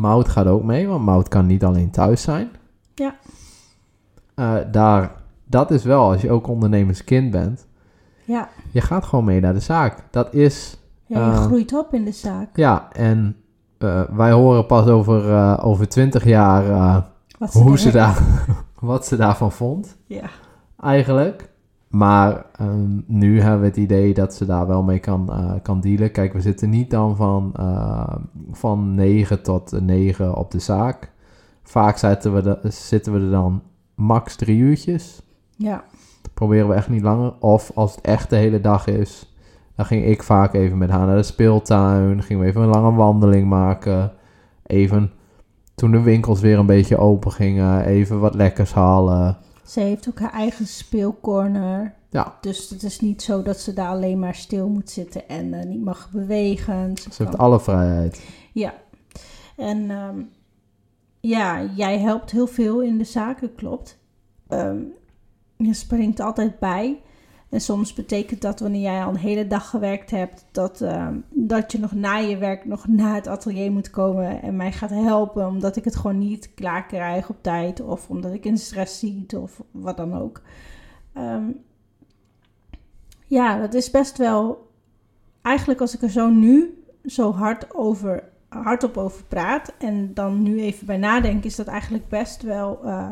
Mout 0.00 0.28
gaat 0.28 0.47
ook 0.47 0.62
mee, 0.62 0.88
want 0.88 1.05
Mout 1.05 1.28
kan 1.28 1.47
niet 1.47 1.64
alleen 1.64 1.90
thuis 1.90 2.23
zijn. 2.23 2.49
Ja. 2.95 3.14
Eh, 4.35 4.55
daar, 4.71 5.11
dat 5.45 5.71
is 5.71 5.85
wel, 5.85 6.11
als 6.11 6.21
je 6.23 6.31
ook 6.31 6.47
ondernemerskind 6.49 7.31
bent, 7.31 7.67
Ja, 8.25 8.49
je 8.71 8.81
gaat 8.81 9.05
gewoon 9.05 9.25
mee 9.25 9.40
naar 9.40 9.52
de 9.55 9.61
zaak. 9.61 10.05
Dat 10.11 10.35
is, 10.35 10.78
ja 11.07 11.19
je 11.26 11.33
Eh. 11.33 11.43
groeit 11.43 11.73
op 11.73 11.95
in 11.95 12.05
de 12.05 12.12
zaak. 12.12 12.49
ja, 12.57 12.88
en 12.93 13.37
eh, 13.78 14.02
wij 14.11 14.33
horen 14.33 14.67
pas 14.67 14.87
over, 14.87 15.59
over 15.62 15.88
20 15.88 16.25
jaar 16.25 17.05
Wat 17.38 17.52
hoe 17.52 17.78
ze 17.78 17.90
daar, 17.90 18.23
wat 18.81 19.07
ze 19.07 19.17
daarvan 19.17 19.52
vond, 19.52 19.97
Ja, 20.07 20.28
eigenlijk. 20.81 21.49
Maar 21.88 22.47
ehm, 22.57 23.00
nu 23.07 23.40
hebben 23.40 23.61
we 23.61 23.66
het 23.66 23.76
idee 23.76 24.14
dat 24.14 24.35
ze 24.35 24.47
daar 24.47 24.66
wel 24.66 24.83
mee 24.83 24.99
kan, 24.99 25.33
eh, 25.33 25.52
kan 25.62 25.80
dealen. 25.80 26.12
Kijk, 26.12 26.33
we 26.33 26.40
zitten 26.40 26.71
niet 26.71 26.90
dan 26.90 27.16
van, 27.16 27.52
eh, 27.57 28.16
van 28.50 28.95
9 28.95 29.42
tot 29.42 29.80
9 29.80 30.35
op 30.35 30.51
de 30.51 30.59
zaak. 30.59 31.12
Vaak 31.62 31.96
zitten 31.96 32.35
we, 32.35 32.42
de, 32.42 32.59
zitten 32.70 33.12
we 33.12 33.18
er 33.18 33.31
dan 33.31 33.62
max 33.94 34.37
drie 34.37 34.59
uurtjes. 34.59 35.22
ja, 35.57 35.85
Proberen 36.35 36.68
we 36.68 36.74
echt 36.74 36.88
niet 36.88 37.03
langer. 37.03 37.33
Of 37.40 37.70
als 37.74 37.94
het 37.94 38.05
echt 38.05 38.31
de 38.31 38.37
hele 38.37 38.61
dag 38.61 38.87
is, 38.87 39.35
dan 39.74 39.87
ging 39.87 40.05
ik 40.05 40.22
vaak 40.22 40.55
even 40.55 40.79
met 40.79 40.90
haar 40.90 41.07
naar 41.07 41.16
de 41.16 41.22
speeltuin. 41.22 42.22
Gingen 42.22 42.42
we 42.42 42.48
even 42.48 42.62
een 42.62 42.68
lange 42.68 42.96
wandeling 42.96 43.48
maken. 43.48 44.12
Even 44.66 45.11
toen 45.74 45.90
de 45.90 46.03
winkels 46.03 46.40
weer 46.40 46.59
een 46.59 46.66
beetje 46.66 46.98
open 46.98 47.33
gingen, 47.33 47.85
even 47.85 48.20
wat 48.20 48.35
lekkers 48.35 48.72
halen. 48.72 49.37
Ze 49.68 49.81
heeft 49.81 50.09
ook 50.09 50.18
haar 50.18 50.33
eigen 50.33 50.66
speelcorner. 50.66 51.94
Ja. 52.11 52.37
Dus 52.40 52.70
het 52.70 52.83
is 52.83 53.00
niet 53.00 53.22
zo 53.22 53.42
dat 53.42 53.59
ze 53.61 53.72
daar 53.72 53.88
alleen 53.88 54.18
maar 54.18 54.35
stil 54.35 54.68
moet 54.68 54.90
zitten 54.90 55.28
en 55.28 55.54
eh, 55.54 55.64
niet 55.66 55.85
mag 55.85 56.11
bewegen. 56.11 56.96
Ze 56.96 57.02
Ze 57.12 57.22
heeft 57.22 57.37
kan- 57.37 57.46
alle 57.46 57.61
vrijheid. 57.61 58.22
Ja. 58.52 58.74
En 59.57 59.90
ehm, 59.90 60.20
ja, 61.20 61.64
jij 61.76 61.98
helpt 61.98 62.31
heel 62.31 62.46
veel 62.46 62.83
in 62.83 62.98
de 62.98 63.04
zaken, 63.04 63.54
klopt. 63.54 63.98
Ehm, 64.48 64.78
je 65.57 65.74
springt 65.74 66.20
altijd 66.20 66.59
bij. 66.59 67.00
En 67.49 67.61
soms 67.61 67.95
betekent 67.95 68.41
dat 68.41 68.61
wanneer 68.61 68.81
jij 68.81 69.05
al 69.05 69.11
een 69.11 69.17
hele 69.17 69.47
dag 69.47 69.71
gewerkt 69.71 70.11
hebt, 70.11 70.45
dat, 70.53 70.81
ehm, 70.81 71.17
dat 71.31 71.73
je 71.73 71.79
nog 71.79 71.93
na 71.93 72.17
je 72.17 72.37
werk 72.37 72.65
nog 72.65 72.87
naar 72.89 73.15
het 73.15 73.27
atelier 73.27 73.73
moet 73.73 73.91
komen 73.91 74.43
en 74.43 74.57
mij 74.57 74.73
gaat 74.73 74.91
helpen, 74.91 75.47
omdat 75.47 75.77
ik 75.77 75.85
het 75.85 75.97
gewoon 75.97 76.19
niet 76.19 76.55
klaar 76.55 76.87
krijg 76.87 77.29
op 77.29 77.37
tijd 77.41 77.81
of 77.81 78.09
omdat 78.09 78.33
ik 78.33 78.45
in 78.45 78.59
stress 78.59 78.99
zit 78.99 79.35
of 79.35 79.63
wat 79.71 79.97
dan 79.97 80.15
ook. 80.15 80.43
Ehm, 81.13 81.51
ja, 83.27 83.59
dat 83.61 83.75
is 83.75 83.91
best 83.91 84.19
wel. 84.19 84.71
Eigenlijk 85.43 85.81
als 85.81 85.95
ik 85.95 86.03
er 86.03 86.11
zo 86.11 86.29
nu 86.29 86.83
zo 87.05 87.33
hard 87.33 87.75
over, 87.75 88.29
hardop 88.49 88.97
over 88.97 89.25
praat 89.25 89.73
en 89.79 90.15
dan 90.15 90.43
nu 90.43 90.61
even 90.61 90.87
bij 90.87 90.97
nadenk, 90.97 91.45
is 91.45 91.57
dat 91.57 91.67
eigenlijk 91.67 92.09
best 92.09 92.43
wel, 92.43 92.85
eh, 92.85 93.11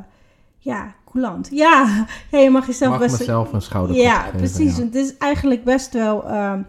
ja, 0.58 0.94
coulant. 1.16 1.48
Ja, 1.50 2.06
ja, 2.30 2.38
je 2.38 2.50
mag 2.50 2.66
jezelf 2.66 2.90
Mag 2.90 3.00
best. 3.00 3.18
mezelf 3.18 3.52
een 3.52 3.62
schouder 3.62 3.96
Ja, 3.96 4.30
precies. 4.36 4.76
Het 4.76 4.94
is 4.94 5.16
eigenlijk 5.16 5.64
best 5.64 5.92
wel, 5.92 6.24
ehm, 6.24 6.62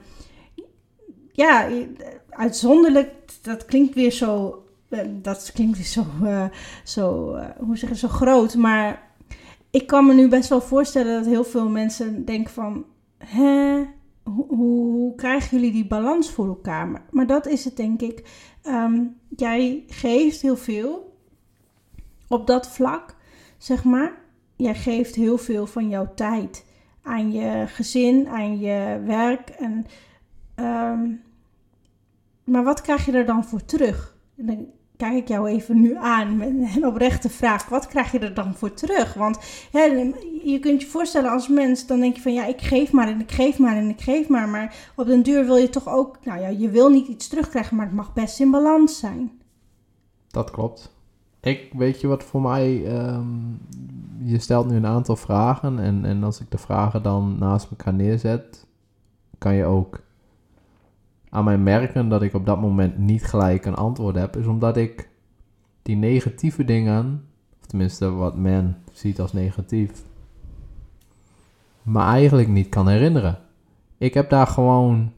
ja, 1.31 1.67
uitzonderlijk. 2.29 3.11
Dat 3.41 3.65
klinkt 3.65 3.95
weer 3.95 4.11
zo, 4.11 4.63
eh, 4.89 4.99
dat 5.21 5.51
klinkt 5.53 5.77
weer 5.77 5.85
zo, 5.85 6.05
eh, 6.23 6.45
zo 6.83 7.33
eh, 7.33 7.45
hoe 7.57 7.77
zeg 7.77 7.89
je, 7.89 7.95
zo 7.95 8.07
groot. 8.07 8.55
Maar 8.55 9.11
ik 9.69 9.87
kan 9.87 10.05
me 10.05 10.13
nu 10.13 10.27
best 10.27 10.49
wel 10.49 10.61
voorstellen 10.61 11.15
dat 11.15 11.25
heel 11.25 11.43
veel 11.43 11.69
mensen 11.69 12.25
denken 12.25 12.53
van, 12.53 12.85
hè, 13.17 13.83
hoe, 14.23 14.45
hoe, 14.47 14.91
hoe 14.91 15.15
krijgen 15.15 15.57
jullie 15.57 15.73
die 15.73 15.87
balans 15.87 16.31
voor 16.31 16.47
elkaar? 16.47 16.87
Maar, 16.87 17.05
maar 17.11 17.27
dat 17.27 17.47
is 17.47 17.65
het 17.65 17.77
denk 17.77 18.01
ik. 18.01 18.23
Ehm, 18.61 19.03
jij 19.35 19.83
geeft 19.87 20.41
heel 20.41 20.57
veel 20.57 21.15
op 22.27 22.47
dat 22.47 22.67
vlak, 22.67 23.15
zeg 23.57 23.83
maar. 23.83 24.25
Jij 24.57 24.75
geeft 24.75 25.15
heel 25.15 25.37
veel 25.37 25.67
van 25.67 25.89
jouw 25.89 26.13
tijd 26.15 26.65
aan 27.01 27.31
je 27.31 27.67
gezin, 27.67 28.27
aan 28.27 28.59
je 28.59 29.01
werk. 29.05 29.49
En, 29.49 29.85
ehm, 30.55 31.09
maar 32.43 32.63
wat 32.63 32.81
krijg 32.81 33.05
je 33.05 33.11
er 33.11 33.25
dan 33.25 33.45
voor 33.45 33.65
terug? 33.65 34.15
En 34.37 34.45
dan 34.45 34.67
kijk 34.97 35.13
ik 35.13 35.27
jou 35.27 35.49
even 35.49 35.81
nu 35.81 35.95
aan 35.95 36.37
met 36.37 36.75
een 36.75 36.85
oprechte 36.85 37.29
vraag. 37.29 37.69
Wat 37.69 37.87
krijg 37.87 38.11
je 38.11 38.19
er 38.19 38.33
dan 38.33 38.55
voor 38.55 38.73
terug? 38.73 39.13
Want 39.13 39.39
hè, 39.71 39.83
je 40.43 40.59
kunt 40.59 40.81
je 40.81 40.87
voorstellen 40.87 41.31
als 41.31 41.47
mens, 41.47 41.85
dan 41.85 41.99
denk 41.99 42.15
je 42.15 42.21
van 42.21 42.33
ja, 42.33 42.45
ik 42.45 42.61
geef 42.61 42.91
maar 42.91 43.07
en 43.07 43.19
ik 43.19 43.31
geef 43.31 43.59
maar 43.59 43.75
en 43.75 43.89
ik 43.89 44.01
geef 44.01 44.27
maar. 44.27 44.49
Maar 44.49 44.91
op 44.95 45.07
den 45.07 45.23
duur 45.23 45.45
wil 45.45 45.55
je 45.55 45.69
toch 45.69 45.87
ook, 45.87 46.17
nou 46.25 46.41
ja, 46.41 46.47
je 46.47 46.69
wil 46.69 46.89
niet 46.89 47.07
iets 47.07 47.27
terugkrijgen, 47.27 47.75
maar 47.75 47.85
het 47.85 47.95
mag 47.95 48.13
best 48.13 48.39
in 48.39 48.51
balans 48.51 48.99
zijn. 48.99 49.31
Dat 50.27 50.51
klopt. 50.51 50.96
Ik 51.47 51.73
weet 51.73 52.01
je 52.01 52.07
wat 52.07 52.23
voor 52.23 52.41
mij. 52.41 52.85
ehm, 52.85 53.27
je 54.23 54.39
stelt 54.39 54.69
nu 54.69 54.75
een 54.75 54.85
aantal 54.85 55.15
vragen. 55.15 55.79
En, 55.79 56.05
en 56.05 56.23
als 56.23 56.39
ik 56.41 56.51
de 56.51 56.57
vragen 56.57 57.03
dan 57.03 57.35
naast 57.39 57.69
elkaar 57.69 57.93
neerzet, 57.93 58.67
kan 59.37 59.53
je 59.53 59.65
ook 59.65 60.01
aan 61.29 61.43
mij 61.43 61.57
merken 61.57 62.09
dat 62.09 62.21
ik 62.21 62.33
op 62.33 62.45
dat 62.45 62.61
moment 62.61 62.97
niet 62.97 63.23
gelijk 63.23 63.65
een 63.65 63.75
antwoord 63.75 64.15
heb. 64.15 64.35
Is 64.35 64.45
omdat 64.45 64.77
ik 64.77 65.09
die 65.81 65.95
negatieve 65.95 66.63
dingen, 66.63 67.25
of 67.59 67.65
tenminste 67.65 68.11
wat 68.11 68.35
men 68.35 68.77
ziet 68.91 69.19
als 69.19 69.33
negatief, 69.33 70.03
me 71.81 71.99
eigenlijk 71.99 72.47
niet 72.47 72.69
kan 72.69 72.87
herinneren. 72.87 73.39
Ik 73.97 74.13
heb 74.13 74.29
daar 74.29 74.47
gewoon. 74.47 75.11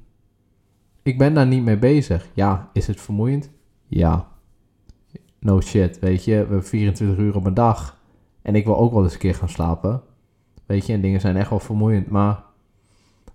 Ik 1.04 1.18
ben 1.18 1.34
daar 1.34 1.48
niet 1.48 1.64
mee 1.64 1.78
bezig. 1.78 2.30
Ja, 2.34 2.70
is 2.74 2.88
het 2.88 3.02
vermoeiend? 3.02 3.50
Ja, 3.88 4.29
no 5.40 5.62
shit, 5.62 6.00
weet 6.00 6.24
je. 6.24 6.32
We 6.32 6.38
hebben 6.38 6.64
24 6.64 7.18
uur 7.18 7.36
op 7.36 7.46
een 7.46 7.54
dag. 7.54 7.98
En 8.42 8.56
ik 8.56 8.66
wil 8.66 8.78
ook 8.78 8.94
wel 8.94 9.04
eens 9.04 9.14
een 9.14 9.20
keer 9.20 9.36
gaan 9.36 9.50
slapen. 9.50 10.02
Weet 10.66 10.86
je, 10.86 10.94
en 10.94 11.02
dingen 11.02 11.22
zijn 11.22 11.38
echt 11.38 11.50
wel 11.50 11.60
vermoeiend. 11.60 12.10
Maar 12.10 12.44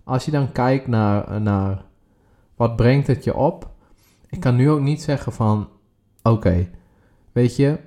als 0.03 0.25
je 0.25 0.31
dan 0.31 0.51
kijkt 0.51 0.87
naar, 0.87 1.41
naar 1.41 1.85
Wat 2.55 2.75
brengt 2.75 3.07
het 3.07 3.23
je 3.23 3.35
op? 3.35 3.69
Ik 4.29 4.39
kan 4.39 4.55
nu 4.55 4.69
ook 4.69 4.81
niet 4.81 5.01
zeggen 5.01 5.31
van, 5.31 5.67
oké, 6.23 6.69
weet 7.31 7.55
je, 7.55 7.79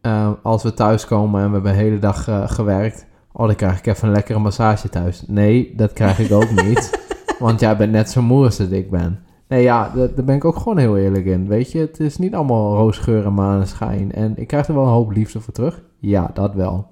eh, 0.00 0.32
als 0.42 0.62
we 0.62 0.74
thuiskomen 0.74 1.40
en 1.42 1.46
we 1.46 1.52
hebben 1.52 1.72
de 1.72 1.78
hele 1.78 1.98
dag 1.98 2.28
eh, 2.28 2.50
gewerkt, 2.50 3.06
oh, 3.32 3.46
dan 3.46 3.54
krijg 3.54 3.78
ik 3.78 3.86
even 3.86 4.08
een 4.08 4.14
lekkere 4.14 4.38
massage 4.38 4.88
thuis. 4.88 5.24
Nee, 5.26 5.74
dat 5.76 5.92
krijg 5.92 6.18
ik 6.18 6.32
ook 6.32 6.50
niet, 6.50 7.06
want 7.38 7.60
jij 7.60 7.76
bent 7.76 7.92
net 7.92 8.10
zo 8.10 8.22
moe 8.22 8.44
als 8.44 8.56
dat 8.56 8.72
ik 8.72 8.90
ben. 8.90 9.24
Nee, 9.48 9.62
ja, 9.62 9.90
daar 9.94 10.24
ben 10.24 10.36
ik 10.36 10.44
ook 10.44 10.56
gewoon 10.56 10.78
heel 10.78 10.96
eerlijk 10.96 11.24
in. 11.24 11.46
Weet 11.46 11.72
je, 11.72 11.78
het 11.78 12.00
is 12.00 12.18
niet 12.18 12.34
allemaal 12.34 12.76
roosgeur 12.76 13.24
en 13.24 13.34
maneschijn. 13.34 14.12
En 14.12 14.36
ik 14.36 14.46
krijg 14.46 14.68
er 14.68 14.74
wel 14.74 14.82
een 14.82 14.88
hoop 14.88 15.10
liefde 15.10 15.40
voor 15.40 15.52
terug. 15.52 15.82
Ja, 15.98 16.30
dat 16.34 16.54
wel. 16.54 16.86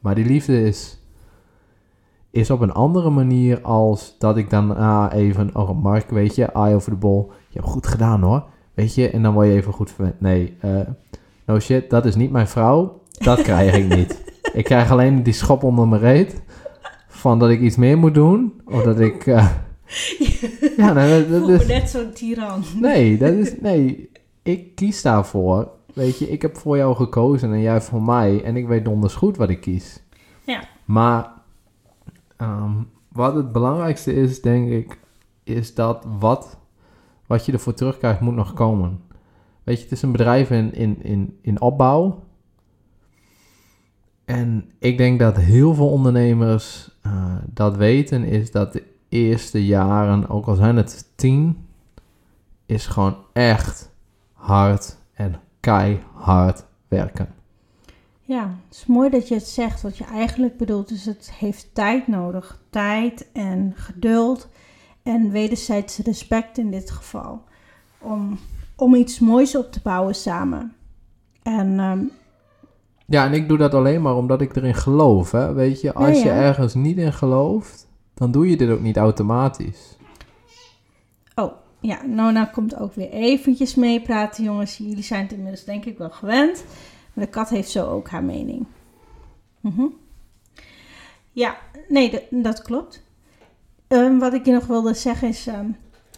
Maar 0.00 0.14
die 0.14 0.24
liefde 0.24 0.62
is, 0.62 1.02
is 2.30 2.50
op 2.50 2.60
een 2.60 2.72
andere 2.72 3.10
manier 3.10 3.60
als 3.60 4.16
dat 4.18 4.36
ik 4.36 4.50
dan 4.50 4.76
ah, 4.76 5.12
even... 5.12 5.50
Oh, 5.52 5.82
Mark, 5.82 6.10
weet 6.10 6.34
je, 6.34 6.44
eye 6.44 6.74
over 6.74 6.90
de 6.90 6.96
bol. 6.96 7.30
Je 7.48 7.58
hebt 7.58 7.70
goed 7.70 7.86
gedaan 7.86 8.22
hoor. 8.22 8.44
Weet 8.74 8.94
je, 8.94 9.10
en 9.10 9.22
dan 9.22 9.32
word 9.32 9.46
je 9.46 9.52
even 9.52 9.72
goed 9.72 9.90
verwend. 9.90 10.20
Nee, 10.20 10.56
eh, 10.60 10.80
no 11.46 11.58
shit, 11.58 11.90
dat 11.90 12.04
is 12.04 12.14
niet 12.14 12.30
mijn 12.30 12.48
vrouw. 12.48 13.00
Dat 13.18 13.42
krijg 13.42 13.76
ik 13.76 13.96
niet. 13.96 14.20
Ik 14.52 14.64
krijg 14.64 14.90
alleen 14.90 15.22
die 15.22 15.32
schop 15.32 15.62
onder 15.62 15.88
mijn 15.88 16.00
reet. 16.00 16.42
Van 17.08 17.38
dat 17.38 17.50
ik 17.50 17.60
iets 17.60 17.76
meer 17.76 17.98
moet 17.98 18.14
doen. 18.14 18.60
Of 18.64 18.82
dat 18.82 19.00
ik... 19.00 19.26
eh, 19.26 19.46
ja, 20.76 20.92
nee, 20.92 21.28
dat, 21.28 21.48
is... 21.48 21.66
net 21.66 21.90
zo'n 21.90 22.12
tiran. 22.12 22.64
Nee, 22.80 23.18
dat 23.18 23.32
is... 23.32 23.60
Nee, 23.60 24.10
ik 24.42 24.74
kies 24.74 25.02
daarvoor. 25.02 25.70
Weet 25.94 26.18
je, 26.18 26.30
ik 26.30 26.42
heb 26.42 26.56
voor 26.56 26.76
jou 26.76 26.96
gekozen 26.96 27.52
en 27.52 27.60
jij 27.60 27.80
voor 27.80 28.02
mij. 28.02 28.42
En 28.42 28.56
ik 28.56 28.66
weet 28.66 28.84
donders 28.84 29.14
goed 29.14 29.36
wat 29.36 29.48
ik 29.48 29.60
kies. 29.60 30.02
Ja. 30.44 30.64
Maar 30.84 31.32
ehm, 32.36 32.72
wat 33.08 33.34
het 33.34 33.52
belangrijkste 33.52 34.14
is, 34.14 34.40
denk 34.40 34.70
ik, 34.70 34.98
is 35.44 35.74
dat 35.74 36.06
wat, 36.18 36.58
wat 37.26 37.46
je 37.46 37.52
ervoor 37.52 37.74
terugkrijgt 37.74 38.20
moet 38.20 38.34
nog 38.34 38.52
komen. 38.52 39.00
Weet 39.62 39.76
je, 39.76 39.82
het 39.82 39.92
is 39.92 40.02
een 40.02 40.12
bedrijf 40.12 40.50
in, 40.50 40.74
in, 40.74 41.02
in, 41.02 41.38
in 41.40 41.60
opbouw. 41.60 42.24
En 44.24 44.70
ik 44.78 44.98
denk 44.98 45.18
dat 45.18 45.36
heel 45.36 45.74
veel 45.74 45.88
ondernemers 45.88 46.90
eh, 47.02 47.34
dat 47.46 47.76
weten, 47.76 48.24
is 48.24 48.50
dat 48.50 48.72
de 48.72 48.91
eerste 49.12 49.66
jaren, 49.66 50.28
ook 50.28 50.46
al 50.46 50.54
zijn 50.54 50.76
het 50.76 51.08
tien, 51.14 51.66
is 52.66 52.86
gewoon 52.86 53.16
echt 53.32 53.90
hard 54.32 54.96
en 55.14 55.40
keihard 55.60 56.64
werken. 56.88 57.28
Ja, 58.20 58.42
het 58.68 58.76
is 58.76 58.86
mooi 58.86 59.10
dat 59.10 59.28
je 59.28 59.34
het 59.34 59.46
zegt. 59.46 59.82
Wat 59.82 59.96
je 59.98 60.04
eigenlijk 60.04 60.56
bedoelt 60.56 60.90
is 60.90 61.06
het 61.06 61.32
heeft 61.38 61.74
tijd 61.74 62.06
nodig. 62.08 62.58
Tijd 62.70 63.28
en 63.32 63.72
geduld 63.76 64.48
en 65.02 65.30
wederzijds 65.30 65.98
respect 65.98 66.58
in 66.58 66.70
dit 66.70 66.90
geval. 66.90 67.42
Om, 67.98 68.38
om 68.76 68.94
iets 68.94 69.18
moois 69.18 69.56
op 69.56 69.72
te 69.72 69.80
bouwen 69.82 70.14
samen. 70.14 70.72
En 71.42 71.80
ehm, 71.80 72.00
Ja, 73.06 73.24
en 73.26 73.32
ik 73.32 73.48
doe 73.48 73.58
dat 73.58 73.74
alleen 73.74 74.02
maar 74.02 74.16
omdat 74.16 74.40
ik 74.40 74.56
erin 74.56 74.74
geloof, 74.74 75.30
hè. 75.30 75.52
Weet 75.52 75.80
je, 75.80 75.92
als 75.94 76.18
Ja, 76.18 76.24
je 76.24 76.30
ergens 76.30 76.74
niet 76.74 76.96
in 76.96 77.12
gelooft, 77.12 77.88
dan 78.14 78.30
doe 78.30 78.50
je 78.50 78.56
dit 78.56 78.70
ook 78.70 78.80
niet 78.80 78.96
automatisch. 78.96 79.96
oh, 81.34 81.52
ja, 81.80 82.02
Nona 82.06 82.44
komt 82.44 82.76
ook 82.76 82.94
weer 82.94 83.10
eventjes 83.10 83.74
meepraten, 83.74 84.44
jongens. 84.44 84.76
Jullie 84.76 85.02
zijn 85.02 85.22
het 85.22 85.32
inmiddels 85.32 85.64
denk 85.64 85.84
ik 85.84 85.98
wel 85.98 86.10
gewend. 86.10 86.64
Maar 87.12 87.24
de 87.24 87.30
kat 87.30 87.48
heeft 87.48 87.70
zo 87.70 87.86
ook 87.90 88.08
haar 88.08 88.24
mening. 88.24 88.66
Mhm. 89.60 89.86
Ja, 91.32 91.56
nee, 91.88 92.10
dat- 92.10 92.42
dat 92.42 92.62
klopt. 92.62 93.02
Ehm, 93.88 94.18
wat 94.18 94.32
ik 94.34 94.46
je 94.46 94.52
nog 94.52 94.66
wilde 94.66 94.94
zeggen 94.94 95.28
is... 95.28 95.46
ehm, 95.46 95.66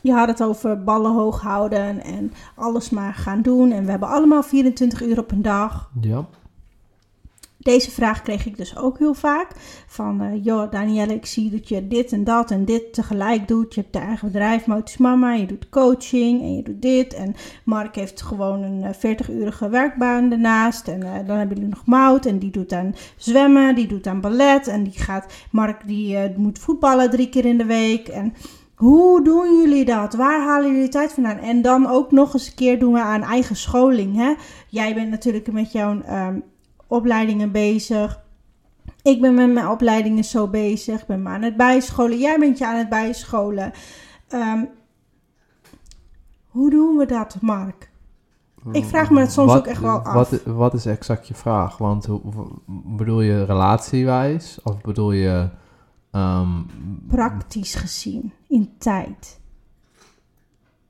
je 0.03 0.13
had 0.13 0.29
het 0.29 0.43
over 0.43 0.85
ballen 0.85 1.13
hoog 1.13 1.41
houden 1.41 2.03
en 2.03 2.33
alles 2.55 2.91
maar 2.91 3.15
gaan 3.15 3.43
doen. 3.43 3.73
En 3.73 3.85
we 3.85 3.91
hebben 3.91 4.09
allemaal 4.09 4.43
24 4.43 5.03
uur 5.03 5.19
op 5.19 5.31
een 5.31 5.43
dag. 5.43 5.91
Ja. 6.01 6.27
Deze 7.65 7.91
vraag 7.91 8.23
kreeg 8.23 8.47
ik 8.47 8.57
dus 8.57 8.77
ook 8.77 8.99
heel 8.99 9.15
vaak. 9.15 9.49
Van, 9.87 10.21
eh 10.21 10.45
joh, 10.45 10.71
Danielle, 10.71 11.15
ik 11.15 11.27
zie 11.27 11.51
dat 11.51 11.69
je 11.69 11.89
dit 11.89 12.13
en 12.13 12.25
dat 12.25 12.51
en 12.51 12.65
dit 12.65 12.93
tegelijk 12.93 13.49
doet. 13.49 13.75
Je 13.75 13.81
hebt 13.81 13.93
de 13.93 13.99
eigen 13.99 14.27
bedrijf, 14.27 14.67
Motus 14.67 14.97
Mama. 14.97 15.33
Je 15.33 15.47
doet 15.47 15.69
coaching 15.69 16.41
en 16.41 16.57
je 16.57 16.63
doet 16.63 16.83
dit. 16.83 17.15
En 17.15 17.35
Mark 17.65 17.95
heeft 17.95 18.23
gewoon 18.23 18.63
een 18.63 18.83
eh, 18.83 19.17
40-urige 19.17 19.69
werkbaan 19.69 20.29
daarnaast. 20.29 20.89
En 20.89 21.03
eh, 21.03 21.27
dan 21.27 21.37
hebben 21.37 21.57
jullie 21.57 21.71
nog 21.71 21.87
Mout. 21.87 22.27
En 22.27 22.39
die 22.39 22.51
doet 22.51 22.73
aan 22.73 22.95
zwemmen, 23.17 23.75
die 23.75 23.87
doet 23.87 24.07
aan 24.07 24.21
ballet. 24.21 24.69
En 24.69 24.83
die 24.83 24.99
gaat, 24.99 25.33
Mark 25.51 25.87
die 25.87 26.17
eh, 26.17 26.37
moet 26.37 26.59
voetballen 26.59 27.11
drie 27.11 27.29
keer 27.29 27.45
in 27.45 27.59
de 27.59 27.65
week. 27.65 28.09
En 28.09 28.35
hoe 28.75 29.23
doen 29.23 29.61
jullie 29.61 29.85
dat? 29.85 30.15
Waar 30.15 30.41
halen 30.41 30.73
jullie 30.73 30.89
tijd 30.89 31.13
vandaan? 31.13 31.39
En 31.39 31.63
dan 31.63 31.87
ook 31.87 32.11
nog 32.11 32.35
eens 32.35 32.47
een 32.47 32.55
keer 32.55 32.79
doen 32.79 32.93
we 32.93 33.01
aan 33.01 33.23
eigen 33.23 33.57
scholing. 33.57 34.17
Hè? 34.17 34.35
Jij 34.69 34.95
bent 34.95 35.11
natuurlijk 35.11 35.53
met 35.53 35.73
jouw 35.73 36.01
ehm, 36.01 36.39
opleidingen 36.95 37.53
bezig. 37.53 38.23
Ik 39.03 39.21
ben 39.21 39.35
met 39.35 39.53
mijn 39.53 39.69
opleidingen 39.69 40.25
zo 40.25 40.49
bezig. 40.49 41.01
Ik 41.01 41.07
ben 41.07 41.23
me 41.23 41.29
aan 41.29 41.43
het 41.43 41.57
bijscholen. 41.57 42.19
Jij 42.19 42.39
bent 42.39 42.59
je 42.59 42.67
aan 42.67 42.77
het 42.79 42.89
bijscholen. 42.89 43.73
Ehm, 44.29 44.65
hoe 46.49 46.71
doen 46.71 46.97
we 46.97 47.07
dat, 47.07 47.37
Mark? 47.41 47.91
Ik 48.73 48.85
vraag 48.85 49.11
me 49.11 49.21
dat 49.21 49.33
soms 49.33 49.51
Wat- 49.53 49.59
ook 49.61 49.67
echt 49.67 49.81
wel 49.81 49.99
af. 49.99 50.31
Wat, 50.31 50.43
wat 50.43 50.75
is 50.75 50.87
exact 50.87 51.29
je 51.29 51.35
vraag? 51.35 51.79
Want 51.79 52.09
bedoel 52.67 53.21
je 53.21 53.45
relatiewijs? 53.45 54.59
Of 54.63 54.81
bedoel 54.81 55.13
je... 55.13 55.49
ehm, 56.11 56.49
Praktisch 57.09 57.75
gezien, 57.75 58.33
in 58.49 58.73
tijd. 58.79 59.41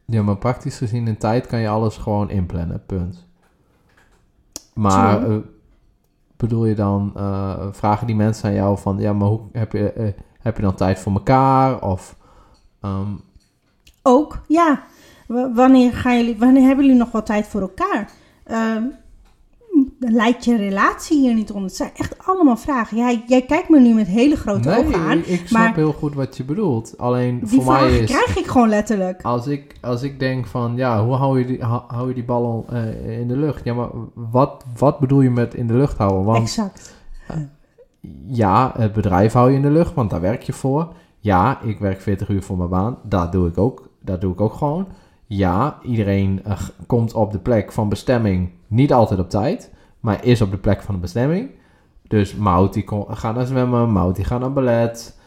ja, 0.04 0.22
maar 0.22 0.36
praktisch 0.36 0.76
gezien 0.78 1.06
in 1.08 1.16
tijd 1.16 1.46
kan 1.46 1.60
je 1.60 1.68
alles 1.68 1.96
gewoon 1.96 2.30
inplannen, 2.30 2.82
punt. 2.86 3.26
Maar. 4.74 5.40
Bedoel 6.48 6.64
je 6.66 6.74
dan... 6.74 7.12
eh, 7.16 7.66
vragen 7.72 8.06
die 8.06 8.16
mensen 8.16 8.48
aan 8.48 8.54
jou 8.54 8.78
van... 8.78 8.98
Ja, 8.98 9.12
maar 9.12 9.28
hoe 9.28 9.40
heb 9.52 9.72
je, 9.72 9.92
eh, 9.92 10.12
heb 10.42 10.56
je 10.56 10.62
dan 10.62 10.74
tijd 10.74 10.98
voor 10.98 11.12
elkaar? 11.12 11.82
Of... 11.82 12.16
ehm, 12.80 13.10
Ook, 14.02 14.38
ja. 14.48 14.82
Wanneer, 15.54 15.92
gaan 15.92 16.16
jullie, 16.16 16.38
wanneer 16.38 16.66
hebben 16.66 16.84
jullie 16.84 17.00
nog 17.00 17.10
wel 17.12 17.22
tijd 17.22 17.46
voor 17.46 17.60
elkaar? 17.60 18.10
Ehm, 18.44 18.82
dan 19.98 20.12
lijkt 20.12 20.44
je 20.44 20.56
relatie 20.56 21.20
hier 21.20 21.34
niet 21.34 21.50
onder. 21.50 21.66
Het 21.66 21.76
zijn 21.76 21.90
echt 21.94 22.26
allemaal 22.26 22.56
vragen. 22.56 22.96
Jij, 22.96 23.24
jij 23.26 23.42
kijkt 23.42 23.68
me 23.68 23.80
nu 23.80 23.94
met 23.94 24.06
hele 24.06 24.36
grote 24.36 24.68
nee, 24.68 24.78
ogen 24.78 25.00
aan. 25.00 25.18
ik 25.18 25.42
snap 25.46 25.62
maar- 25.62 25.74
heel 25.74 25.92
goed 25.92 26.14
wat 26.14 26.36
je 26.36 26.44
bedoelt. 26.44 26.94
Alleen 26.98 27.40
Die 27.44 27.60
voor 27.60 27.72
mij 27.72 27.98
is... 27.98 28.10
krijg 28.10 28.38
ik 28.38 28.46
gewoon 28.46 28.68
letterlijk. 28.68 29.22
Als 29.22 29.46
ik, 29.46 29.76
als 29.80 30.02
ik 30.02 30.18
denk 30.18 30.46
van, 30.46 30.76
ja, 30.76 31.04
hoe 31.04 31.14
hou 31.14 31.38
je 31.38 31.46
die, 31.46 31.62
hou, 31.62 32.08
je 32.08 32.14
die 32.14 32.24
bal 32.24 32.66
eh, 32.68 33.20
in 33.20 33.28
de 33.28 33.36
lucht? 33.36 33.64
Ja, 33.64 33.74
maar 33.74 33.88
wat, 34.14 34.64
wat 34.78 34.98
bedoel 34.98 35.20
je 35.20 35.30
met 35.30 35.54
in 35.54 35.66
de 35.66 35.74
lucht 35.74 35.98
houden? 35.98 36.24
Want 36.24 36.38
exact. 36.42 36.94
ja, 38.26 38.72
het 38.76 38.92
bedrijf 38.92 39.32
hou 39.32 39.50
je 39.50 39.56
in 39.56 39.62
de 39.62 39.70
lucht, 39.70 39.94
want 39.94 40.10
daar 40.10 40.20
werk 40.20 40.42
je 40.42 40.52
voor. 40.52 40.92
Ja, 41.18 41.60
ik 41.62 41.78
werk 41.78 42.00
40 42.00 42.28
uur 42.28 42.42
voor 42.42 42.56
mijn 42.56 42.68
baan. 42.68 42.98
Dat 43.02 43.32
doe 43.32 43.48
ik 43.48 43.58
ook. 43.58 43.88
Dat 44.00 44.20
doe 44.20 44.32
ik 44.32 44.40
ook 44.40 44.54
gewoon. 44.54 44.86
Ja, 45.26 45.78
iedereen 45.82 46.40
eh, 46.44 46.60
komt 46.86 47.14
op 47.14 47.32
de 47.32 47.38
plek 47.38 47.72
van 47.72 47.88
bestemming. 47.88 48.50
Niet 48.74 48.92
altijd 48.92 49.20
op 49.20 49.30
tijd, 49.30 49.72
maar 50.00 50.24
is 50.24 50.40
op 50.40 50.50
de 50.50 50.56
plek 50.56 50.82
van 50.82 50.94
de 50.94 51.00
bestemming. 51.00 51.50
Dus 52.08 52.34
Mout 52.34 52.72
die 52.72 52.84
kon- 52.84 53.06
gaat 53.16 53.34
naar 53.34 53.46
zwemmen, 53.46 53.90
Mout 53.90 54.16
die 54.16 54.24
gaat 54.24 54.40
naar 54.40 54.52
ballet. 54.52 55.18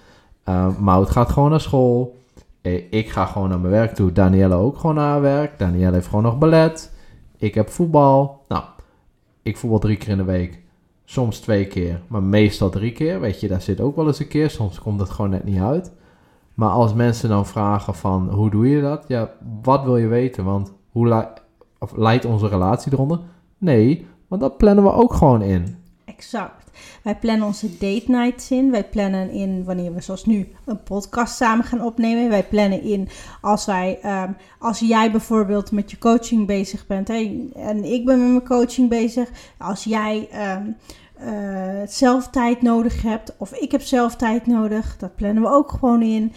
eh 0.44 0.78
Mout 0.78 1.10
gaat 1.10 1.30
gewoon 1.30 1.50
naar 1.50 1.62
school. 1.62 2.16
Eh, 2.62 2.84
Ik 2.92 3.10
ga 3.10 3.26
gewoon 3.26 3.50
naar 3.50 3.60
mijn 3.60 3.74
werk 3.74 3.96
toe. 3.96 4.12
Danielle 4.12 4.56
ook 4.56 4.78
gewoon 4.78 4.96
naar 4.96 5.10
haar 5.10 5.22
werk. 5.22 5.60
Danielle 5.60 5.94
heeft 5.94 6.08
gewoon 6.08 6.24
nog 6.24 6.38
ballet. 6.38 6.94
Ik 7.38 7.54
heb 7.56 7.70
voetbal. 7.70 8.44
Nou, 8.48 8.64
ik 9.44 9.58
voetbal 9.58 9.80
drie 9.80 9.98
keer 9.98 10.10
in 10.10 10.18
de 10.18 10.24
week. 10.24 10.60
Soms 11.06 11.40
twee 11.40 11.66
keer, 11.68 12.02
maar 12.08 12.24
meestal 12.24 12.70
drie 12.70 12.92
keer. 12.92 13.20
Weet 13.20 13.40
je, 13.40 13.48
daar 13.48 13.62
zit 13.62 13.82
ook 13.82 13.96
wel 13.96 14.08
eens 14.08 14.20
een 14.20 14.28
keer. 14.28 14.50
Soms 14.50 14.80
komt 14.80 15.00
het 15.00 15.10
gewoon 15.10 15.30
net 15.30 15.44
niet 15.44 15.60
uit. 15.62 15.92
Maar 16.54 16.70
als 16.70 16.94
mensen 16.94 17.30
dan 17.30 17.46
vragen 17.46 17.96
van, 17.96 18.30
hoe 18.30 18.50
doe 18.50 18.70
je 18.70 18.82
dat? 18.82 19.06
Ja, 19.08 19.30
wat 19.64 19.84
wil 19.84 19.98
je 19.98 20.08
weten? 20.08 20.44
Want 20.44 20.74
hoe 20.92 21.28
leidt 21.96 22.26
onze 22.26 22.48
relatie 22.48 22.94
eronder? 22.94 23.20
Nee, 23.58 24.08
want 24.28 24.42
dat 24.42 24.58
plannen 24.58 24.84
we 24.84 24.92
ook 24.92 25.14
gewoon 25.14 25.42
in. 25.42 25.76
Exact. 26.06 26.72
Wij 27.04 27.16
plannen 27.16 27.48
onze 27.48 27.78
date 27.78 28.04
nights 28.08 28.52
in. 28.52 28.72
Wij 28.72 28.84
plannen 28.84 29.30
in 29.30 29.64
wanneer 29.64 29.94
we 29.94 30.02
zoals 30.02 30.26
nu 30.26 30.48
een 30.66 30.84
podcast 30.84 31.36
samen 31.36 31.66
gaan 31.66 31.82
opnemen. 31.82 32.30
Wij 32.30 32.44
plannen 32.44 32.82
in 32.82 33.08
als 33.42 33.66
wij, 33.66 34.00
ehm, 34.02 34.32
als 34.60 34.80
jij 34.80 35.12
bijvoorbeeld 35.12 35.72
met 35.72 35.92
je 35.92 35.98
coaching 35.98 36.48
bezig 36.48 36.88
bent 36.88 37.08
hè, 37.08 37.50
en 37.56 37.84
ik 37.84 38.06
ben 38.06 38.20
met 38.20 38.30
mijn 38.30 38.60
coaching 38.60 38.90
bezig. 38.90 39.30
Als 39.58 39.84
jij 39.84 40.28
eh, 41.18 41.82
zelf 41.86 42.28
tijd 42.30 42.62
nodig 42.62 43.02
hebt 43.02 43.36
of 43.38 43.54
ik 43.54 43.72
heb 43.72 43.82
zelf 43.82 44.16
tijd 44.16 44.48
nodig, 44.48 44.98
dat 44.98 45.16
plannen 45.16 45.44
we 45.44 45.50
ook 45.50 45.72
gewoon 45.72 46.02
in. 46.02 46.34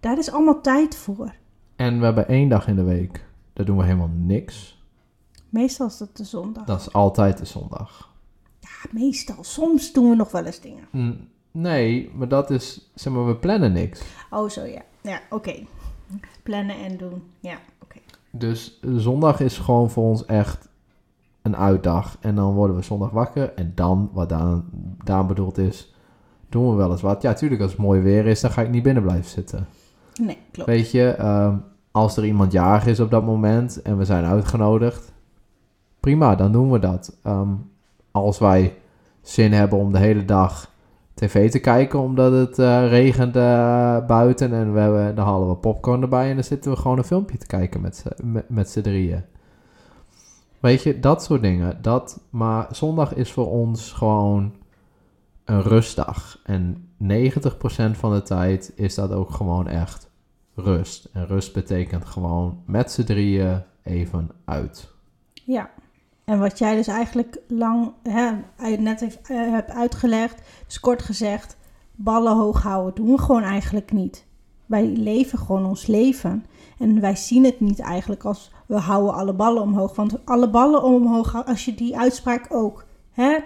Daar 0.00 0.18
is 0.18 0.32
allemaal 0.32 0.60
tijd 0.60 0.96
voor. 0.96 1.32
En 1.76 1.98
we 1.98 2.04
hebben 2.04 2.28
één 2.28 2.48
dag 2.48 2.68
in 2.68 2.76
de 2.76 2.82
week. 2.82 3.24
Daar 3.52 3.66
doen 3.66 3.76
we 3.76 3.84
helemaal 3.84 4.10
niks. 4.14 4.79
Meestal 5.50 5.86
is 5.86 5.96
dat 5.98 6.16
de 6.16 6.24
zondag. 6.24 6.64
Dat 6.64 6.80
is 6.80 6.92
altijd 6.92 7.38
de 7.38 7.44
zondag. 7.44 8.10
Ja, 8.60 8.68
meestal. 8.90 9.44
Soms 9.44 9.92
doen 9.92 10.10
we 10.10 10.16
nog 10.16 10.30
wel 10.32 10.44
eens 10.44 10.60
dingen. 10.60 10.84
Mm, 10.90 11.28
Nee, 11.52 12.10
maar 12.14 12.28
dat 12.28 12.50
is, 12.50 12.90
zeg 12.94 13.12
maar, 13.12 13.26
we 13.26 13.36
plannen 13.36 13.72
niks. 13.72 14.02
Oh, 14.30 14.48
zo 14.48 14.64
ja. 14.64 14.82
Ja, 15.00 15.20
oké. 15.30 15.54
Plannen 16.42 16.76
en 16.76 16.96
doen. 16.96 17.22
Ja, 17.40 17.58
oké. 17.82 17.98
Dus 18.30 18.80
zondag 18.96 19.40
is 19.40 19.58
gewoon 19.58 19.90
voor 19.90 20.04
ons 20.04 20.24
echt 20.24 20.68
een 21.42 21.56
uitdag. 21.56 22.16
En 22.20 22.34
dan 22.34 22.54
worden 22.54 22.76
we 22.76 22.82
zondag 22.82 23.10
wakker. 23.10 23.54
En 23.54 23.72
dan, 23.74 24.10
wat 24.12 24.28
Daan, 24.28 24.64
Daan 25.04 25.26
bedoeld 25.26 25.58
is, 25.58 25.94
doen 26.48 26.70
we 26.70 26.74
wel 26.76 26.90
eens 26.90 27.00
wat. 27.00 27.22
Ja, 27.22 27.32
tuurlijk, 27.32 27.60
als 27.62 27.70
het 27.70 27.80
mooi 27.80 28.00
weer 28.00 28.26
is, 28.26 28.40
dan 28.40 28.50
ga 28.50 28.62
ik 28.62 28.70
niet 28.70 28.82
binnen 28.82 29.02
blijven 29.02 29.30
zitten. 29.30 29.66
Nee, 30.20 30.38
klopt. 30.52 30.68
Weet 30.68 30.90
je, 30.90 31.08
ehm, 31.10 31.56
als 31.90 32.16
er 32.16 32.24
iemand 32.24 32.52
jarig 32.52 32.86
is 32.86 33.00
op 33.00 33.10
dat 33.10 33.24
moment 33.24 33.82
en 33.82 33.98
we 33.98 34.04
zijn 34.04 34.24
uitgenodigd, 34.24 35.09
prima, 36.00 36.34
dan 36.34 36.52
doen 36.52 36.70
we 36.70 36.78
dat. 36.78 37.16
Ehm, 37.22 37.52
als 38.10 38.38
wij 38.38 38.74
zin 39.22 39.52
hebben 39.52 39.78
om 39.78 39.92
de 39.92 39.98
hele 39.98 40.24
dag 40.24 40.70
tv 41.14 41.50
te 41.50 41.58
kijken 41.58 41.98
omdat 41.98 42.32
het 42.32 42.58
eh, 42.58 42.88
regent 42.88 43.36
eh, 43.36 44.06
buiten 44.06 44.52
en 44.52 44.72
we 44.72 44.80
hebben, 44.80 45.14
dan 45.14 45.26
halen 45.26 45.48
we 45.48 45.54
popcorn 45.56 46.02
erbij 46.02 46.28
en 46.28 46.34
dan 46.34 46.44
zitten 46.44 46.70
we 46.70 46.76
gewoon 46.76 46.98
een 46.98 47.04
filmpje 47.04 47.38
te 47.38 47.46
kijken 47.46 47.80
met, 47.80 47.96
z'n- 47.96 48.42
met, 48.48 48.78
drieën. 48.82 49.24
Weet 50.60 50.82
je, 50.82 51.00
dat 51.00 51.22
soort 51.22 51.42
dingen. 51.42 51.78
Dat, 51.82 52.20
maar 52.30 52.66
zondag 52.70 53.14
is 53.14 53.32
voor 53.32 53.50
ons 53.50 53.92
gewoon 53.92 54.54
een 55.44 55.62
rustdag. 55.62 56.40
En 56.44 56.88
90% 57.02 57.90
van 57.92 58.12
de 58.14 58.22
tijd 58.22 58.72
is 58.74 58.94
dat 58.94 59.12
ook 59.12 59.30
gewoon 59.30 59.66
echt 59.68 60.10
rust. 60.54 61.08
En 61.12 61.26
rust 61.26 61.52
betekent 61.54 62.04
gewoon 62.04 62.62
met 62.66 62.92
z'n 62.92 63.02
drieën 63.02 63.62
even 63.82 64.30
uit. 64.44 64.92
Ja. 65.44 65.70
En 66.30 66.38
wat 66.38 66.58
jij 66.58 66.76
dus 66.76 66.86
eigenlijk 66.86 67.38
lang, 67.48 67.92
hè, 68.02 68.30
net 68.76 69.00
heeft, 69.00 69.18
eh, 69.28 69.36
hebt 69.36 69.70
uitgelegd, 69.70 70.42
dus 70.66 70.80
kort 70.80 71.02
gezegd, 71.02 71.56
ballen 71.94 72.36
hoog 72.36 72.62
houden 72.62 72.94
doen 72.94 73.16
we 73.16 73.22
gewoon 73.22 73.42
eigenlijk 73.42 73.92
niet. 73.92 74.26
Wij 74.66 74.86
leven 74.86 75.38
gewoon 75.38 75.66
ons 75.66 75.86
leven. 75.86 76.46
En 76.78 77.00
wij 77.00 77.16
zien 77.16 77.44
het 77.44 77.60
niet 77.60 77.80
eigenlijk 77.80 78.24
als 78.24 78.50
we 78.66 78.76
houden 78.76 79.14
alle 79.14 79.32
ballen 79.32 79.62
omhoog. 79.62 79.96
Want 79.96 80.26
alle 80.26 80.50
ballen 80.50 80.82
omhoog, 80.82 81.46
als 81.46 81.64
je 81.64 81.74
die 81.74 81.98
uitspraak 81.98 82.46
ook 82.48 82.84
hè, 83.10 83.38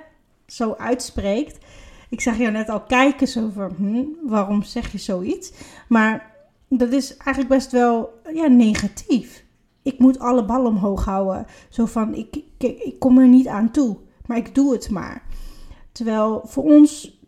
zo 0.46 0.74
uitspreekt. 0.78 1.58
Ik 2.08 2.20
zag 2.20 2.38
jou 2.38 2.52
net 2.52 2.68
al 2.68 2.80
kijken 2.80 3.28
zo 3.28 3.50
van, 3.54 3.72
hm, 3.76 4.04
waarom 4.22 4.62
zeg 4.62 4.92
je 4.92 4.98
zoiets? 4.98 5.52
Maar 5.88 6.34
dat 6.68 6.92
is 6.92 7.16
eigenlijk 7.16 7.48
best 7.48 7.70
wel 7.70 8.20
ja, 8.34 8.46
negatief. 8.46 9.43
Ik 9.84 9.98
moet 9.98 10.18
alle 10.18 10.44
ballen 10.44 10.70
omhoog 10.70 11.04
houden. 11.04 11.46
Zo 11.68 11.86
van, 11.86 12.14
ik, 12.14 12.42
ik, 12.58 12.98
kom 12.98 13.18
er 13.18 13.28
niet 13.28 13.46
aan 13.46 13.70
toe. 13.70 13.96
Maar 14.26 14.36
ik 14.36 14.54
doe 14.54 14.72
het 14.72 14.90
maar. 14.90 15.22
Terwijl 15.92 16.42
voor 16.44 16.64
ons 16.64 17.18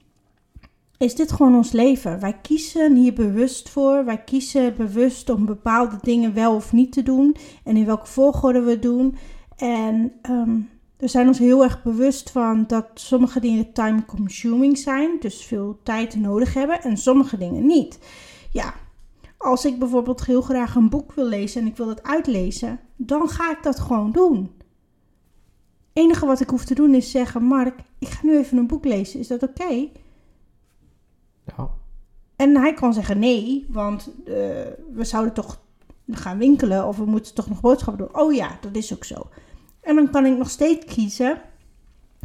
is 0.99 1.15
dit 1.15 1.33
gewoon 1.33 1.55
ons 1.55 1.73
leven. 1.73 2.21
Wij 2.21 2.39
kiezen 2.43 2.95
hier 2.95 3.13
bewust 3.13 3.69
voor. 3.69 4.05
Wij 4.05 4.25
kiezen 4.25 4.77
bewust 4.77 5.31
om 5.31 5.47
bepaalde 5.47 5.99
dingen 6.03 6.35
wel 6.35 6.55
of 6.55 6.73
niet 6.73 6.93
te 6.93 7.03
doen. 7.03 7.37
En 7.65 7.77
in 7.77 7.87
welke 7.87 8.07
volgorde 8.07 8.61
we 8.61 8.71
het 8.71 8.83
doen. 8.83 9.17
En 9.57 10.13
ehm, 10.23 10.59
we 10.97 11.09
zijn 11.09 11.27
ons 11.27 11.39
heel 11.39 11.63
erg 11.63 11.83
bewust 11.83 12.31
van 12.31 12.65
dat 12.67 12.87
sommige 12.95 13.41
dingen 13.41 13.73
time 13.73 14.05
consuming 14.05 14.79
zijn. 14.79 15.17
Dus 15.21 15.45
veel 15.45 15.79
tijd 15.83 16.17
nodig 16.17 16.55
hebben. 16.55 16.83
En 16.83 16.97
sommige 16.97 17.39
dingen 17.39 17.67
niet. 17.67 17.99
Ja, 18.53 18.75
als 19.47 19.65
ik 19.65 19.79
bijvoorbeeld 19.79 20.25
heel 20.25 20.43
graag 20.43 20.75
een 20.75 20.89
boek 20.89 21.13
wil 21.13 21.27
lezen 21.27 21.61
en 21.61 21.67
ik 21.67 21.77
wil 21.77 21.89
het 21.89 22.03
uitlezen, 22.03 22.81
dan 22.97 23.29
ga 23.29 23.51
ik 23.51 23.63
dat 23.63 23.81
gewoon 23.81 24.13
doen. 24.13 24.55
Het 25.89 26.05
enige 26.05 26.27
wat 26.27 26.41
ik 26.41 26.51
hoef 26.51 26.65
te 26.65 26.75
doen 26.75 26.95
is 26.95 27.11
zeggen: 27.11 27.43
Mark, 27.43 27.81
ik 27.99 28.09
ga 28.09 28.27
nu 28.27 28.39
even 28.39 28.59
een 28.59 28.67
boek 28.67 28.85
lezen. 28.85 29.21
Is 29.21 29.27
dat 29.27 29.43
oké? 29.43 29.89
Ja. 31.45 31.71
En 32.37 32.57
hij 32.57 32.75
kan 32.75 32.95
zeggen 32.95 33.19
nee, 33.19 33.67
want 33.69 34.09
uh, 34.19 34.35
we 34.93 35.05
zouden 35.05 35.35
toch 35.35 35.61
gaan 36.11 36.39
winkelen 36.39 36.87
of 36.87 36.97
we 36.97 37.05
moeten 37.05 37.35
toch 37.35 37.49
nog 37.49 37.61
boodschappen 37.61 38.07
doen. 38.07 38.23
Oh 38.23 38.35
ja, 38.35 38.59
dat 38.61 38.77
is 38.77 38.95
ook 38.95 39.05
zo. 39.05 39.29
En 39.81 39.95
dan 39.95 40.11
kan 40.11 40.27
ik 40.27 40.37
nog 40.37 40.51
steeds 40.51 40.95
kiezen 40.95 41.41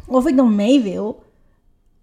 of 0.06 0.26
ik 0.26 0.36
dan 0.36 0.54
mee 0.54 0.82
wil, 0.82 1.24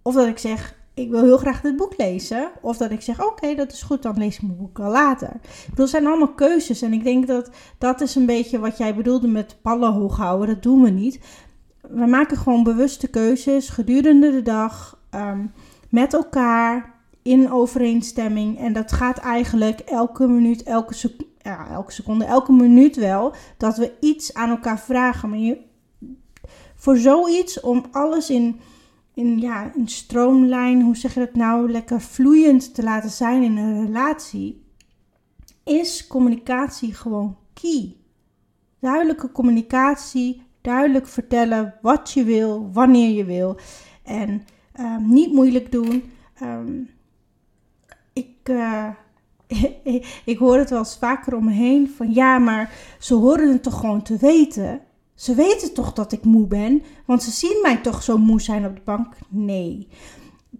of 0.02 0.14
dat 0.14 0.26
ik 0.26 0.38
zeg: 0.38 0.79
ik 0.94 1.10
wil 1.10 1.22
heel 1.22 1.38
graag 1.38 1.60
dit 1.60 1.76
boek 1.76 1.94
lezen. 1.96 2.50
Of 2.60 2.76
dat 2.76 2.90
ik 2.90 3.00
zeg, 3.00 3.26
oké, 3.26 3.54
dat 3.54 3.72
is 3.72 3.82
goed, 3.82 4.02
dan 4.02 4.18
lees 4.18 4.36
ik 4.36 4.42
mijn 4.42 4.56
boek 4.56 4.78
al 4.78 4.90
later. 4.90 5.28
Ik 5.42 5.66
bedoel, 5.70 5.86
zijn 5.86 6.06
allemaal 6.06 6.34
keuzes. 6.34 6.82
En 6.82 6.92
ik 6.92 7.04
denk 7.04 7.26
dat 7.26 7.50
dat 7.78 8.00
is 8.00 8.14
een 8.14 8.26
beetje 8.26 8.58
wat 8.58 8.78
jij 8.78 8.94
bedoelde 8.94 9.28
met 9.28 9.56
ballen 9.62 9.92
hoog 9.92 10.16
houden. 10.16 10.48
Dat 10.48 10.62
doen 10.62 10.82
we 10.82 10.90
niet. 10.90 11.20
We 11.80 12.06
maken 12.06 12.36
gewoon 12.36 12.62
bewuste 12.62 13.08
keuzes 13.08 13.68
gedurende 13.68 14.30
de 14.30 14.42
dag. 14.42 14.98
Um, 15.14 15.52
met 15.88 16.14
elkaar. 16.14 16.98
In 17.22 17.52
overeenstemming. 17.52 18.58
En 18.58 18.72
dat 18.72 18.92
gaat 18.92 19.18
eigenlijk 19.18 19.80
elke 19.80 20.26
minuut, 20.26 20.62
elke, 20.62 20.94
sec 20.94 21.12
ja, 21.38 21.68
elke 21.70 21.92
seconde, 21.92 22.24
elke 22.24 22.52
minuut 22.52 22.96
wel. 22.96 23.34
Dat 23.56 23.76
we 23.76 23.92
iets 24.00 24.34
aan 24.34 24.50
elkaar 24.50 24.80
vragen. 24.80 25.28
Maar 25.28 25.38
je, 25.38 25.58
voor 26.74 26.96
zoiets, 26.96 27.60
om 27.60 27.84
alles 27.90 28.30
in 28.30 28.60
in, 29.14 29.38
ja, 29.38 29.72
een 29.76 29.88
stroomlijn, 29.88 30.82
hoe 30.82 30.96
zeg 30.96 31.14
je 31.14 31.20
dat 31.20 31.34
nou, 31.34 31.70
lekker 31.70 32.00
vloeiend 32.00 32.74
te 32.74 32.82
laten 32.82 33.10
zijn 33.10 33.42
in 33.42 33.56
een 33.56 33.86
relatie, 33.86 34.64
is 35.64 36.06
communicatie 36.06 36.94
gewoon 36.94 37.36
key. 37.54 37.96
Duidelijke 38.78 39.32
communicatie, 39.32 40.42
duidelijk 40.60 41.06
vertellen 41.06 41.74
wat 41.82 42.12
je 42.12 42.24
wil, 42.24 42.70
wanneer 42.72 43.10
je 43.10 43.24
wil. 43.24 43.56
En 44.02 44.42
um, 44.80 45.12
niet 45.12 45.32
moeilijk 45.32 45.72
doen. 45.72 46.12
Um, 46.42 46.90
ik, 48.12 48.48
uh, 48.50 48.88
ik 50.24 50.38
hoor 50.38 50.56
het 50.56 50.70
wel 50.70 50.78
eens 50.78 50.96
vaker 50.98 51.36
om 51.36 51.44
me 51.44 51.52
heen 51.52 51.88
van 51.88 52.12
ja, 52.12 52.38
maar 52.38 52.72
ze 52.98 53.14
horen 53.14 53.52
het 53.52 53.62
toch 53.62 53.80
gewoon 53.80 54.02
te 54.02 54.16
weten. 54.16 54.80
Ze 55.20 55.34
weten 55.34 55.74
toch 55.74 55.92
dat 55.92 56.12
ik 56.12 56.24
moe 56.24 56.46
ben, 56.46 56.82
want 57.04 57.22
ze 57.22 57.30
zien 57.30 57.58
mij 57.62 57.76
toch 57.76 58.02
zo 58.02 58.18
moe 58.18 58.40
zijn 58.40 58.66
op 58.66 58.76
de 58.76 58.82
bank? 58.84 59.14
Nee. 59.28 59.88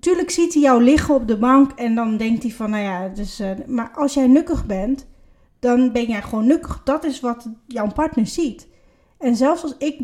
Tuurlijk 0.00 0.30
ziet 0.30 0.52
hij 0.52 0.62
jou 0.62 0.82
liggen 0.82 1.14
op 1.14 1.28
de 1.28 1.38
bank 1.38 1.72
en 1.72 1.94
dan 1.94 2.16
denkt 2.16 2.42
hij 2.42 2.52
van, 2.52 2.70
nou 2.70 2.82
ja, 2.82 3.08
dus, 3.08 3.40
uh, 3.40 3.50
maar 3.66 3.90
als 3.94 4.14
jij 4.14 4.26
nukkig 4.26 4.66
bent, 4.66 5.06
dan 5.58 5.92
ben 5.92 6.04
jij 6.04 6.22
gewoon 6.22 6.46
nukkig. 6.46 6.80
Dat 6.84 7.04
is 7.04 7.20
wat 7.20 7.48
jouw 7.66 7.92
partner 7.92 8.26
ziet. 8.26 8.68
En 9.18 9.36
zelfs 9.36 9.62
als 9.62 9.74
ik 9.78 10.00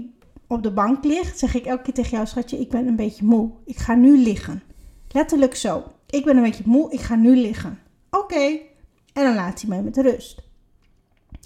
op 0.47 0.63
de 0.63 0.73
bank 0.73 1.05
lig, 1.05 1.37
zeg 1.37 1.55
ik 1.55 1.65
elke 1.65 1.83
keer 1.83 1.95
tegen 1.95 2.11
jou, 2.11 2.27
schatje, 2.27 2.61
ik 2.61 2.71
ben 2.71 2.87
een 2.87 2.97
beetje 2.97 3.25
moe. 3.25 3.51
Ik 3.65 3.77
ga 3.77 3.95
nu 3.95 4.19
liggen. 4.19 4.63
Letterlijk 5.09 5.55
zo. 5.55 5.85
Ik 6.07 6.25
ben 6.25 6.37
een 6.37 6.43
beetje 6.43 6.65
moe, 6.67 6.93
ik 6.93 7.01
ga 7.01 7.15
nu 7.15 7.37
liggen. 7.37 7.79
Oké. 8.11 8.59
En 9.13 9.25
dan 9.25 9.35
laat 9.35 9.61
hij 9.61 9.71
mij 9.71 9.83
met 9.83 9.97
rust. 9.97 10.43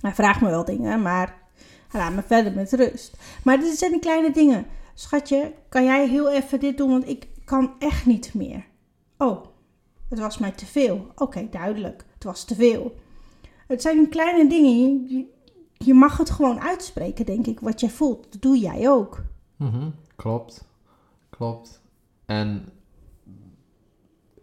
Hij 0.01 0.15
vraagt 0.15 0.41
me 0.41 0.51
wel 0.51 0.65
dingen, 0.65 1.03
maar 1.03 1.40
laat 1.93 2.15
me 2.15 2.23
verder 2.23 2.53
met 2.53 2.73
rust. 2.73 3.17
Maar 3.45 3.61
dit 3.61 3.79
zijn 3.79 4.01
kleine 4.01 4.31
dingen. 4.31 4.67
Schatje, 4.95 5.53
kan 5.69 5.85
jij 5.85 6.09
heel 6.09 6.31
even 6.31 6.61
dit 6.61 6.77
doen, 6.77 6.91
want 6.91 7.09
ik 7.09 7.29
kan 7.45 7.73
echt 7.79 8.07
niet 8.07 8.35
meer. 8.35 8.65
Oh, 9.19 9.45
het 10.09 10.19
was 10.19 10.39
mij 10.39 10.51
te 10.51 10.67
veel. 10.67 11.07
Oké, 11.17 11.49
duidelijk. 11.51 12.05
Het 12.15 12.25
was 12.25 12.45
te 12.45 12.55
veel. 12.55 12.95
Het 13.67 13.83
zijn 13.83 14.09
kleine 14.09 14.49
dingen. 14.49 15.07
Je, 15.73 15.95
mag 15.95 16.17
het 16.17 16.31
gewoon 16.31 16.61
uitspreken, 16.61 17.27
denk 17.27 17.47
ik, 17.47 17.61
wat 17.61 17.81
jij 17.81 17.91
voelt. 17.91 18.33
Dat 18.33 18.43
doe 18.43 18.59
jij 18.59 18.91
ook. 18.91 19.23
-hmm. 19.57 19.95
Klopt. 20.17 20.65
Klopt. 21.31 21.83
En 22.27 22.69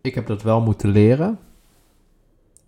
ik 0.01 0.15
heb 0.15 0.27
dat 0.27 0.41
wel 0.41 0.61
moeten 0.61 0.89
leren. 0.89 1.39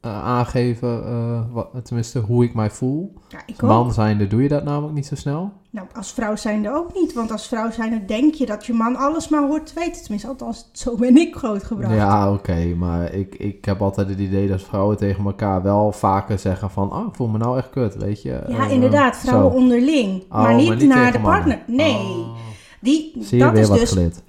Uh, 0.05 0.23
aangeven, 0.23 1.51
wat, 1.51 1.69
tenminste 1.83 2.19
hoe 2.19 2.43
ik 2.43 2.53
mij 2.53 2.69
voel. 2.69 3.13
Ja, 3.27 3.39
ik 3.45 3.61
Man 3.61 3.85
ook. 3.85 3.93
zijnde 3.93 4.27
doe 4.27 4.43
je 4.43 4.47
dat 4.47 4.63
namelijk 4.63 4.93
niet 4.93 5.05
zo 5.05 5.15
snel. 5.15 5.51
Nou, 5.71 5.87
als 5.95 6.11
vrouw 6.11 6.35
zijnde 6.35 6.75
ook 6.75 6.93
niet. 6.93 7.13
Want 7.13 7.31
als 7.31 7.47
vrouw 7.47 7.71
zijnde 7.71 8.05
denk 8.05 8.33
je 8.33 8.45
dat 8.45 8.65
je 8.65 8.73
man 8.73 8.95
alles 8.95 9.27
maar 9.27 9.47
hoort 9.47 9.65
te 9.65 9.73
weten. 9.75 10.01
Tenminste, 10.01 10.27
althans, 10.27 10.69
zo 10.71 10.95
ben 10.95 11.17
ik 11.17 11.35
grootgebracht. 11.35 11.93
Ja, 11.93 12.31
oké. 12.31 12.39
Okay, 12.39 12.73
maar 12.73 13.13
ik, 13.13 13.35
ik 13.35 13.65
heb 13.65 13.81
altijd 13.81 14.09
het 14.09 14.19
idee 14.19 14.47
dat 14.47 14.61
vrouwen 14.61 14.97
tegen 14.97 15.25
elkaar 15.25 15.63
wel 15.63 15.91
vaker 15.91 16.39
zeggen 16.39 16.69
van... 16.69 16.93
Oh, 16.93 17.07
ik 17.07 17.15
voel 17.15 17.27
me 17.27 17.37
nou 17.37 17.57
echt 17.57 17.69
kut, 17.69 17.95
weet 17.95 18.21
je. 18.21 18.43
Ja, 18.47 18.65
uh, 18.65 18.71
inderdaad. 18.71 19.17
Vrouwen 19.17 19.51
zo. 19.51 19.57
onderling. 19.57 20.23
Oh, 20.23 20.29
maar, 20.29 20.55
niet 20.55 20.67
maar 20.67 20.77
niet 20.77 20.87
naar 20.87 21.11
de 21.11 21.19
mannen. 21.19 21.43
partner. 21.43 21.63
Nee. 21.67 21.95
Oh. 21.95 22.37
Die, 22.81 23.15
Zie 23.19 23.37
je 23.37 23.43
dat 23.43 23.53
weer 23.53 23.61
is 23.61 23.67
wat 23.67 23.79
dus 23.79 23.89
geleerd. 23.89 24.21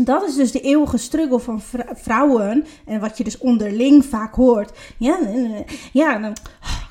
Dat 0.00 0.28
is 0.28 0.34
dus 0.34 0.52
de 0.52 0.60
eeuwige 0.60 0.96
struggle 0.98 1.38
van 1.38 1.60
vrouwen. 1.94 2.64
En 2.86 3.00
wat 3.00 3.18
je 3.18 3.24
dus 3.24 3.38
onderling 3.38 4.04
vaak 4.04 4.34
hoort. 4.34 4.78
Ja, 4.98 5.18
ja 5.92 6.18
dan 6.18 6.36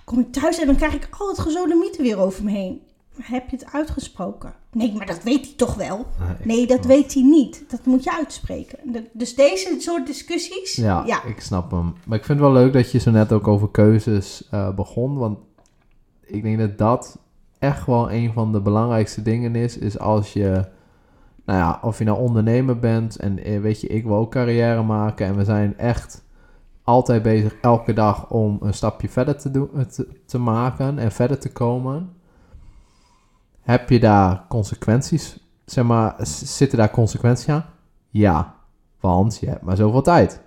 kom 0.03 0.19
ik 0.19 0.31
thuis 0.31 0.59
en 0.59 0.65
dan 0.65 0.75
krijg 0.75 0.93
ik 0.93 1.07
al 1.17 1.27
het 1.27 1.39
gezonde 1.39 1.75
mythe 1.75 2.01
weer 2.01 2.17
over 2.17 2.43
me 2.43 2.51
heen. 2.51 2.81
Heb 3.21 3.49
je 3.49 3.55
het 3.55 3.71
uitgesproken? 3.71 4.53
Nee, 4.71 4.93
maar 4.93 5.05
dat 5.05 5.23
weet 5.23 5.45
hij 5.45 5.53
toch 5.55 5.75
wel? 5.75 6.05
Nee, 6.43 6.67
dat 6.67 6.85
weet 6.85 7.13
hij 7.13 7.23
niet. 7.23 7.63
Dat 7.67 7.85
moet 7.85 8.03
je 8.03 8.17
uitspreken. 8.17 8.79
Dus 9.11 9.35
deze 9.35 9.75
soort 9.79 10.07
discussies. 10.07 10.75
Ja, 10.75 11.03
ja. 11.05 11.23
ik 11.23 11.39
snap 11.39 11.71
hem. 11.71 11.93
Maar 12.05 12.17
ik 12.17 12.25
vind 12.25 12.39
het 12.39 12.47
wel 12.47 12.61
leuk 12.61 12.73
dat 12.73 12.91
je 12.91 12.99
zo 12.99 13.11
net 13.11 13.31
ook 13.31 13.47
over 13.47 13.69
keuzes 13.69 14.47
uh, 14.53 14.75
begon. 14.75 15.17
Want 15.17 15.37
ik 16.25 16.43
denk 16.43 16.59
dat 16.59 16.77
dat 16.77 17.17
echt 17.59 17.85
wel 17.85 18.11
een 18.11 18.33
van 18.33 18.51
de 18.51 18.61
belangrijkste 18.61 19.21
dingen 19.21 19.55
is. 19.55 19.77
Is 19.77 19.99
als 19.99 20.33
je 20.33 20.65
nou 21.45 21.59
ja, 21.59 21.79
of 21.81 21.97
je 21.97 22.03
nou 22.03 22.19
ondernemer 22.19 22.79
bent 22.79 23.15
en 23.15 23.61
weet 23.61 23.81
je, 23.81 23.87
ik 23.87 24.03
wil 24.03 24.15
ook 24.15 24.31
carrière 24.31 24.83
maken 24.83 25.27
en 25.27 25.35
we 25.37 25.43
zijn 25.43 25.77
echt 25.77 26.23
altijd 26.83 27.21
bezig 27.21 27.55
elke 27.61 27.93
dag 27.93 28.29
om 28.29 28.57
een 28.61 28.73
stapje 28.73 29.09
verder 29.09 29.37
te, 29.37 29.51
doen, 29.51 29.69
te, 29.87 30.07
te 30.25 30.37
maken 30.37 30.99
en 30.99 31.11
verder 31.11 31.39
te 31.39 31.51
komen. 31.51 32.09
Heb 33.61 33.89
je 33.89 33.99
daar 33.99 34.45
consequenties? 34.49 35.39
Zeg 35.65 35.83
maar, 35.83 36.15
zitten 36.25 36.77
daar 36.77 36.91
consequenties 36.91 37.49
aan? 37.49 37.65
Ja, 38.09 38.55
want 38.99 39.37
je 39.39 39.49
hebt 39.49 39.61
maar 39.61 39.75
zoveel 39.75 40.01
tijd. 40.01 40.41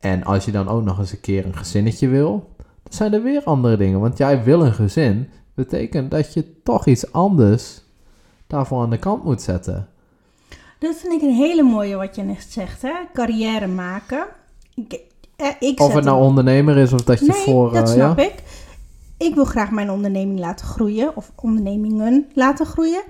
En 0.00 0.24
als 0.24 0.44
je 0.44 0.52
dan 0.52 0.68
ook 0.68 0.84
nog 0.84 0.98
eens 0.98 1.12
een 1.12 1.20
keer 1.20 1.46
een 1.46 1.56
gezinnetje 1.56 2.08
wil, 2.08 2.54
dan 2.56 2.92
zijn 2.92 3.12
er 3.12 3.22
weer 3.22 3.44
andere 3.44 3.76
dingen. 3.76 4.00
Want 4.00 4.18
jij 4.18 4.44
wil 4.44 4.64
een 4.64 4.72
gezin, 4.72 5.28
betekent 5.54 6.10
dat 6.10 6.34
je 6.34 6.62
toch 6.62 6.86
iets 6.86 7.12
anders 7.12 7.82
daarvoor 8.46 8.82
aan 8.82 8.90
de 8.90 8.98
kant 8.98 9.24
moet 9.24 9.42
zetten. 9.42 9.88
Dat 10.84 10.96
vind 10.96 11.12
ik 11.12 11.22
een 11.22 11.34
hele 11.34 11.62
mooie 11.62 11.96
wat 11.96 12.16
je 12.16 12.22
net 12.22 12.46
zegt, 12.48 12.82
hè? 12.82 12.92
Carrière 13.12 13.66
maken. 13.66 14.26
Ik, 14.74 15.00
eh, 15.36 15.48
ik 15.60 15.80
Of 15.80 15.94
het 15.94 16.04
nou 16.04 16.16
een- 16.16 16.22
ondernemer 16.26 16.76
is 16.76 16.92
of 16.92 17.02
dat 17.04 17.18
je 17.18 17.26
nee, 17.26 17.36
voor... 17.36 17.72
dat 17.72 17.88
eh, 17.88 17.94
snap 17.94 18.18
ja? 18.18 18.24
ik. 18.24 18.34
Ik 19.18 19.34
wil 19.34 19.44
graag 19.44 19.70
mijn 19.70 19.90
onderneming 19.90 20.38
laten 20.38 20.66
groeien. 20.66 21.16
Of 21.16 21.32
ondernemingen 21.42 22.26
laten 22.34 22.66
groeien. 22.66 23.02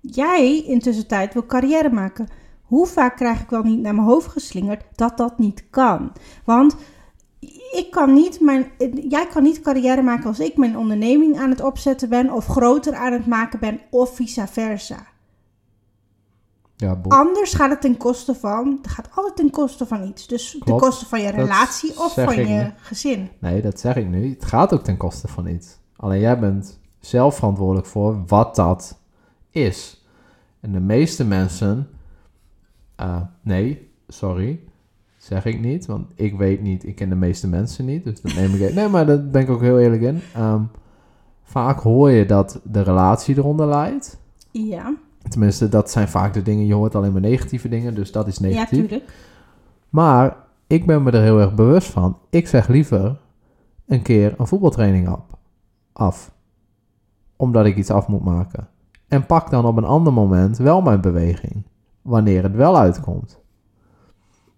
Jij 0.00 0.62
intussen 0.66 1.06
tijd 1.06 1.32
wil 1.32 1.46
carrière 1.46 1.90
maken. 1.90 2.28
Hoe 2.62 2.86
vaak 2.86 3.16
krijg 3.16 3.40
ik 3.40 3.50
wel 3.50 3.62
niet 3.62 3.80
naar 3.80 3.94
mijn 3.94 4.06
hoofd 4.06 4.28
geslingerd 4.28 4.82
dat 4.94 5.16
dat 5.16 5.38
niet 5.38 5.64
kan? 5.70 6.12
Want 6.44 6.76
ik 7.72 7.86
kan 7.90 8.12
niet 8.14 8.40
mijn, 8.40 8.70
jij 9.08 9.26
kan 9.26 9.42
niet 9.42 9.60
carrière 9.60 10.02
maken 10.02 10.26
als 10.26 10.40
ik 10.40 10.56
mijn 10.56 10.78
onderneming 10.78 11.38
aan 11.38 11.50
het 11.50 11.60
opzetten 11.62 12.08
ben. 12.08 12.30
Of 12.32 12.46
groter 12.46 12.94
aan 12.94 13.12
het 13.12 13.26
maken 13.26 13.58
ben. 13.58 13.80
Of 13.90 14.14
vice 14.16 14.46
versa. 14.46 15.06
Ja. 16.82 17.00
Anders 17.08 17.54
gaat 17.54 17.70
het 17.70 17.80
ten 17.80 17.96
koste 17.96 18.34
van. 18.34 18.78
Het 18.82 18.90
gaat 18.90 19.08
altijd 19.14 19.36
ten 19.36 19.50
koste 19.50 19.86
van 19.86 20.02
iets. 20.08 20.26
Dus 20.26 20.50
ten 20.50 20.60
Klopt. 20.60 20.82
koste 20.82 21.06
van 21.06 21.20
je 21.20 21.30
relatie 21.30 21.90
of 22.00 22.14
van 22.14 22.36
je 22.36 22.44
niet. 22.44 22.72
gezin. 22.76 23.28
Nee, 23.38 23.62
dat 23.62 23.80
zeg 23.80 23.96
ik 23.96 24.08
nu. 24.08 24.30
Het 24.30 24.44
gaat 24.44 24.74
ook 24.74 24.82
ten 24.84 24.96
koste 24.96 25.28
van 25.28 25.46
iets. 25.46 25.78
Alleen 25.96 26.20
jij 26.20 26.38
bent 26.38 26.80
zelf 27.00 27.34
verantwoordelijk 27.36 27.86
voor 27.86 28.22
wat 28.26 28.54
dat 28.54 28.98
is. 29.50 30.04
En 30.60 30.72
de 30.72 30.80
meeste 30.80 31.24
mensen... 31.24 31.88
eh, 32.96 33.20
nee, 33.40 33.90
sorry. 34.08 34.60
Zeg 35.16 35.44
ik 35.44 35.60
niet, 35.60 35.86
want 35.86 36.10
ik 36.14 36.36
weet 36.36 36.62
niet. 36.62 36.84
Ik 36.86 36.94
ken 36.94 37.08
de 37.08 37.14
meeste 37.14 37.48
mensen 37.48 37.84
niet, 37.84 38.04
dus 38.04 38.20
dat 38.20 38.34
neem 38.34 38.54
ik... 38.54 38.74
Nee, 38.74 38.88
maar 38.88 39.06
daar 39.06 39.26
ben 39.26 39.42
ik 39.42 39.50
ook 39.50 39.60
heel 39.60 39.78
eerlijk 39.78 40.02
in. 40.02 40.20
Ehm, 40.34 40.62
vaak 41.42 41.80
hoor 41.80 42.10
je 42.10 42.26
dat 42.26 42.60
de 42.64 42.80
relatie 42.82 43.36
eronder 43.36 43.66
leidt. 43.66 44.18
Ja, 44.50 44.94
Tenminste, 45.28 45.68
dat 45.68 45.90
zijn 45.90 46.08
vaak 46.08 46.34
de 46.34 46.42
dingen. 46.42 46.66
Je 46.66 46.74
hoort 46.74 46.94
alleen 46.94 47.12
maar 47.12 47.20
negatieve 47.20 47.68
dingen, 47.68 47.94
dus 47.94 48.12
dat 48.12 48.26
is 48.26 48.36
ja, 48.36 48.46
negatief. 48.46 48.78
tuurlijk. 48.78 49.14
Maar 49.88 50.36
ik 50.66 50.86
ben 50.86 51.02
me 51.02 51.10
er 51.10 51.22
heel 51.22 51.40
erg 51.40 51.54
bewust 51.54 51.88
van. 51.88 52.18
Ik 52.30 52.48
zeg 52.48 52.68
liever 52.68 53.16
een 53.86 54.02
keer 54.02 54.34
een 54.38 54.46
voetbaltraining 54.46 55.16
af. 55.92 56.32
Omdat 57.36 57.66
ik 57.66 57.76
iets 57.76 57.90
af 57.90 58.08
moet 58.08 58.24
maken. 58.24 58.68
En 59.08 59.26
pak 59.26 59.50
dan 59.50 59.64
op 59.64 59.76
een 59.76 59.84
ander 59.84 60.12
moment 60.12 60.58
wel 60.58 60.80
mijn 60.82 61.00
beweging. 61.00 61.62
Wanneer 62.02 62.42
het 62.42 62.54
wel 62.54 62.78
uitkomt. 62.78 63.40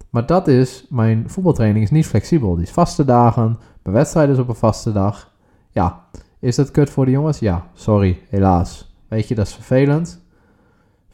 Maar 0.09 0.25
dat 0.25 0.47
is, 0.47 0.85
mijn 0.89 1.29
voetbaltraining 1.29 1.85
is 1.85 1.91
niet 1.91 2.05
flexibel. 2.05 2.55
Die 2.55 2.63
is 2.63 2.71
vaste 2.71 3.05
dagen, 3.05 3.57
mijn 3.83 3.95
wedstrijd 3.95 4.29
is 4.29 4.37
op 4.37 4.49
een 4.49 4.55
vaste 4.55 4.91
dag. 4.91 5.33
Ja, 5.69 6.03
is 6.39 6.55
dat 6.55 6.71
kut 6.71 6.89
voor 6.89 7.05
de 7.05 7.11
jongens? 7.11 7.39
Ja, 7.39 7.67
sorry, 7.73 8.21
helaas. 8.29 8.95
Weet 9.07 9.27
je, 9.27 9.35
dat 9.35 9.47
is 9.47 9.53
vervelend. 9.53 10.24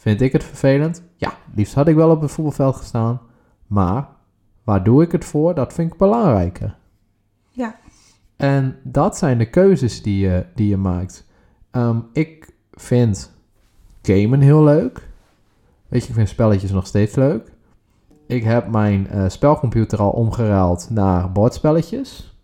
Vind 0.01 0.21
ik 0.21 0.31
het 0.31 0.43
vervelend? 0.43 1.03
Ja, 1.15 1.33
liefst 1.55 1.73
had 1.73 1.87
ik 1.87 1.95
wel 1.95 2.09
op 2.09 2.21
het 2.21 2.31
voetbalveld 2.31 2.75
gestaan. 2.75 3.21
Maar 3.67 4.07
waar 4.63 4.83
doe 4.83 5.03
ik 5.03 5.11
het 5.11 5.25
voor? 5.25 5.55
Dat 5.55 5.73
vind 5.73 5.91
ik 5.91 5.97
belangrijker. 5.97 6.77
Ja. 7.49 7.75
En 8.35 8.79
dat 8.83 9.17
zijn 9.17 9.37
de 9.37 9.49
keuzes 9.49 10.01
die 10.01 10.19
je, 10.19 10.45
die 10.55 10.67
je 10.67 10.77
maakt. 10.77 11.27
Ehm, 11.71 11.99
ik 12.13 12.53
vind 12.71 13.31
gamen 14.01 14.39
heel 14.39 14.63
leuk. 14.63 15.09
Weet 15.87 16.01
je, 16.01 16.07
ik 16.07 16.15
vind 16.15 16.29
spelletjes 16.29 16.71
nog 16.71 16.87
steeds 16.87 17.15
leuk. 17.15 17.51
Ik 18.27 18.43
heb 18.43 18.67
mijn 18.67 19.07
eh, 19.07 19.29
spelcomputer 19.29 19.99
al 19.99 20.11
omgeruild 20.11 20.89
naar 20.89 21.31
bordspelletjes. 21.31 22.37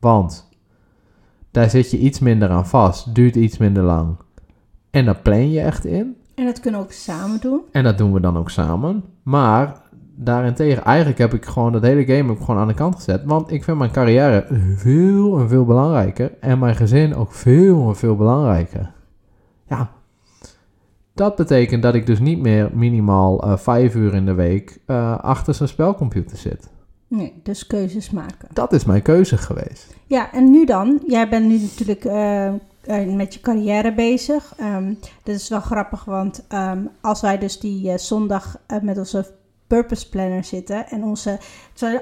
Want 0.00 0.48
daar 1.50 1.70
zit 1.70 1.90
je 1.90 1.98
iets 1.98 2.18
minder 2.18 2.50
aan 2.50 2.66
vast, 2.66 3.14
duurt 3.14 3.36
iets 3.36 3.58
minder 3.58 3.82
lang. 3.82 4.16
En 4.90 5.04
daar 5.04 5.20
plan 5.20 5.50
je 5.50 5.60
echt 5.60 5.84
in. 5.84 6.16
En 6.38 6.44
dat 6.44 6.60
kunnen 6.60 6.80
we 6.80 6.86
ook 6.86 6.92
samen 6.92 7.40
doen. 7.40 7.60
En 7.72 7.84
dat 7.84 7.98
doen 7.98 8.12
we 8.12 8.20
dan 8.20 8.36
ook 8.36 8.50
samen. 8.50 9.04
Maar 9.22 9.80
daarentegen, 10.14 10.84
eigenlijk 10.84 11.18
heb 11.18 11.34
ik 11.34 11.44
gewoon 11.44 11.72
dat 11.72 11.82
hele 11.82 12.16
game 12.16 12.32
ook 12.32 12.40
gewoon 12.40 12.60
aan 12.60 12.68
de 12.68 12.74
kant 12.74 12.94
gezet. 12.94 13.22
Want 13.24 13.52
ik 13.52 13.64
vind 13.64 13.78
mijn 13.78 13.90
carrière 13.90 14.46
veel 14.76 15.38
en 15.38 15.48
veel 15.48 15.64
belangrijker. 15.64 16.32
En 16.40 16.58
mijn 16.58 16.76
gezin 16.76 17.14
ook 17.14 17.32
veel 17.32 17.88
en 17.88 17.96
veel 17.96 18.16
belangrijker. 18.16 18.92
Ja, 19.68 19.90
dat 21.14 21.36
betekent 21.36 21.82
dat 21.82 21.94
ik 21.94 22.06
dus 22.06 22.18
niet 22.18 22.40
meer 22.40 22.70
minimaal 22.72 23.42
eh, 23.42 23.56
vijf 23.56 23.94
uur 23.94 24.14
in 24.14 24.26
de 24.26 24.34
week 24.34 24.78
eh, 24.86 25.18
achter 25.18 25.54
zo'n 25.54 25.66
spelcomputer 25.66 26.36
zit. 26.36 26.70
Nee, 27.08 27.40
dus 27.42 27.66
keuzes 27.66 28.10
maken. 28.10 28.48
Dat 28.52 28.72
is 28.72 28.84
mijn 28.84 29.02
keuze 29.02 29.36
geweest. 29.36 29.96
Ja, 30.06 30.32
en 30.32 30.50
nu 30.50 30.64
dan? 30.64 31.00
Jij 31.06 31.28
bent 31.28 31.46
nu 31.46 31.58
natuurlijk 31.60 32.04
eh, 32.04 32.52
eh, 32.80 33.06
met 33.06 33.34
je 33.34 33.40
carrière 33.40 33.94
bezig. 33.94 34.54
Ehm 34.56 34.94
dit 35.22 35.36
is 35.36 35.48
wel 35.48 35.60
grappig, 35.60 36.04
want 36.04 36.44
ehm, 36.48 36.86
als 37.00 37.20
wij 37.20 37.38
dus 37.38 37.58
die 37.58 37.90
eh, 37.90 37.98
zondag 37.98 38.58
eh, 38.66 38.80
met 38.80 38.98
onze 38.98 39.26
purpose 39.66 40.08
planner 40.08 40.44
zitten 40.44 40.86
en 40.88 41.04
onze 41.04 41.38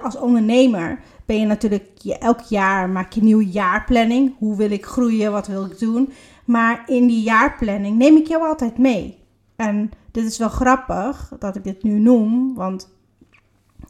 als 0.03 0.17
ondernemer 0.17 1.01
ben 1.25 1.41
je 1.41 1.47
natuurlijk 1.47 1.91
je, 1.95 2.19
elk 2.19 2.41
jaar 2.41 2.89
maak 2.89 3.13
je 3.13 3.21
een 3.21 3.27
nieuwe 3.27 3.49
jaarplanning. 3.49 4.35
Hoe 4.39 4.57
wil 4.57 4.71
ik 4.71 4.87
groeien? 4.87 5.33
Wat 5.33 5.47
wil 5.47 5.65
ik 5.65 5.79
doen? 5.79 6.13
Maar 6.45 6.83
in 6.87 7.07
die 7.07 7.23
jaarplanning 7.23 7.99
neem 7.99 8.17
ik 8.17 8.27
jou 8.27 8.43
altijd 8.43 8.79
mee. 8.79 9.19
En 9.57 9.91
dit 10.11 10.25
is 10.25 10.39
wel 10.39 10.49
grappig 10.49 11.33
dat 11.39 11.57
ik 11.57 11.65
dit 11.65 11.83
nu 11.83 11.99
noem, 11.99 12.55
want 12.55 12.89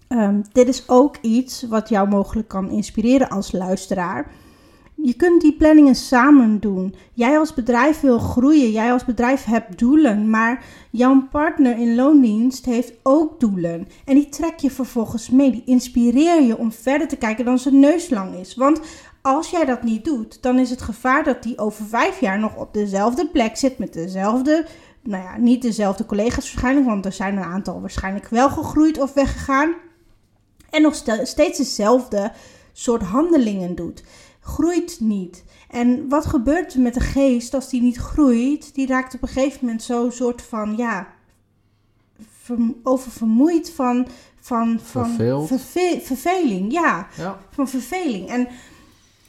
Ehm, 0.09 0.43
dit 0.53 0.69
is 0.69 0.89
ook 0.89 1.17
iets 1.21 1.63
wat 1.63 1.89
jou 1.89 2.09
mogelijk 2.09 2.49
kan 2.49 2.71
inspireren 2.71 3.29
als 3.29 3.53
luisteraar. 3.53 4.33
Je 5.03 5.15
kunt 5.15 5.41
die 5.41 5.57
planningen 5.57 5.95
samen 5.95 6.61
doen. 6.61 6.95
Jij 7.13 7.39
als 7.39 7.55
bedrijf 7.55 8.01
wil 8.01 8.19
groeien, 8.19 8.71
jij 8.71 8.93
als 8.93 9.05
bedrijf 9.05 9.45
hebt 9.45 9.79
doelen, 9.79 10.31
maar 10.31 10.65
jouw 10.91 11.29
partner 11.31 11.79
in 11.79 11.95
loondienst 11.95 12.65
heeft 12.65 12.93
ook 13.03 13.41
doelen. 13.41 13.89
En 14.05 14.15
die 14.15 14.29
trek 14.29 14.59
je 14.59 14.71
vervolgens 14.71 15.31
mee, 15.31 15.51
die 15.51 15.63
inspireer 15.65 16.43
je 16.43 16.59
om 16.59 16.73
verder 16.73 17.09
te 17.09 17.17
kijken 17.17 17.45
dan 17.45 17.59
zijn 17.59 17.81
neus 17.81 18.11
lang 18.11 18.35
is. 18.35 18.55
Want 18.55 18.81
als 19.23 19.51
jij 19.51 19.65
dat 19.65 19.83
niet 19.83 20.05
doet, 20.05 20.43
dan 20.43 20.59
is 20.59 20.71
het 20.71 20.83
gevaar 20.83 21.25
dat 21.25 21.43
die 21.43 21.59
over 21.59 21.85
vijf 21.87 22.21
jaar 22.21 22.39
nog 22.39 22.57
op 22.57 22.75
dezelfde 22.75 23.29
plek 23.29 23.57
zit 23.57 23.79
met 23.79 23.93
dezelfde, 23.93 24.67
nou 25.03 25.23
ja, 25.23 25.37
niet 25.37 25.63
dezelfde 25.63 26.07
collega's 26.07 26.53
waarschijnlijk, 26.53 26.87
want 26.87 27.05
er 27.05 27.13
zijn 27.13 27.37
een 27.37 27.43
aantal 27.43 27.81
waarschijnlijk 27.81 28.29
wel 28.29 28.51
gegroeid 28.51 29.01
of 29.01 29.15
weggegaan. 29.15 29.75
En 30.71 30.83
nog 30.83 30.95
ste- 30.95 31.25
steeds 31.25 31.59
dezelfde 31.59 32.33
soort 32.73 33.03
handelingen 33.03 33.75
doet. 33.75 34.03
Groeit 34.47 34.97
niet. 35.01 35.45
En 35.71 36.09
wat 36.09 36.27
gebeurt 36.27 36.75
er 36.75 36.81
met 36.81 36.95
de 36.95 37.01
geest 37.01 37.55
als 37.55 37.69
die 37.69 37.83
niet 37.83 37.97
groeit? 37.97 38.75
Die 38.75 38.87
raakt 38.87 39.15
op 39.15 39.23
een 39.23 39.29
gegeven 39.29 39.59
moment 39.63 39.83
zo'n 39.83 40.13
soort 40.13 40.43
van, 40.43 40.77
ja, 40.77 41.09
ver- 42.43 42.75
oververmoeid 42.83 43.71
van, 43.71 44.07
van, 44.41 44.81
van 44.83 45.47
verve- 45.47 46.01
verveling. 46.03 46.73
Ja, 46.73 47.07
Ja. 47.17 47.39
van 47.51 47.69
verveling. 47.69 48.29
En, 48.29 48.49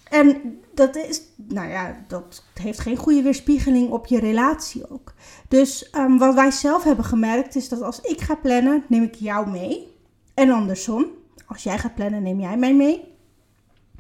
en 0.10 0.60
dat 0.74 0.96
is, 0.96 1.22
nou 1.36 1.70
ja, 1.70 2.04
dat 2.08 2.44
heeft 2.54 2.80
geen 2.80 2.98
goede 2.98 3.22
weerspiegeling 3.22 3.90
op 3.90 4.06
je 4.06 4.20
relatie 4.20 4.90
ook. 4.92 5.14
Dus 5.48 5.90
ehm, 5.90 6.18
wat 6.18 6.34
wij 6.34 6.52
zelf 6.52 6.84
hebben 6.84 7.06
gemerkt 7.06 7.56
is 7.56 7.70
dat 7.70 7.82
als 7.82 8.02
ik 8.02 8.22
ga 8.22 8.36
plannen, 8.36 8.84
neem 8.88 9.04
ik 9.04 9.16
jou 9.16 9.50
mee. 9.50 9.88
En 10.34 10.50
andersom, 10.50 11.06
als 11.46 11.64
jij 11.64 11.78
gaat 11.78 11.96
plannen, 11.96 12.24
neem 12.24 12.40
jij 12.40 12.58
mij 12.58 12.76
mee. 12.76 13.16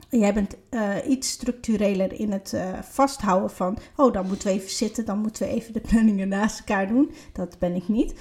Jij 0.10 0.34
bent 0.34 0.56
eh, 0.70 0.96
iets 1.08 1.30
structureler 1.30 2.20
in 2.20 2.32
het 2.32 2.54
eh, 2.54 2.82
vasthouden 2.82 3.50
van, 3.50 3.78
oh, 3.96 4.14
dan 4.14 4.28
moeten 4.28 4.48
we 4.48 4.54
even 4.54 4.70
zitten, 4.70 5.06
dan 5.06 5.20
moeten 5.20 5.48
we 5.48 5.54
even 5.54 5.74
de 5.74 5.80
planningen 5.90 6.28
naast 6.28 6.60
elkaar 6.60 6.88
doen. 6.88 7.12
Dat 7.34 7.60
ben 7.60 7.76
ik 7.76 7.88
niet. 7.88 8.14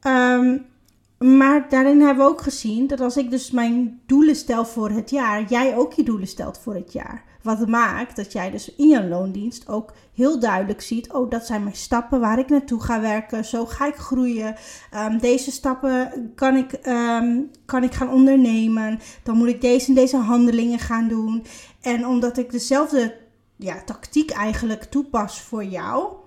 Ehm, 0.00 0.58
maar 1.18 1.68
daarin 1.68 2.00
hebben 2.00 2.24
we 2.24 2.30
ook 2.30 2.40
gezien 2.40 2.86
dat 2.86 3.00
als 3.00 3.16
ik 3.16 3.30
dus 3.30 3.50
mijn 3.50 4.00
doelen 4.06 4.36
stel 4.36 4.64
voor 4.64 4.90
het 4.90 5.10
jaar, 5.10 5.44
jij 5.48 5.76
ook 5.76 5.92
je 5.92 6.02
doelen 6.02 6.28
stelt 6.28 6.58
voor 6.58 6.74
het 6.74 6.92
jaar. 6.92 7.24
Wat 7.42 7.68
maakt 7.68 8.16
dat 8.16 8.32
jij 8.32 8.50
dus 8.50 8.74
in 8.74 8.88
je 8.88 9.08
loondienst 9.08 9.68
ook 9.68 9.92
heel 10.14 10.40
duidelijk 10.40 10.80
ziet: 10.80 11.12
oh, 11.12 11.30
dat 11.30 11.46
zijn 11.46 11.62
mijn 11.62 11.76
stappen 11.76 12.20
waar 12.20 12.38
ik 12.38 12.48
naartoe 12.48 12.80
ga 12.80 13.00
werken. 13.00 13.44
Zo 13.44 13.66
ga 13.66 13.86
ik 13.86 13.94
groeien. 13.94 14.56
Ehm, 14.90 15.18
deze 15.18 15.50
stappen 15.50 16.32
kan 16.34 16.56
ik, 16.56 16.72
ehm, 16.72 17.40
kan 17.64 17.82
ik 17.82 17.92
gaan 17.92 18.10
ondernemen. 18.10 19.00
Dan 19.22 19.36
moet 19.36 19.48
ik 19.48 19.60
deze 19.60 19.88
en 19.88 19.94
deze 19.94 20.16
handelingen 20.16 20.78
gaan 20.78 21.08
doen. 21.08 21.44
En 21.80 22.06
omdat 22.06 22.38
ik 22.38 22.50
dezelfde 22.50 23.16
ja, 23.56 23.82
tactiek 23.84 24.30
eigenlijk 24.30 24.84
toepas 24.84 25.40
voor 25.40 25.64
jou, 25.64 26.18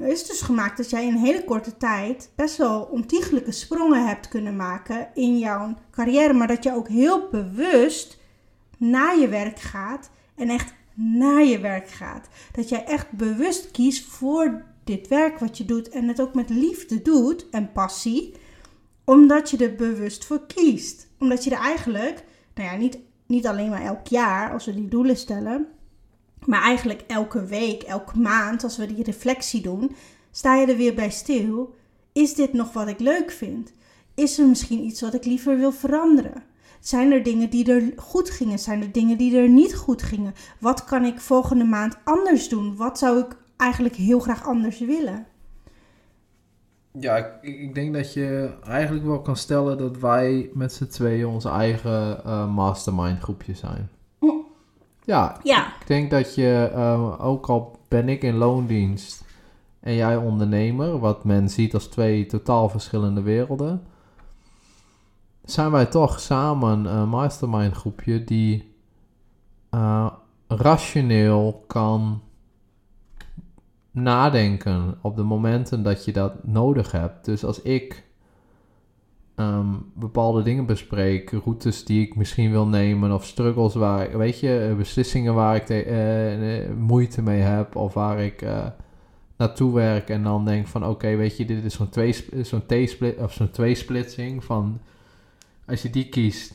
Er 0.00 0.08
is 0.08 0.26
dus 0.26 0.40
gemaakt 0.40 0.76
dat 0.76 0.90
jij 0.90 1.06
in 1.06 1.12
een 1.12 1.18
hele 1.18 1.44
korte 1.44 1.76
tijd 1.76 2.30
best 2.36 2.56
wel 2.56 2.82
ontiegelijke 2.82 3.52
sprongen 3.52 4.06
hebt 4.06 4.28
kunnen 4.28 4.56
maken 4.56 5.08
in 5.14 5.38
jouw 5.38 5.74
carrière. 5.90 6.32
Maar 6.32 6.46
dat 6.46 6.62
je 6.62 6.74
ook 6.74 6.88
heel 6.88 7.28
bewust 7.30 8.18
naar 8.76 9.18
je 9.18 9.28
werk 9.28 9.60
gaat 9.60 10.10
en 10.34 10.48
echt 10.48 10.74
naar 10.94 11.44
je 11.44 11.58
werk 11.58 11.88
gaat. 11.88 12.28
Dat 12.52 12.68
jij 12.68 12.84
echt 12.84 13.10
bewust 13.10 13.70
kiest 13.70 14.04
voor 14.04 14.64
dit 14.84 15.08
werk 15.08 15.38
wat 15.38 15.58
je 15.58 15.64
doet 15.64 15.88
en 15.88 16.08
het 16.08 16.20
ook 16.20 16.34
met 16.34 16.50
liefde 16.50 17.02
doet 17.02 17.48
en 17.50 17.72
passie, 17.72 18.34
omdat 19.04 19.50
je 19.50 19.56
er 19.56 19.74
bewust 19.74 20.24
voor 20.24 20.46
kiest. 20.46 21.08
Omdat 21.18 21.44
je 21.44 21.50
er 21.50 21.60
eigenlijk, 21.60 22.24
nou 22.54 22.70
ja, 22.70 22.76
niet, 22.76 22.98
niet 23.26 23.46
alleen 23.46 23.70
maar 23.70 23.82
elk 23.82 24.06
jaar 24.06 24.52
als 24.52 24.66
we 24.66 24.74
die 24.74 24.88
doelen 24.88 25.16
stellen, 25.16 25.66
maar 26.44 26.62
eigenlijk 26.62 27.04
elke 27.06 27.44
week, 27.44 27.82
elke 27.82 28.18
maand, 28.18 28.64
als 28.64 28.76
we 28.76 28.94
die 28.94 29.04
reflectie 29.04 29.62
doen, 29.62 29.96
sta 30.30 30.54
je 30.54 30.66
er 30.66 30.76
weer 30.76 30.94
bij 30.94 31.10
stil. 31.10 31.74
Is 32.12 32.34
dit 32.34 32.52
nog 32.52 32.72
wat 32.72 32.88
ik 32.88 33.00
leuk 33.00 33.30
vind? 33.30 33.72
Is 34.14 34.38
er 34.38 34.46
misschien 34.46 34.84
iets 34.84 35.00
wat 35.00 35.14
ik 35.14 35.24
liever 35.24 35.58
wil 35.58 35.72
veranderen? 35.72 36.42
Zijn 36.84 37.12
er 37.12 37.22
dingen 37.22 37.50
die 37.50 37.72
er 37.72 37.92
goed 37.96 38.30
gingen? 38.30 38.58
Zijn 38.58 38.82
er 38.82 38.92
dingen 38.92 39.18
die 39.18 39.36
er 39.36 39.48
niet 39.48 39.74
goed 39.74 40.02
gingen? 40.02 40.34
Wat 40.58 40.84
kan 40.84 41.04
ik 41.04 41.20
volgende 41.20 41.64
maand 41.64 41.98
anders 42.04 42.48
doen? 42.48 42.76
Wat 42.76 42.98
zou 42.98 43.18
ik 43.18 43.36
eigenlijk 43.56 43.94
heel 43.94 44.18
graag 44.18 44.46
anders 44.46 44.78
willen? 44.78 45.26
Ja, 46.92 47.16
ik, 47.16 47.32
ik 47.42 47.74
denk 47.74 47.94
dat 47.94 48.12
je 48.12 48.54
eigenlijk 48.66 49.04
wel 49.06 49.20
kan 49.20 49.36
stellen 49.36 49.78
dat 49.78 49.98
wij 49.98 50.50
met 50.54 50.72
z'n 50.72 50.86
tweeën 50.86 51.26
onze 51.26 51.48
eigen 51.48 52.20
uh, 52.26 52.54
mastermind 52.54 53.20
groepje 53.20 53.54
zijn. 53.54 53.88
Ja, 55.04 55.38
Ja, 55.42 55.66
ik 55.66 55.86
denk 55.86 56.10
dat 56.10 56.34
je, 56.34 56.70
eh, 56.74 57.26
ook 57.26 57.46
al 57.46 57.78
ben 57.88 58.08
ik 58.08 58.22
in 58.22 58.34
loondienst 58.34 59.24
en 59.80 59.94
jij 59.94 60.16
ondernemer, 60.16 60.98
wat 60.98 61.24
men 61.24 61.48
ziet 61.48 61.74
als 61.74 61.86
twee 61.86 62.26
totaal 62.26 62.68
verschillende 62.68 63.22
werelden, 63.22 63.82
zijn 65.44 65.70
wij 65.70 65.86
toch 65.86 66.20
samen 66.20 66.84
een 66.96 67.08
mastermind 67.08 67.74
groepje 67.74 68.24
die 68.24 68.74
eh, 69.70 70.10
rationeel 70.48 71.64
kan 71.66 72.22
nadenken 73.90 74.98
op 75.00 75.16
de 75.16 75.22
momenten 75.22 75.82
dat 75.82 76.04
je 76.04 76.12
dat 76.12 76.44
nodig 76.46 76.92
hebt. 76.92 77.24
Dus 77.24 77.44
als 77.44 77.62
ik 77.62 78.04
ehm, 79.34 79.66
bepaalde 79.94 80.42
dingen 80.42 80.66
bespreek, 80.66 81.30
routes 81.30 81.84
die 81.84 82.06
ik 82.06 82.16
misschien 82.16 82.50
wil 82.50 82.66
nemen 82.66 83.12
of 83.12 83.24
struggles 83.24 83.74
waar, 83.74 84.18
weet 84.18 84.40
je, 84.40 84.74
beslissingen 84.76 85.34
waar 85.34 85.56
ik 85.56 85.66
te- 85.66 85.82
eh, 85.82 86.64
eh, 86.64 86.70
moeite 86.76 87.22
mee 87.22 87.40
heb 87.40 87.76
of 87.76 87.94
waar 87.94 88.18
ik 88.20 88.42
eh, 88.42 88.66
naartoe 89.36 89.74
werk 89.74 90.08
en 90.08 90.22
dan 90.22 90.44
denk 90.44 90.66
van 90.66 90.86
oké, 90.86 91.16
weet 91.16 91.36
je, 91.36 91.44
dit 91.44 91.64
is 91.64 91.74
zo'n 91.74 91.88
twee 91.88 92.24
zo'n 92.42 92.66
T-split 92.66 93.18
of 93.18 93.32
zo'n 93.32 93.50
tweesplitsing 93.50 94.44
van 94.44 94.80
als 95.66 95.82
je 95.82 95.90
die 95.90 96.08
kiest, 96.08 96.54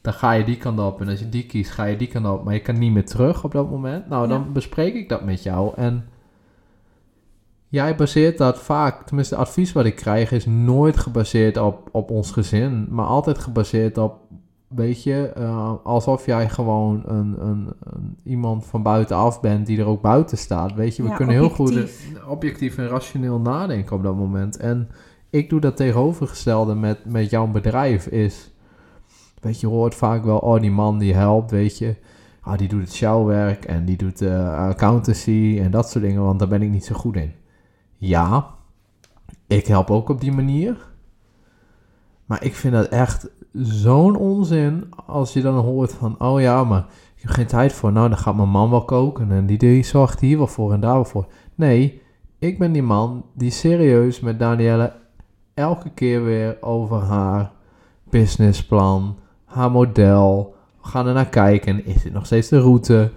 dan 0.00 0.12
ga 0.12 0.32
je 0.32 0.44
die 0.44 0.56
kant 0.56 0.80
op 0.80 1.00
en 1.00 1.08
als 1.08 1.18
je 1.18 1.28
die 1.28 1.46
kiest, 1.46 1.70
ga 1.70 1.84
je 1.84 1.96
die 1.96 2.08
kant 2.08 2.26
op, 2.26 2.44
maar 2.44 2.54
je 2.54 2.60
kan 2.60 2.78
niet 2.78 2.92
meer 2.92 3.06
terug 3.06 3.44
op 3.44 3.52
dat 3.52 3.70
moment. 3.70 4.08
Nou, 4.08 4.22
Ja. 4.22 4.28
dan 4.28 4.52
bespreek 4.52 4.94
ik 4.94 5.08
dat 5.08 5.24
met 5.24 5.42
jou 5.42 5.72
en 5.76 6.04
Jij 7.70 7.96
baseert 7.96 8.38
dat 8.38 8.58
vaak, 8.58 9.06
tenminste 9.06 9.34
het 9.34 9.44
advies 9.44 9.72
wat 9.72 9.84
ik 9.84 9.96
krijg 9.96 10.32
is 10.32 10.46
nooit 10.46 10.96
gebaseerd 10.96 11.56
op, 11.56 11.88
op 11.92 12.10
ons 12.10 12.30
gezin, 12.30 12.86
maar 12.90 13.06
altijd 13.06 13.38
gebaseerd 13.38 13.98
op, 13.98 14.16
weet 14.68 15.02
je, 15.02 15.26
eh, 15.36 15.72
alsof 15.84 16.26
jij 16.26 16.48
gewoon 16.48 17.02
een, 17.06 17.36
een, 17.46 17.72
een, 17.80 18.16
iemand 18.24 18.66
van 18.66 18.82
buitenaf 18.82 19.40
bent 19.40 19.66
die 19.66 19.78
er 19.78 19.86
ook 19.86 20.02
buiten 20.02 20.38
staat. 20.38 20.74
Weet 20.74 20.96
je, 20.96 21.02
we 21.02 21.08
Ja, 21.08 21.14
kunnen 21.16 21.34
heel 21.34 21.48
goed 21.50 21.88
objectief 22.28 22.78
en 22.78 22.88
rationeel 22.88 23.38
nadenken 23.38 23.96
op 23.96 24.02
dat 24.02 24.16
moment. 24.16 24.56
En 24.56 24.88
ik 25.30 25.50
doe 25.50 25.60
dat 25.60 25.76
tegenovergestelde 25.76 26.74
met, 26.74 27.04
met 27.04 27.30
jouw 27.30 27.46
bedrijf 27.46 28.06
is, 28.06 28.50
weet 29.40 29.60
je, 29.60 29.66
hoort 29.66 29.94
vaak 29.94 30.24
wel, 30.24 30.38
oh 30.38 30.60
die 30.60 30.70
man 30.70 30.98
die 30.98 31.14
helpt, 31.14 31.50
weet 31.50 31.78
je. 31.78 31.96
Ah, 32.40 32.58
die 32.58 32.68
doet 32.68 32.80
het 32.80 32.92
sjouwwerk 32.92 33.64
en 33.64 33.84
die 33.84 33.96
doet 33.96 34.20
eh, 34.20 34.68
accountancy 34.68 35.58
en 35.60 35.70
dat 35.70 35.90
soort 35.90 36.04
dingen, 36.04 36.22
want 36.22 36.38
daar 36.38 36.48
ben 36.48 36.62
ik 36.62 36.70
niet 36.70 36.84
zo 36.84 36.94
goed 36.94 37.16
in. 37.16 37.32
Ja, 37.96 38.54
ik 39.46 39.66
help 39.66 39.90
ook 39.90 40.08
op 40.08 40.20
die 40.20 40.32
manier. 40.32 40.76
Maar 42.24 42.44
ik 42.44 42.54
vind 42.54 42.74
dat 42.74 42.88
echt 42.88 43.30
zo'n 43.52 44.16
onzin 44.16 44.88
als 45.06 45.32
je 45.32 45.42
dan 45.42 45.54
hoort 45.54 45.92
van, 45.92 46.20
oh 46.20 46.40
ja, 46.40 46.64
maar 46.64 46.86
ik 47.14 47.22
heb 47.22 47.30
geen 47.30 47.46
tijd 47.46 47.72
voor. 47.72 47.92
Nou, 47.92 48.08
dan 48.08 48.18
gaat 48.18 48.36
mijn 48.36 48.48
man 48.48 48.70
wel 48.70 48.84
koken 48.84 49.32
en 49.32 49.46
die, 49.46 49.58
die 49.58 49.82
zorgt 49.82 50.20
hier 50.20 50.38
wel 50.38 50.46
voor 50.46 50.72
en 50.72 50.80
daar 50.80 50.94
wel 50.94 51.04
voor. 51.04 51.26
Nee, 51.54 52.02
ik 52.38 52.58
ben 52.58 52.72
die 52.72 52.82
man 52.82 53.24
die 53.34 53.50
serieus 53.50 54.20
met 54.20 54.38
Danielle 54.38 54.92
elke 55.58 55.90
keer 55.90 56.24
weer 56.24 56.56
over 56.60 56.96
haar 56.96 57.52
businessplan, 58.10 59.18
haar 59.44 59.70
model, 59.70 60.54
we 60.82 60.88
gaan 60.88 61.06
er 61.06 61.14
naar 61.14 61.28
kijken. 61.28 61.84
Is 61.84 62.02
dit 62.02 62.12
nog 62.12 62.26
steeds 62.26 62.48
de 62.48 62.60
route? 62.60 63.12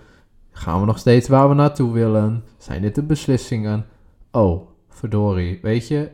Gaan 0.52 0.80
we 0.80 0.86
nog 0.86 0.98
steeds 0.98 1.28
waar 1.28 1.50
we 1.50 1.56
naartoe 1.56 1.92
willen? 1.92 2.44
Zijn 2.58 2.82
dit 2.82 2.96
de 2.96 3.04
beslissingen? 3.04 3.86
Oh, 4.32 4.68
verdorie. 4.90 5.60
Weet 5.62 5.88
je, 5.88 6.12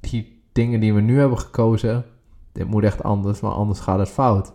die 0.00 0.42
dingen 0.52 0.80
die 0.80 0.94
we 0.94 1.00
nu 1.00 1.18
hebben 1.18 1.38
gekozen, 1.38 2.04
dit 2.52 2.66
moet 2.66 2.84
echt 2.84 3.02
anders, 3.02 3.40
want 3.40 3.54
anders 3.54 3.80
gaat 3.80 3.98
het 3.98 4.08
fout. 4.08 4.52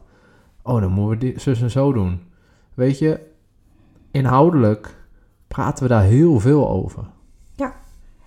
Oh, 0.62 0.82
dan 0.82 0.92
moeten 0.92 1.20
we 1.20 1.34
dit 1.34 1.42
zus 1.42 1.62
en 1.62 1.72
zo 1.72 1.94
doen. 1.94 2.22
Weet 2.74 3.00
je, 3.00 3.20
inhoudelijk 4.12 5.08
praten 5.48 5.84
we 5.84 5.90
daar 5.90 6.04
heel 6.04 6.40
veel 6.40 6.70
over. 6.70 7.04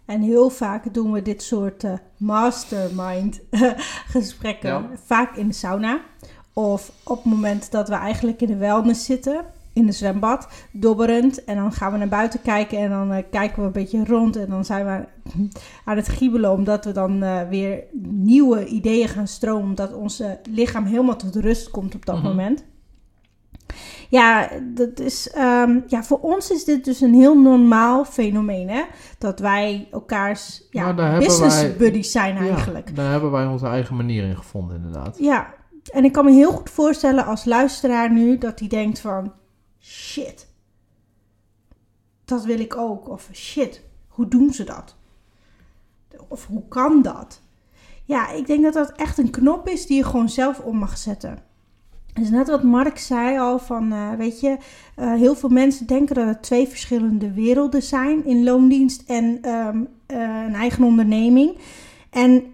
En 0.07 0.21
heel 0.21 0.51
vaak 0.51 0.95
doen 0.95 1.13
we 1.13 1.23
dit 1.23 1.43
soort 1.43 1.85
eh, 1.85 1.93
mastermind 2.17 3.41
gesprekken. 4.15 4.71
Ja. 4.71 4.89
Vaak 5.05 5.37
in 5.37 5.47
de 5.49 5.55
sauna. 5.55 6.01
Of 6.53 6.93
op 7.05 7.17
het 7.17 7.33
moment 7.33 7.71
dat 7.71 7.89
we 7.89 7.95
eigenlijk 7.95 8.41
in 8.41 8.49
de 8.49 8.57
wellness 8.57 9.05
zitten. 9.05 9.45
In 9.73 9.87
de 9.87 9.93
zwembad. 9.93 10.49
Dobberend. 10.73 11.45
En 11.45 11.57
dan 11.57 11.73
gaan 11.73 11.93
we 11.93 11.99
naar 11.99 12.09
buiten 12.09 12.43
kijken. 12.43 12.79
En 12.79 12.91
dan 12.91 13.13
eh, 13.13 13.23
kijken 13.31 13.61
we 13.61 13.67
een 13.67 13.73
beetje 13.73 14.05
rond. 14.05 14.37
En 14.37 14.49
dan 14.49 14.65
zijn 14.65 14.87
we 14.87 15.05
aan 15.85 15.97
het 15.97 16.09
giebelen. 16.09 16.51
Omdat 16.53 16.85
we 16.85 16.93
dan 16.93 17.23
eh, 17.23 17.49
weer 17.49 17.85
nieuwe 18.13 18.67
ideeën 18.67 19.09
gaan 19.09 19.29
stromen. 19.29 19.69
Omdat 19.69 19.95
ons 19.95 20.23
lichaam 20.51 20.85
helemaal 20.85 21.17
tot 21.17 21.37
rust 21.37 21.71
komt 21.71 21.95
op 21.95 22.07
dat 22.07 22.17
Mhm. 22.17 22.27
moment. 22.27 22.65
Ja, 24.09 24.49
dat 24.75 25.01
is, 25.01 25.31
ehm, 25.31 25.81
ja, 25.87 26.03
voor 26.05 26.19
ons 26.21 26.51
is 26.51 26.65
dit 26.65 26.85
dus 26.85 27.01
een 27.01 27.15
heel 27.15 27.41
normaal 27.41 28.05
fenomeen. 28.05 28.69
Hè? 28.69 28.83
Dat 29.19 29.39
wij 29.39 29.89
elkaars 29.93 30.67
ja, 30.71 30.93
Nou, 30.93 31.19
business 31.19 31.61
wij- 31.61 31.77
buddies 31.77 32.11
zijn 32.13 32.35
Ja, 32.45 32.51
eigenlijk. 32.51 32.97
daar 32.97 33.11
hebben 33.11 33.31
wij 33.31 33.47
onze 33.47 33.67
eigen 33.67 33.97
manier 33.97 34.25
in 34.25 34.37
gevonden, 34.37 34.77
inderdaad. 34.77 35.19
Ja, 35.19 35.55
en 35.93 36.05
ik 36.05 36.13
kan 36.13 36.25
me 36.25 36.31
heel 36.33 36.51
goed 36.53 36.71
voorstellen 36.71 37.25
als 37.27 37.45
luisteraar 37.45 38.13
nu 38.13 38.39
dat 38.39 38.59
hij 38.59 38.69
denkt 38.69 38.99
van 39.01 39.33
shit, 39.81 40.47
dat 42.25 42.45
wil 42.45 42.61
ik 42.61 42.77
ook. 42.77 43.09
Of 43.09 43.29
shit, 43.33 43.83
hoe 44.09 44.29
doen 44.29 44.53
ze 44.53 44.65
dat? 44.65 44.97
Of 46.29 46.47
hoe 46.47 46.69
kan 46.69 47.03
dat? 47.03 47.41
Ja, 48.05 48.31
ik 48.31 48.47
denk 48.47 48.63
dat 48.63 48.73
dat 48.75 48.93
echt 48.93 49.19
een 49.19 49.31
knop 49.31 49.69
is 49.69 49.87
die 49.87 49.97
je 49.97 50.05
gewoon 50.05 50.29
zelf 50.29 50.59
om 50.61 50.77
mag 50.77 50.99
zetten. 50.99 51.39
Dus 52.17 52.31
net 52.31 52.49
wat 52.49 52.63
Mark 52.63 52.99
zei 52.99 53.39
al 53.39 53.59
van, 53.59 53.93
eh, 53.93 54.13
weet 54.13 54.41
je, 54.41 54.57
eh, 54.95 55.15
heel 55.15 55.35
veel 55.35 55.49
mensen 55.49 55.87
denken 55.87 56.15
dat 56.15 56.27
het 56.27 56.43
twee 56.43 56.69
verschillende 56.69 57.33
werelden 57.33 57.83
zijn 57.83 58.25
in 58.25 58.45
loondienst 58.45 59.03
en 59.07 59.39
ehm, 59.43 59.85
eh, 60.07 60.19
een 60.47 60.55
eigen 60.55 60.85
onderneming. 60.85 61.57
En 62.11 62.45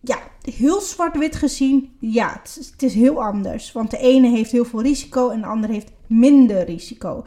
ja, 0.00 0.18
heel 0.40 0.80
zwart-wit 0.80 1.36
gezien, 1.36 1.90
ja, 1.98 2.40
het 2.42 2.56
is, 2.60 2.66
het 2.70 2.82
is 2.82 2.94
heel 2.94 3.22
anders. 3.22 3.72
Want 3.72 3.90
de 3.90 3.98
ene 3.98 4.28
heeft 4.28 4.50
heel 4.50 4.64
veel 4.64 4.82
risico 4.82 5.30
en 5.30 5.40
de 5.40 5.46
andere 5.46 5.72
heeft 5.72 5.92
minder 6.06 6.64
risico. 6.64 7.24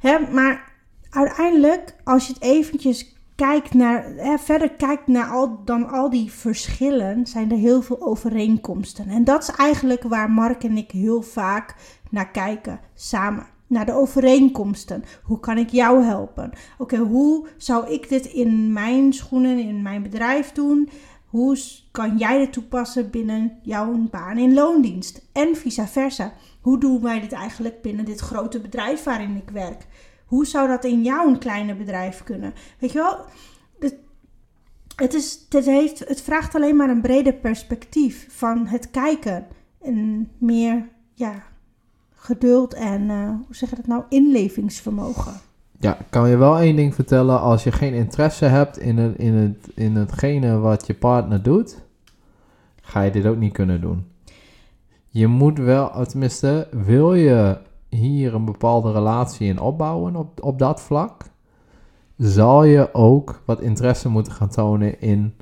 Hè, 0.00 0.18
maar 0.32 0.72
uiteindelijk, 1.10 1.96
als 2.04 2.26
je 2.26 2.32
het 2.32 2.42
eventjes 2.42 3.14
kijkt 3.40 3.74
naar, 3.74 4.04
hè, 4.16 4.38
verder 4.38 4.70
kijkt 4.70 5.06
naar 5.06 5.30
al, 5.30 5.64
dan 5.64 5.88
al 5.88 6.10
die 6.10 6.32
verschillen, 6.32 7.26
zijn 7.26 7.50
er 7.50 7.56
heel 7.56 7.82
veel 7.82 8.02
overeenkomsten. 8.02 9.08
En 9.08 9.24
dat 9.24 9.42
is 9.42 9.50
eigenlijk 9.50 10.02
waar 10.02 10.30
Mark 10.30 10.64
en 10.64 10.76
ik 10.76 10.90
heel 10.90 11.22
vaak 11.22 11.74
naar 12.10 12.30
kijken, 12.30 12.80
samen. 12.94 13.46
Naar 13.66 13.86
de 13.86 13.92
overeenkomsten. 13.92 15.04
Hoe 15.22 15.40
kan 15.40 15.58
ik 15.58 15.70
jou 15.70 16.04
helpen? 16.04 16.52
Oké, 16.78 16.96
hoe 16.96 17.46
zou 17.56 17.90
ik 17.90 18.08
dit 18.08 18.26
in 18.26 18.72
mijn 18.72 19.12
schoenen, 19.12 19.58
in 19.58 19.82
mijn 19.82 20.02
bedrijf 20.02 20.52
doen? 20.52 20.88
Hoe 21.26 21.58
kan 21.90 22.16
jij 22.16 22.38
dit 22.38 22.52
toepassen 22.52 23.10
binnen 23.10 23.52
jouw 23.62 23.96
baan 24.10 24.38
in 24.38 24.54
loondienst? 24.54 25.22
En 25.32 25.56
vice 25.56 25.86
versa. 25.86 26.32
Hoe 26.60 26.78
doen 26.78 27.02
wij 27.02 27.20
dit 27.20 27.32
eigenlijk 27.32 27.82
binnen 27.82 28.04
dit 28.04 28.20
grote 28.20 28.60
bedrijf 28.60 29.04
waarin 29.04 29.36
ik 29.36 29.50
werk? 29.50 29.86
Hoe 30.30 30.46
zou 30.46 30.68
dat 30.68 30.84
in 30.84 31.02
jouw 31.02 31.38
kleine 31.38 31.74
bedrijf 31.74 32.22
kunnen? 32.24 32.52
Weet 32.78 32.92
je 32.92 32.98
wel, 32.98 33.16
het, 33.78 33.94
het, 34.96 35.14
is, 35.14 35.46
het, 35.48 35.64
heeft, 35.64 36.08
het 36.08 36.20
vraagt 36.20 36.54
alleen 36.54 36.76
maar 36.76 36.90
een 36.90 37.00
breder 37.00 37.32
perspectief 37.32 38.26
van 38.28 38.66
het 38.66 38.90
kijken. 38.90 39.46
En 39.82 40.28
meer 40.38 40.88
ja, 41.14 41.42
geduld 42.14 42.74
en, 42.74 43.10
eh, 43.10 43.28
hoe 43.28 43.56
zeg 43.56 43.70
je 43.70 43.76
dat 43.76 43.86
nou, 43.86 44.02
inlevingsvermogen. 44.08 45.32
Ja, 45.78 45.98
kan 46.10 46.28
je 46.28 46.36
wel 46.36 46.58
één 46.58 46.76
ding 46.76 46.94
vertellen. 46.94 47.40
Als 47.40 47.64
je 47.64 47.72
geen 47.72 47.94
interesse 47.94 48.44
hebt 48.44 48.78
in, 48.78 48.98
het, 48.98 49.18
in, 49.18 49.34
het, 49.34 49.68
in 49.74 49.96
hetgene 49.96 50.58
wat 50.58 50.86
je 50.86 50.94
partner 50.94 51.42
doet, 51.42 51.82
ga 52.80 53.02
je 53.02 53.10
dit 53.10 53.26
ook 53.26 53.36
niet 53.36 53.52
kunnen 53.52 53.80
doen. 53.80 54.06
Je 55.08 55.26
moet 55.26 55.58
wel, 55.58 56.06
tenminste, 56.06 56.68
wil 56.70 57.14
je 57.14 57.68
hier 57.90 58.34
een 58.34 58.44
bepaalde 58.44 58.92
relatie 58.92 59.48
in 59.48 59.60
opbouwen 59.60 60.16
op, 60.16 60.42
op 60.42 60.58
dat 60.58 60.80
vlak, 60.80 61.22
zal 62.16 62.64
je 62.64 62.94
ook 62.94 63.42
wat 63.44 63.60
interesse 63.60 64.08
moeten 64.08 64.32
gaan 64.32 64.48
tonen 64.48 65.00
in 65.00 65.34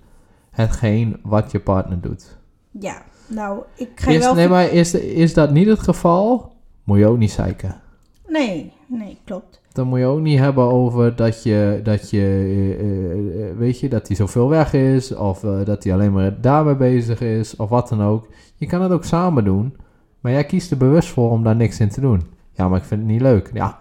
hetgeen 0.51 1.20
wat 1.22 1.51
je 1.51 1.61
partner 1.61 2.01
doet. 2.01 2.38
Ja, 2.70 3.03
nou, 3.26 3.62
ik 3.76 3.90
ga 3.94 4.11
Is, 4.11 4.18
wel... 4.18 4.34
nee, 4.34 4.49
maar 4.49 4.72
is, 4.72 4.94
is 4.94 5.34
dat 5.34 5.51
niet 5.51 5.66
het 5.66 5.78
geval, 5.78 6.53
moet 6.84 6.99
je 6.99 7.07
ook 7.07 7.18
niet 7.18 7.30
zeiken. 7.30 7.80
Nee, 8.26 8.72
nee, 8.86 9.18
klopt. 9.24 9.61
Dan 9.72 9.86
moet 9.86 9.99
je 9.99 10.05
ook 10.05 10.20
niet 10.20 10.38
hebben 10.38 10.64
over 10.64 11.16
dat 11.16 11.42
je, 11.42 11.80
dat 11.82 12.11
je 12.11 12.20
eh, 12.20 12.80
eh, 12.80 13.51
eh, 13.51 13.57
weet 13.57 13.80
je, 13.80 13.88
dat 13.88 14.07
hij 14.07 14.16
zoveel 14.16 14.49
weg 14.49 14.72
is, 14.72 15.14
of 15.14 15.40
dat 15.40 15.84
hij 15.84 15.92
alleen 15.92 16.12
maar 16.12 16.40
daarmee 16.40 16.76
bezig 16.76 17.20
is, 17.20 17.57
of 17.57 17.68
wat 17.68 17.88
dan 17.88 18.03
ook. 18.03 18.28
Je 18.57 18.66
kan 18.66 18.82
het 18.82 18.92
ook 18.92 19.05
samen 19.05 19.44
doen, 19.44 19.76
maar 20.20 20.32
jij 20.32 20.44
kiest 20.44 20.70
er 20.70 20.76
bewust 20.76 21.09
voor 21.09 21.30
om 21.30 21.42
daar 21.44 21.57
niks 21.57 21.80
in 21.80 21.88
te 21.88 22.01
doen. 22.01 22.22
Ja, 22.59 22.68
maar 22.68 22.78
ik 22.78 22.84
vind 22.84 23.00
het 23.00 23.11
niet 23.11 23.20
leuk. 23.20 23.50
Ja, 23.54 23.78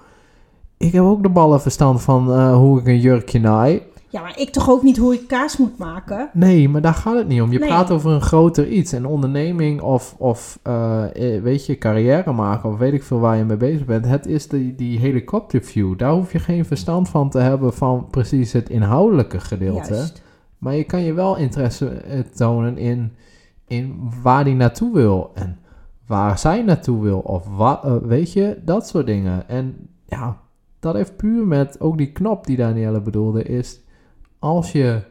ik 0.78 0.92
heb 0.92 1.04
ook 1.04 1.24
de 1.24 1.30
ballen 1.30 1.62
verstand 1.62 2.02
van 2.02 2.34
eh, 2.34 2.56
hoe 2.56 2.80
ik 2.80 2.88
een 2.88 3.00
jurkje 3.00 3.40
naai. 3.40 3.82
Ja, 4.10 4.22
maar 4.22 4.40
ik 4.40 4.50
toch 4.50 4.70
ook 4.70 4.84
niet 4.84 4.98
hoe 4.98 5.14
ik 5.14 5.28
kaas 5.28 5.58
moet 5.58 5.78
maken? 5.78 6.30
Nee, 6.34 6.70
maar 6.70 6.82
daar 6.82 6.94
gaat 6.94 7.18
het 7.18 7.28
niet 7.28 7.42
om. 7.42 7.52
Je 7.52 7.60
Nee. 7.60 7.68
praat 7.68 7.92
over 7.92 8.12
een 8.12 8.22
groter 8.22 8.68
iets. 8.68 8.92
Een 8.92 9.06
onderneming 9.06 9.82
of, 9.82 10.16
of 10.18 10.60
eh, 10.64 11.36
eh, 11.36 11.44
weet 11.44 11.66
je, 11.66 11.78
carrière 11.78 12.32
maken 12.32 12.70
of 12.70 12.78
weet 12.78 12.94
ik 12.94 13.04
veel 13.04 13.20
waar 13.20 13.38
je 13.38 13.44
mee 13.44 13.58
bezig 13.58 13.86
bent. 13.86 14.06
Het 14.06 14.26
is 14.26 14.48
die, 14.48 14.76
die 14.76 15.00
helikopterview. 15.00 15.98
Daar 15.98 16.12
hoef 16.12 16.32
je 16.32 16.40
geen 16.40 16.66
verstand 16.66 17.10
van 17.10 17.30
te 17.30 17.40
hebben 17.40 17.74
van 17.74 18.08
precies 18.12 18.52
het 18.52 18.70
inhoudelijke 18.70 19.40
gedeelte. 19.40 19.94
Juist. 19.94 20.22
Maar 20.58 20.76
je 20.76 20.84
kan 20.84 21.02
je 21.02 21.14
wel 21.14 21.38
interesse 21.38 22.02
tonen 22.36 22.78
in, 22.78 23.14
in 23.68 24.12
waar 24.24 24.44
die 24.44 24.56
naartoe 24.56 24.94
wil. 24.94 25.32
En 25.34 25.58
waar 26.08 26.40
zij 26.40 26.62
naartoe 26.62 27.02
wil. 27.02 27.20
Of 27.20 27.48
wat, 27.48 27.84
eh, 27.84 27.96
weet 27.96 28.34
je, 28.34 28.62
dat 28.66 28.88
soort 28.88 29.06
dingen. 29.06 29.50
En 29.50 29.90
ja, 30.06 30.38
dat 30.80 30.96
heeft 30.96 31.18
puur 31.18 31.48
met 31.48 31.80
ook 31.80 31.98
die 31.98 32.12
knop 32.12 32.46
die 32.46 32.58
Danielle 32.58 33.02
bedoelde. 33.02 33.44
Is 33.44 33.80
als 34.40 34.72
je, 34.72 35.02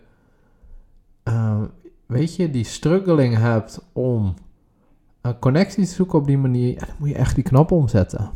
eh, 1.22 1.60
weet 2.06 2.36
je, 2.36 2.50
die 2.50 2.64
struggling 2.64 3.36
hebt 3.36 3.86
om 3.92 4.34
een 5.20 5.38
connectie 5.38 5.84
te 5.84 5.94
zoeken 5.94 6.18
op 6.18 6.26
die 6.26 6.38
manier. 6.38 6.72
Ja, 6.72 6.86
dan 6.86 6.94
moet 6.98 7.08
je 7.08 7.14
echt 7.14 7.34
die 7.34 7.44
knop 7.44 7.70
omzetten. 7.70 8.30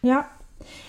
Ja. 0.00 0.30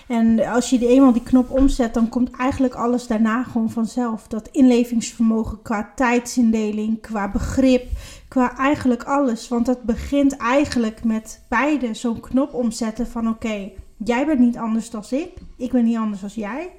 En 0.06 0.46
als 0.46 0.70
je 0.70 0.78
die 0.78 0.88
eenmaal 0.88 1.12
die 1.12 1.22
knop 1.22 1.50
omzet, 1.50 1.94
dan 1.94 2.08
komt 2.08 2.30
eigenlijk 2.30 2.74
alles 2.74 3.06
daarna 3.06 3.42
gewoon 3.42 3.70
vanzelf. 3.70 4.28
Dat 4.28 4.48
inlevingsvermogen 4.48 5.62
qua 5.62 5.92
tijdsindeling, 5.94 7.00
qua 7.00 7.30
begrip, 7.30 7.86
qua 8.34 8.56
eigenlijk 8.56 9.02
alles. 9.04 9.48
Want 9.48 9.66
dat 9.66 9.82
begint 9.82 10.36
eigenlijk 10.36 11.04
met 11.04 11.44
beide 11.48 11.94
zo'n 11.94 12.20
knop 12.20 12.54
omzetten 12.54 13.06
van 13.06 13.28
oké, 13.28 13.70
jij 13.96 14.26
bent 14.26 14.38
niet 14.38 14.56
anders 14.56 14.90
dan 14.90 15.04
ik, 15.10 15.32
ik 15.56 15.72
ben 15.72 15.84
niet 15.84 15.96
anders 15.96 16.20
dan 16.20 16.30
jij. 16.34 16.72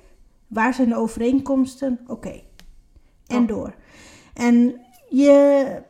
Waar 0.47 0.73
zijn 0.73 0.89
de 0.89 0.95
overeenkomsten? 0.95 1.99
Oké. 2.07 2.41
En 3.27 3.41
Ja. 3.41 3.47
door. 3.47 3.75
En 4.33 4.81
je, 5.09 5.81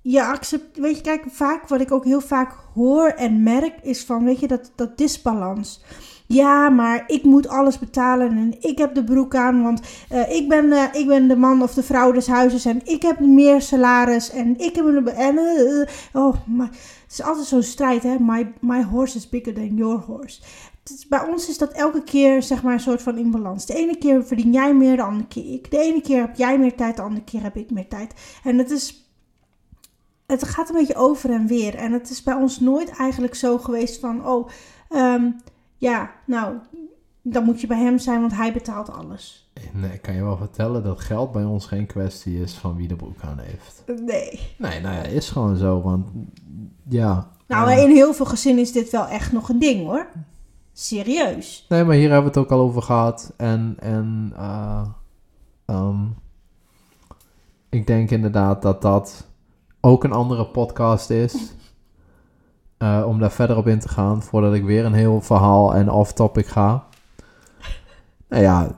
je 0.00 0.24
accept, 0.24 0.78
weet 0.78 0.96
je, 0.96 1.02
kijk, 1.02 1.24
vaak 1.28 1.68
wat 1.68 1.80
ik 1.80 1.92
ook 1.92 2.04
heel 2.04 2.20
vaak 2.20 2.52
hoor 2.74 3.08
en 3.08 3.42
merk 3.42 3.74
is 3.82 4.04
van, 4.04 4.24
weet 4.24 4.40
je, 4.40 4.48
dat, 4.48 4.72
dat 4.74 4.98
disbalans. 4.98 5.84
Ja, 6.26 6.68
maar 6.68 7.04
ik 7.06 7.22
moet 7.22 7.48
alles 7.48 7.78
betalen 7.78 8.36
en 8.36 8.54
ik 8.60 8.78
heb 8.78 8.94
de 8.94 9.04
broek 9.04 9.34
aan, 9.34 9.62
want 9.62 9.80
eh, 10.08 10.36
ik, 10.36 10.48
ben, 10.48 10.72
eh, 10.72 11.00
ik 11.00 11.06
ben 11.06 11.28
de 11.28 11.36
man 11.36 11.62
of 11.62 11.74
de 11.74 11.82
vrouw 11.82 12.12
des 12.12 12.26
huizes 12.26 12.64
en 12.64 12.80
ik 12.84 13.02
heb 13.02 13.20
meer 13.20 13.60
salaris 13.60 14.30
en 14.30 14.58
ik 14.58 14.74
heb 14.74 14.84
een... 14.84 15.08
En, 15.08 15.38
eh, 15.38 16.22
oh, 16.22 16.34
het 16.58 17.12
is 17.12 17.22
altijd 17.22 17.46
zo'n 17.46 17.62
strijd, 17.62 18.02
hè. 18.02 18.16
My, 18.18 18.52
my 18.60 18.82
horse 18.82 19.16
is 19.16 19.28
bigger 19.28 19.54
than 19.54 19.74
your 19.74 19.98
horse. 19.98 20.40
Bij 21.08 21.28
ons 21.28 21.48
is 21.48 21.58
dat 21.58 21.72
elke 21.72 22.02
keer 22.02 22.42
zeg 22.42 22.62
maar 22.62 22.72
een 22.72 22.80
soort 22.80 23.02
van 23.02 23.18
in 23.18 23.30
balans. 23.30 23.66
De 23.66 23.74
ene 23.74 23.96
keer 23.98 24.24
verdien 24.24 24.52
jij 24.52 24.74
meer, 24.74 24.96
de 24.96 25.02
andere 25.02 25.26
keer 25.28 25.52
ik. 25.52 25.70
De 25.70 25.78
ene 25.78 26.00
keer 26.00 26.20
heb 26.20 26.36
jij 26.36 26.58
meer 26.58 26.74
tijd, 26.74 26.96
de 26.96 27.02
andere 27.02 27.24
keer 27.24 27.42
heb 27.42 27.56
ik 27.56 27.70
meer 27.70 27.88
tijd. 27.88 28.14
En 28.44 28.58
het 28.58 28.70
is 28.70 29.08
het 30.26 30.44
gaat 30.44 30.68
een 30.68 30.74
beetje 30.74 30.94
over 30.94 31.30
en 31.30 31.46
weer. 31.46 31.74
En 31.74 31.92
het 31.92 32.10
is 32.10 32.22
bij 32.22 32.34
ons 32.34 32.60
nooit 32.60 32.90
eigenlijk 32.90 33.34
zo 33.34 33.58
geweest 33.58 34.00
van, 34.00 34.26
oh, 34.26 34.48
ehm, 34.88 35.30
ja, 35.84 36.10
nou, 36.26 36.54
dan 37.22 37.44
moet 37.44 37.60
je 37.60 37.66
bij 37.66 37.78
hem 37.78 37.98
zijn, 37.98 38.20
want 38.20 38.34
hij 38.34 38.52
betaalt 38.52 38.90
alles. 38.90 39.50
En 39.52 39.92
ik 39.92 40.02
kan 40.02 40.14
je 40.14 40.22
wel 40.22 40.36
vertellen 40.36 40.82
dat 40.82 41.00
geld 41.00 41.32
bij 41.32 41.44
ons 41.44 41.66
geen 41.66 41.86
kwestie 41.86 42.40
is 42.40 42.54
van 42.54 42.76
wie 42.76 42.88
de 42.88 42.96
broek 42.96 43.20
aan 43.20 43.38
heeft. 43.38 43.82
Nee. 43.86 44.40
Nee, 44.58 44.80
nou 44.80 44.94
ja, 44.94 45.02
is 45.02 45.30
gewoon 45.30 45.56
zo, 45.56 45.82
want 45.82 46.08
ja. 46.88 47.30
Nou, 47.46 47.70
in 47.70 47.90
heel 47.90 48.14
veel 48.14 48.26
gezinnen 48.26 48.62
is 48.62 48.72
dit 48.72 48.90
wel 48.90 49.06
echt 49.06 49.32
nog 49.32 49.48
een 49.48 49.58
ding 49.58 49.86
hoor. 49.86 50.06
Serieus. 50.72 51.66
Nee, 51.68 51.84
maar 51.84 51.96
hier 51.96 52.10
hebben 52.10 52.32
we 52.32 52.38
het 52.38 52.46
ook 52.46 52.58
al 52.58 52.64
over 52.64 52.82
gehad. 52.82 53.32
En, 53.36 53.76
en 53.78 54.32
eh, 54.36 54.86
ehm, 55.64 56.04
ik 57.68 57.86
denk 57.86 58.10
inderdaad 58.10 58.62
dat 58.62 58.82
dat 58.82 59.26
ook 59.80 60.04
een 60.04 60.12
andere 60.12 60.46
podcast 60.46 61.10
is. 61.10 61.54
Eh, 62.76 63.04
om 63.06 63.18
daar 63.18 63.30
verder 63.30 63.56
op 63.56 63.66
in 63.66 63.78
te 63.78 63.88
gaan, 63.88 64.22
voordat 64.22 64.54
ik 64.54 64.64
weer 64.64 64.84
een 64.84 64.94
heel 64.94 65.20
verhaal 65.20 65.74
en 65.74 65.90
off-topic 65.90 66.46
ga. 66.46 66.84
Nou 68.28 68.42
ja, 68.42 68.76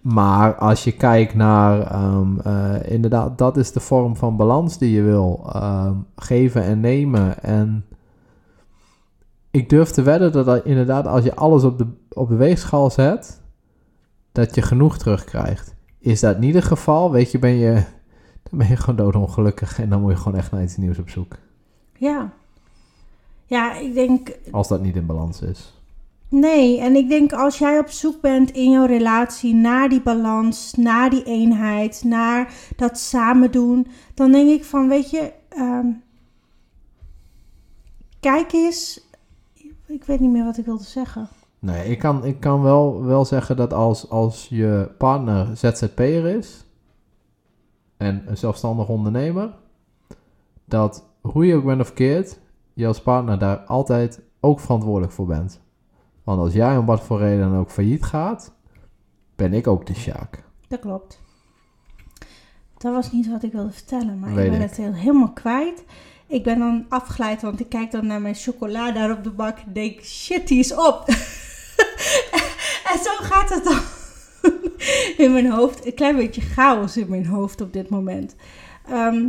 maar 0.00 0.54
als 0.54 0.84
je 0.84 0.92
kijkt 0.92 1.34
naar, 1.34 1.80
ehm, 1.80 2.40
eh, 2.40 2.92
inderdaad, 2.92 3.38
dat 3.38 3.56
is 3.56 3.72
de 3.72 3.80
vorm 3.80 4.16
van 4.16 4.36
balans 4.36 4.78
die 4.78 4.92
je 4.92 5.02
wil 5.02 5.50
ehm, 5.52 5.94
geven 6.16 6.62
en 6.62 6.80
nemen. 6.80 7.42
En 7.42 7.84
ik 9.50 9.68
durf 9.68 9.90
te 9.90 10.02
wedden 10.02 10.32
dat, 10.32 10.64
inderdaad, 10.64 11.06
als 11.06 11.24
je 11.24 11.34
alles 11.34 11.64
op 11.64 11.78
de, 11.78 11.86
op 12.12 12.28
de 12.28 12.36
weegschaal 12.36 12.90
zet, 12.90 13.40
dat 14.32 14.54
je 14.54 14.62
genoeg 14.62 14.98
terugkrijgt. 14.98 15.74
Is 15.98 16.20
dat 16.20 16.38
niet 16.38 16.54
het 16.54 16.64
geval, 16.64 17.10
weet 17.10 17.30
je, 17.30 17.38
ben 17.38 17.54
je, 17.56 17.72
dan 18.50 18.58
ben 18.58 18.68
je 18.68 18.76
gewoon 18.76 18.96
doodongelukkig 18.96 19.80
en 19.80 19.88
dan 19.88 20.00
moet 20.00 20.10
je 20.10 20.16
gewoon 20.16 20.38
echt 20.38 20.50
naar 20.50 20.62
iets 20.62 20.76
nieuws 20.76 20.98
op 20.98 21.08
zoek. 21.08 21.36
Ja. 21.98 22.32
Ja, 23.46 23.74
ik 23.74 23.94
denk, 23.94 24.38
Als 24.50 24.68
dat 24.68 24.82
niet 24.82 24.96
in 24.96 25.06
balans 25.06 25.42
is. 25.42 25.74
Nee, 26.28 26.80
en 26.80 26.96
ik 26.96 27.08
denk 27.08 27.32
als 27.32 27.58
jij 27.58 27.78
op 27.78 27.88
zoek 27.88 28.20
bent 28.20 28.50
in 28.50 28.70
jouw 28.70 28.86
relatie 28.86 29.54
naar 29.54 29.88
die 29.88 30.02
balans, 30.02 30.74
naar 30.74 31.10
die 31.10 31.24
eenheid, 31.24 32.02
naar 32.04 32.52
dat 32.76 32.98
samen 32.98 33.50
doen, 33.50 33.86
dan 34.14 34.32
denk 34.32 34.50
ik 34.50 34.64
van, 34.64 34.88
weet 34.88 35.10
je, 35.10 35.32
ehm, 35.48 35.86
kijk 38.20 38.52
eens. 38.52 39.04
Ik 39.86 40.04
weet 40.04 40.20
niet 40.20 40.30
meer 40.30 40.44
wat 40.44 40.58
ik 40.58 40.64
wilde 40.64 40.84
zeggen. 40.84 41.28
Nee, 41.58 41.90
ik 41.90 41.98
kan, 41.98 42.24
ik 42.24 42.40
kan 42.40 42.62
wel, 42.62 43.04
wel 43.04 43.24
zeggen 43.24 43.56
dat 43.56 43.72
als, 43.72 44.10
als 44.10 44.46
je 44.48 44.90
partner 44.98 45.56
ZZP'er 45.56 46.26
is 46.26 46.64
en 47.96 48.22
een 48.26 48.36
zelfstandig 48.36 48.88
ondernemer, 48.88 49.54
dat 50.64 51.04
hoe 51.20 51.46
je 51.46 51.54
ook 51.54 51.64
bent 51.64 51.80
of 51.80 51.92
keert, 51.92 52.38
je 52.76 52.86
als 52.86 53.00
partner 53.00 53.38
daar 53.38 53.58
altijd 53.58 54.20
ook 54.40 54.60
verantwoordelijk 54.60 55.12
voor 55.12 55.26
bent. 55.26 55.60
Want 56.24 56.40
als 56.40 56.52
jij 56.52 56.76
om 56.76 56.86
wat 56.86 57.02
voor 57.02 57.18
reden 57.18 57.50
dan 57.50 57.58
ook 57.58 57.70
failliet 57.70 58.02
gaat, 58.02 58.52
ben 59.36 59.52
ik 59.54 59.66
ook 59.66 59.86
de 59.86 59.94
sjaak. 59.94 60.44
Dat 60.68 60.80
klopt. 60.80 61.20
Dat 62.78 62.92
was 62.94 63.12
niet 63.12 63.30
wat 63.30 63.42
ik 63.42 63.52
wilde 63.52 63.72
vertellen, 63.72 64.18
maar 64.18 64.34
Weet 64.34 64.44
ik 64.44 64.50
ben 64.50 64.60
ik. 64.60 64.68
het 64.68 64.76
heel, 64.76 64.92
helemaal 64.92 65.32
kwijt. 65.32 65.84
Ik 66.26 66.44
ben 66.44 66.58
dan 66.58 66.86
afgeleid, 66.88 67.42
want 67.42 67.60
ik 67.60 67.68
kijk 67.68 67.90
dan 67.90 68.06
naar 68.06 68.20
mijn 68.20 68.34
chocola 68.34 68.92
daar 68.92 69.10
op 69.10 69.24
de 69.24 69.30
bak 69.30 69.58
en 69.58 69.72
denk, 69.72 70.00
shit, 70.00 70.48
die 70.48 70.58
is 70.58 70.74
op. 70.74 71.04
en 72.92 72.98
zo 73.04 73.10
gaat 73.20 73.48
het 73.48 73.64
dan 73.64 73.80
in 75.26 75.32
mijn 75.32 75.50
hoofd. 75.50 75.86
Een 75.86 75.94
klein 75.94 76.16
beetje 76.16 76.40
chaos 76.40 76.96
in 76.96 77.08
mijn 77.08 77.26
hoofd 77.26 77.60
op 77.60 77.72
dit 77.72 77.88
moment. 77.88 78.36
Ehm, 78.88 79.24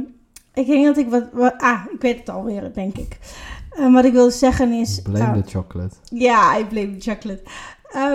ik 0.58 0.68
denk 0.68 0.86
dat 0.86 0.98
ik 0.98 1.10
wat, 1.10 1.24
wat- 1.34 1.54
Ah, 1.58 1.82
ik 1.94 2.02
weet 2.02 2.18
het 2.20 2.30
alweer, 2.30 2.74
denk 2.74 2.98
ik. 2.98 3.18
Eh, 3.70 3.94
wat 3.94 4.06
ik 4.06 4.14
wilde 4.14 4.32
zeggen 4.32 4.72
is... 4.74 5.02
Blame 5.02 5.38
eh, 5.38 5.44
the 5.44 5.50
chocolate. 5.50 5.96
ja, 6.04 6.58
I 6.60 6.66
blame 6.66 6.98
the 6.98 7.10
chocolate. 7.12 7.44
Eh, 7.90 8.14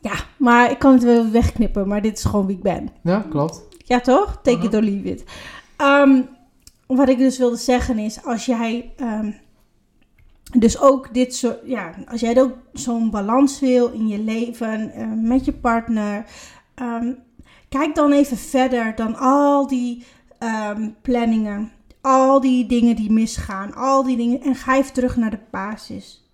ja, 0.00 0.12
maar 0.36 0.70
ik 0.70 0.78
kan 0.78 0.92
het 0.92 1.02
wel 1.02 1.30
wegknippen, 1.30 1.88
maar 1.88 2.02
dit 2.02 2.18
is 2.18 2.24
gewoon 2.24 2.46
wie 2.46 2.56
ik 2.56 2.62
ben. 2.62 2.88
Ja, 3.02 3.24
klopt. 3.30 3.62
Ja, 3.84 4.00
toch? 4.00 4.40
Take 4.42 4.58
it 4.64 4.72
Mhm. 4.72 4.74
or 4.76 4.82
leave 4.82 5.08
it. 5.08 5.24
Ehm, 5.76 6.22
wat 6.86 7.08
ik 7.08 7.18
dus 7.18 7.38
wilde 7.38 7.56
zeggen 7.56 7.98
is, 7.98 8.24
als 8.24 8.46
jij 8.46 8.92
ehm, 8.96 9.30
dus 10.58 10.80
ook 10.80 11.14
dit 11.14 11.34
soort, 11.34 11.58
ja, 11.64 11.94
als 12.08 12.20
jij 12.20 12.40
ook 12.40 12.52
zo'n 12.72 13.10
balans 13.10 13.60
wil 13.60 13.88
in 13.92 14.08
je 14.08 14.18
leven 14.18 14.92
met 15.26 15.44
je 15.44 15.52
partner, 15.52 16.24
ehm, 16.74 17.12
kijk 17.68 17.94
dan 17.94 18.12
even 18.12 18.36
verder 18.36 18.94
dan 18.96 19.16
al 19.16 19.66
die 19.66 20.04
ehm, 20.40 20.90
planningen, 21.02 21.72
al 22.00 22.40
die 22.40 22.66
dingen 22.66 22.96
die 22.96 23.12
misgaan, 23.12 23.74
al 23.74 24.02
die 24.02 24.16
dingen 24.16 24.40
en 24.40 24.54
ga 24.54 24.76
even 24.76 24.92
terug 24.92 25.16
naar 25.16 25.30
de 25.30 25.40
basis. 25.50 26.30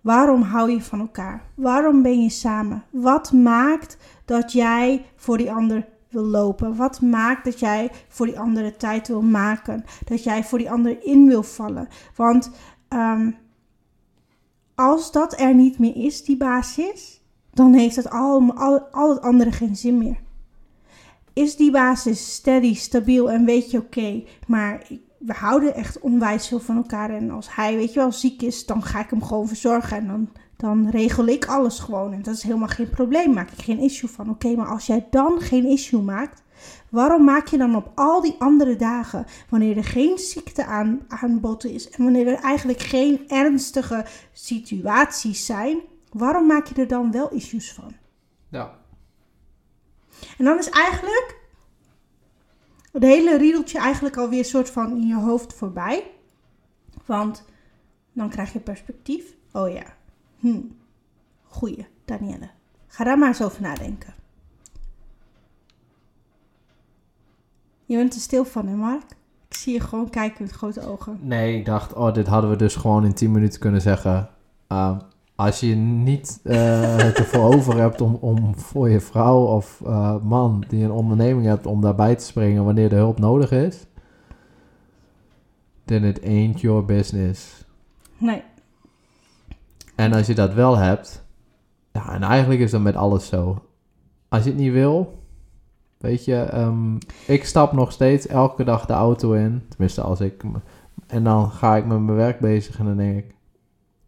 Waarom 0.00 0.42
hou 0.42 0.70
je 0.70 0.82
van 0.82 1.00
elkaar? 1.00 1.42
Waarom 1.54 2.02
ben 2.02 2.22
je 2.22 2.30
samen? 2.30 2.84
Wat 2.90 3.32
maakt 3.32 3.96
dat 4.24 4.52
jij 4.52 5.04
voor 5.16 5.38
die 5.38 5.52
ander 5.52 5.88
wil 6.08 6.24
lopen? 6.24 6.76
Wat 6.76 7.00
maakt 7.00 7.44
dat 7.44 7.58
jij 7.58 7.90
voor 8.08 8.26
die 8.26 8.38
andere 8.38 8.76
tijd 8.76 9.08
wil 9.08 9.22
maken? 9.22 9.84
Dat 10.04 10.22
jij 10.24 10.44
voor 10.44 10.58
die 10.58 10.70
ander 10.70 11.04
in 11.04 11.26
wil 11.26 11.42
vallen? 11.42 11.88
Want 12.16 12.50
ehm, 12.88 13.30
als 14.74 15.12
dat 15.12 15.40
er 15.40 15.54
niet 15.54 15.78
meer 15.78 15.96
is, 15.96 16.24
die 16.24 16.36
basis, 16.36 17.22
dan 17.52 17.72
heeft 17.72 17.96
het 17.96 18.10
al, 18.10 18.52
al, 18.54 18.80
al 18.80 19.10
het 19.10 19.20
andere 19.20 19.52
geen 19.52 19.76
zin 19.76 19.98
meer. 19.98 20.18
Is 21.40 21.56
die 21.56 21.70
basis 21.70 22.32
steady, 22.34 22.74
stabiel 22.74 23.30
en 23.30 23.44
weet 23.44 23.70
je 23.70 23.78
oké, 23.78 24.22
maar 24.46 24.86
we 25.18 25.32
houden 25.32 25.74
echt 25.74 26.00
onwijs 26.00 26.48
veel 26.48 26.60
van 26.60 26.76
elkaar. 26.76 27.10
En 27.10 27.30
als 27.30 27.54
hij, 27.54 27.76
weet 27.76 27.92
je 27.92 28.00
wel, 28.00 28.12
ziek 28.12 28.42
is, 28.42 28.66
dan 28.66 28.82
ga 28.82 29.00
ik 29.00 29.10
hem 29.10 29.22
gewoon 29.22 29.48
verzorgen. 29.48 29.96
En 29.96 30.06
dan, 30.06 30.28
dan 30.56 30.88
regel 30.88 31.26
ik 31.26 31.46
alles 31.46 31.78
gewoon. 31.78 32.12
En 32.12 32.22
dat 32.22 32.34
is 32.34 32.42
helemaal 32.42 32.68
geen 32.68 32.90
probleem. 32.90 33.32
Maak 33.32 33.50
ik 33.50 33.62
geen 33.64 33.78
issue 33.78 34.08
van. 34.08 34.30
Oké, 34.30 34.54
maar 34.54 34.66
als 34.66 34.86
jij 34.86 35.06
dan 35.10 35.40
geen 35.40 35.66
issue 35.66 36.02
maakt, 36.02 36.42
waarom 36.88 37.24
maak 37.24 37.46
je 37.46 37.58
dan 37.58 37.76
op 37.76 37.92
al 37.94 38.20
die 38.20 38.36
andere 38.38 38.76
dagen, 38.76 39.26
wanneer 39.48 39.76
er 39.76 39.84
geen 39.84 40.18
ziekte 40.18 40.64
aan, 40.64 41.00
aan 41.08 41.58
is 41.58 41.90
en 41.90 42.04
wanneer 42.04 42.26
er 42.26 42.42
eigenlijk 42.42 42.80
geen 42.80 43.28
ernstige 43.28 44.04
situaties 44.32 45.46
zijn, 45.46 45.78
waarom 46.12 46.46
maak 46.46 46.66
je 46.66 46.74
er 46.74 46.88
dan 46.88 47.12
wel 47.12 47.32
issues 47.32 47.72
van? 47.72 47.92
Ja. 48.48 48.79
En 50.38 50.44
dan 50.44 50.58
is 50.58 50.68
eigenlijk 50.68 51.38
het 52.92 53.02
hele 53.02 53.36
riedeltje 53.36 53.78
eigenlijk 53.78 54.16
alweer 54.16 54.38
een 54.38 54.44
soort 54.44 54.70
van 54.70 54.90
in 54.90 55.06
je 55.06 55.16
hoofd 55.16 55.54
voorbij. 55.54 56.10
Want 57.04 57.44
dan 58.12 58.28
krijg 58.28 58.52
je 58.52 58.60
perspectief. 58.60 59.34
Oh 59.52 59.72
ja, 59.72 59.84
hm. 60.38 60.60
goeie, 61.48 61.86
Danielle. 62.04 62.50
Ga 62.86 63.04
daar 63.04 63.18
maar 63.18 63.28
eens 63.28 63.42
over 63.42 63.62
nadenken. 63.62 64.14
Je 67.84 67.96
bent 67.96 68.14
er 68.14 68.20
stil 68.20 68.44
van, 68.44 68.66
hè 68.66 68.76
Mark? 68.76 69.02
Ik 69.48 69.56
zie 69.56 69.72
je 69.72 69.80
gewoon 69.80 70.10
kijken 70.10 70.42
met 70.42 70.52
grote 70.52 70.86
ogen. 70.86 71.18
Nee, 71.20 71.58
ik 71.58 71.64
dacht, 71.64 71.92
oh, 71.92 72.14
dit 72.14 72.26
hadden 72.26 72.50
we 72.50 72.56
dus 72.56 72.76
gewoon 72.76 73.04
in 73.04 73.14
10 73.14 73.32
minuten 73.32 73.60
kunnen 73.60 73.80
zeggen. 73.80 74.30
Uh, 74.68 74.98
als 75.40 75.60
je 75.60 75.74
niet 75.74 76.40
uh, 76.44 76.96
het 77.06 77.18
ervoor 77.18 77.54
over 77.54 77.76
hebt 77.76 78.00
om, 78.00 78.14
om 78.14 78.56
voor 78.56 78.90
je 78.90 79.00
vrouw 79.00 79.44
of 79.44 79.80
uh, 79.86 80.22
man 80.22 80.64
die 80.68 80.84
een 80.84 80.90
onderneming 80.90 81.46
hebt 81.46 81.66
om 81.66 81.80
daarbij 81.80 82.14
te 82.14 82.24
springen 82.24 82.64
wanneer 82.64 82.88
de 82.88 82.94
hulp 82.94 83.18
nodig 83.18 83.50
is, 83.50 83.86
then 85.84 86.04
it 86.04 86.24
ain't 86.24 86.60
your 86.60 86.84
business. 86.84 87.64
Nee. 88.18 88.42
En 89.94 90.12
als 90.12 90.26
je 90.26 90.34
dat 90.34 90.54
wel 90.54 90.76
hebt, 90.76 91.24
ja, 91.92 92.14
en 92.14 92.22
eigenlijk 92.22 92.60
is 92.60 92.70
dat 92.70 92.80
met 92.80 92.96
alles 92.96 93.26
zo. 93.26 93.64
Als 94.28 94.44
je 94.44 94.50
het 94.50 94.58
niet 94.58 94.72
wil, 94.72 95.22
weet 95.98 96.24
je, 96.24 96.54
um, 96.54 96.98
ik 97.26 97.44
stap 97.44 97.72
nog 97.72 97.92
steeds 97.92 98.26
elke 98.26 98.64
dag 98.64 98.86
de 98.86 98.92
auto 98.92 99.32
in, 99.32 99.62
tenminste 99.68 100.00
als 100.00 100.20
ik, 100.20 100.42
en 101.06 101.24
dan 101.24 101.50
ga 101.50 101.76
ik 101.76 101.86
met 101.86 102.00
mijn 102.00 102.16
werk 102.16 102.40
bezig 102.40 102.78
en 102.78 102.84
dan 102.84 102.96
denk 102.96 103.18
ik, 103.18 103.34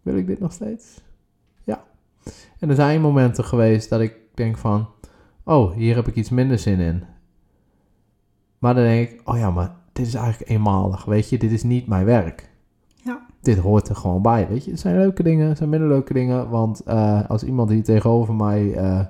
wil 0.03 0.17
ik 0.17 0.27
dit 0.27 0.41
nog 0.41 0.53
steeds? 0.53 1.01
En 2.59 2.69
er 2.69 2.75
zijn 2.75 3.01
momenten 3.01 3.45
geweest 3.45 3.89
dat 3.89 4.01
ik 4.01 4.15
denk 4.35 4.57
van, 4.57 4.89
oh, 5.45 5.75
hier 5.75 5.95
heb 5.95 6.09
ik 6.09 6.15
iets 6.15 6.31
minder 6.31 6.59
zin 6.59 6.81
in. 6.81 7.05
Maar 8.59 8.75
dan 8.75 8.85
denk 8.85 9.11
ik, 9.11 9.21
oh 9.25 9.39
ja, 9.39 9.51
maar 9.51 9.75
dit 9.93 10.07
is 10.07 10.15
eigenlijk 10.15 10.51
eenmalig, 10.51 11.05
weet 11.05 11.29
je, 11.29 11.39
dit 11.39 11.53
is 11.53 11.63
niet 11.63 11.87
mijn 11.87 12.05
werk. 12.05 12.51
Ja. 13.05 13.27
Dit 13.41 13.59
hoort 13.59 13.89
er 13.89 13.97
gewoon 13.97 14.23
bij, 14.23 14.49
weet 14.49 14.65
je. 14.65 14.71
Het 14.71 14.81
zijn 14.81 14.97
leuke 14.97 15.23
dingen, 15.23 15.49
het 15.49 15.59
zijn 15.59 15.69
minder 15.69 15.89
leuke 15.89 16.13
dingen, 16.13 16.49
want 16.49 16.83
uh, 16.89 17.21
als 17.29 17.43
iemand 17.43 17.69
die 17.69 17.83
tegenover 17.83 18.35
mij 18.35 18.63
uh, 18.63 19.01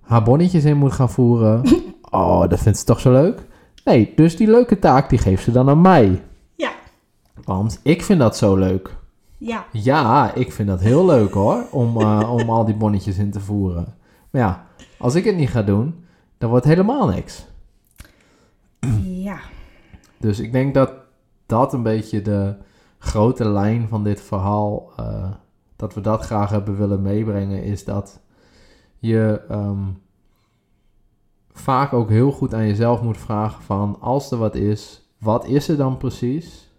haar 0.00 0.22
bonnetjes 0.22 0.64
in 0.64 0.76
moet 0.76 0.92
gaan 0.92 1.10
voeren, 1.10 1.62
oh, 2.10 2.48
dat 2.48 2.60
vindt 2.60 2.78
ze 2.78 2.84
toch 2.84 3.00
zo 3.00 3.12
leuk? 3.12 3.46
Nee, 3.84 4.12
dus 4.16 4.36
die 4.36 4.50
leuke 4.50 4.78
taak, 4.78 5.08
die 5.08 5.18
geeft 5.18 5.44
ze 5.44 5.52
dan 5.52 5.68
aan 5.68 5.80
mij. 5.80 6.22
Ja. 6.54 6.70
Want 7.44 7.80
ik 7.82 8.02
vind 8.02 8.20
dat 8.20 8.36
zo 8.36 8.56
leuk. 8.56 8.98
Ja. 9.40 9.66
Ja, 9.72 10.34
ik 10.34 10.52
vind 10.52 10.68
dat 10.68 10.80
heel 10.80 11.06
leuk 11.06 11.32
hoor, 11.32 11.64
om, 11.70 12.00
uh, 12.00 12.32
om 12.40 12.50
al 12.50 12.64
die 12.64 12.74
bonnetjes 12.76 13.18
in 13.18 13.30
te 13.30 13.40
voeren. 13.40 13.94
Maar 14.30 14.42
ja, 14.42 14.66
als 14.98 15.14
ik 15.14 15.24
het 15.24 15.36
niet 15.36 15.48
ga 15.48 15.62
doen, 15.62 16.04
dan 16.38 16.50
wordt 16.50 16.64
helemaal 16.64 17.08
niks. 17.08 17.46
Ja. 19.02 19.38
Dus 20.18 20.38
ik 20.38 20.52
denk 20.52 20.74
dat 20.74 20.92
dat 21.46 21.72
een 21.72 21.82
beetje 21.82 22.22
de 22.22 22.54
grote 22.98 23.48
lijn 23.48 23.88
van 23.88 24.04
dit 24.04 24.20
verhaal, 24.20 24.90
uh, 25.00 25.30
dat 25.76 25.94
we 25.94 26.00
dat 26.00 26.22
graag 26.22 26.50
hebben 26.50 26.76
willen 26.76 27.02
meebrengen, 27.02 27.62
is 27.62 27.84
dat 27.84 28.20
je 28.98 29.40
um, 29.50 30.02
vaak 31.52 31.92
ook 31.92 32.08
heel 32.08 32.32
goed 32.32 32.54
aan 32.54 32.66
jezelf 32.66 33.02
moet 33.02 33.18
vragen 33.18 33.62
van, 33.62 33.96
als 34.00 34.30
er 34.30 34.38
wat 34.38 34.54
is, 34.54 35.10
wat 35.18 35.46
is 35.46 35.68
er 35.68 35.76
dan 35.76 35.96
precies? 35.96 36.69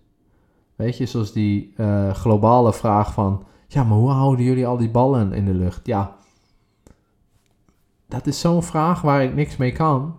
Weet 0.82 0.98
je, 0.98 1.06
zoals 1.06 1.32
die 1.32 1.74
uh, 1.78 2.14
globale 2.14 2.74
vraag 2.74 3.14
van, 3.14 3.44
ja, 3.68 3.84
maar 3.84 3.98
hoe 3.98 4.10
houden 4.10 4.46
jullie 4.46 4.68
al 4.68 4.78
die 4.78 4.90
ballen 4.90 5.34
in 5.34 5.46
de 5.46 5.54
lucht? 5.54 5.86
Ja, 5.86 6.16
dat 8.08 8.28
is 8.28 8.40
zo'n 8.40 8.64
vraag 8.64 9.02
waar 9.02 9.24
ik 9.24 9.36
niks 9.36 9.58
mee 9.58 9.72
kan. 9.72 10.16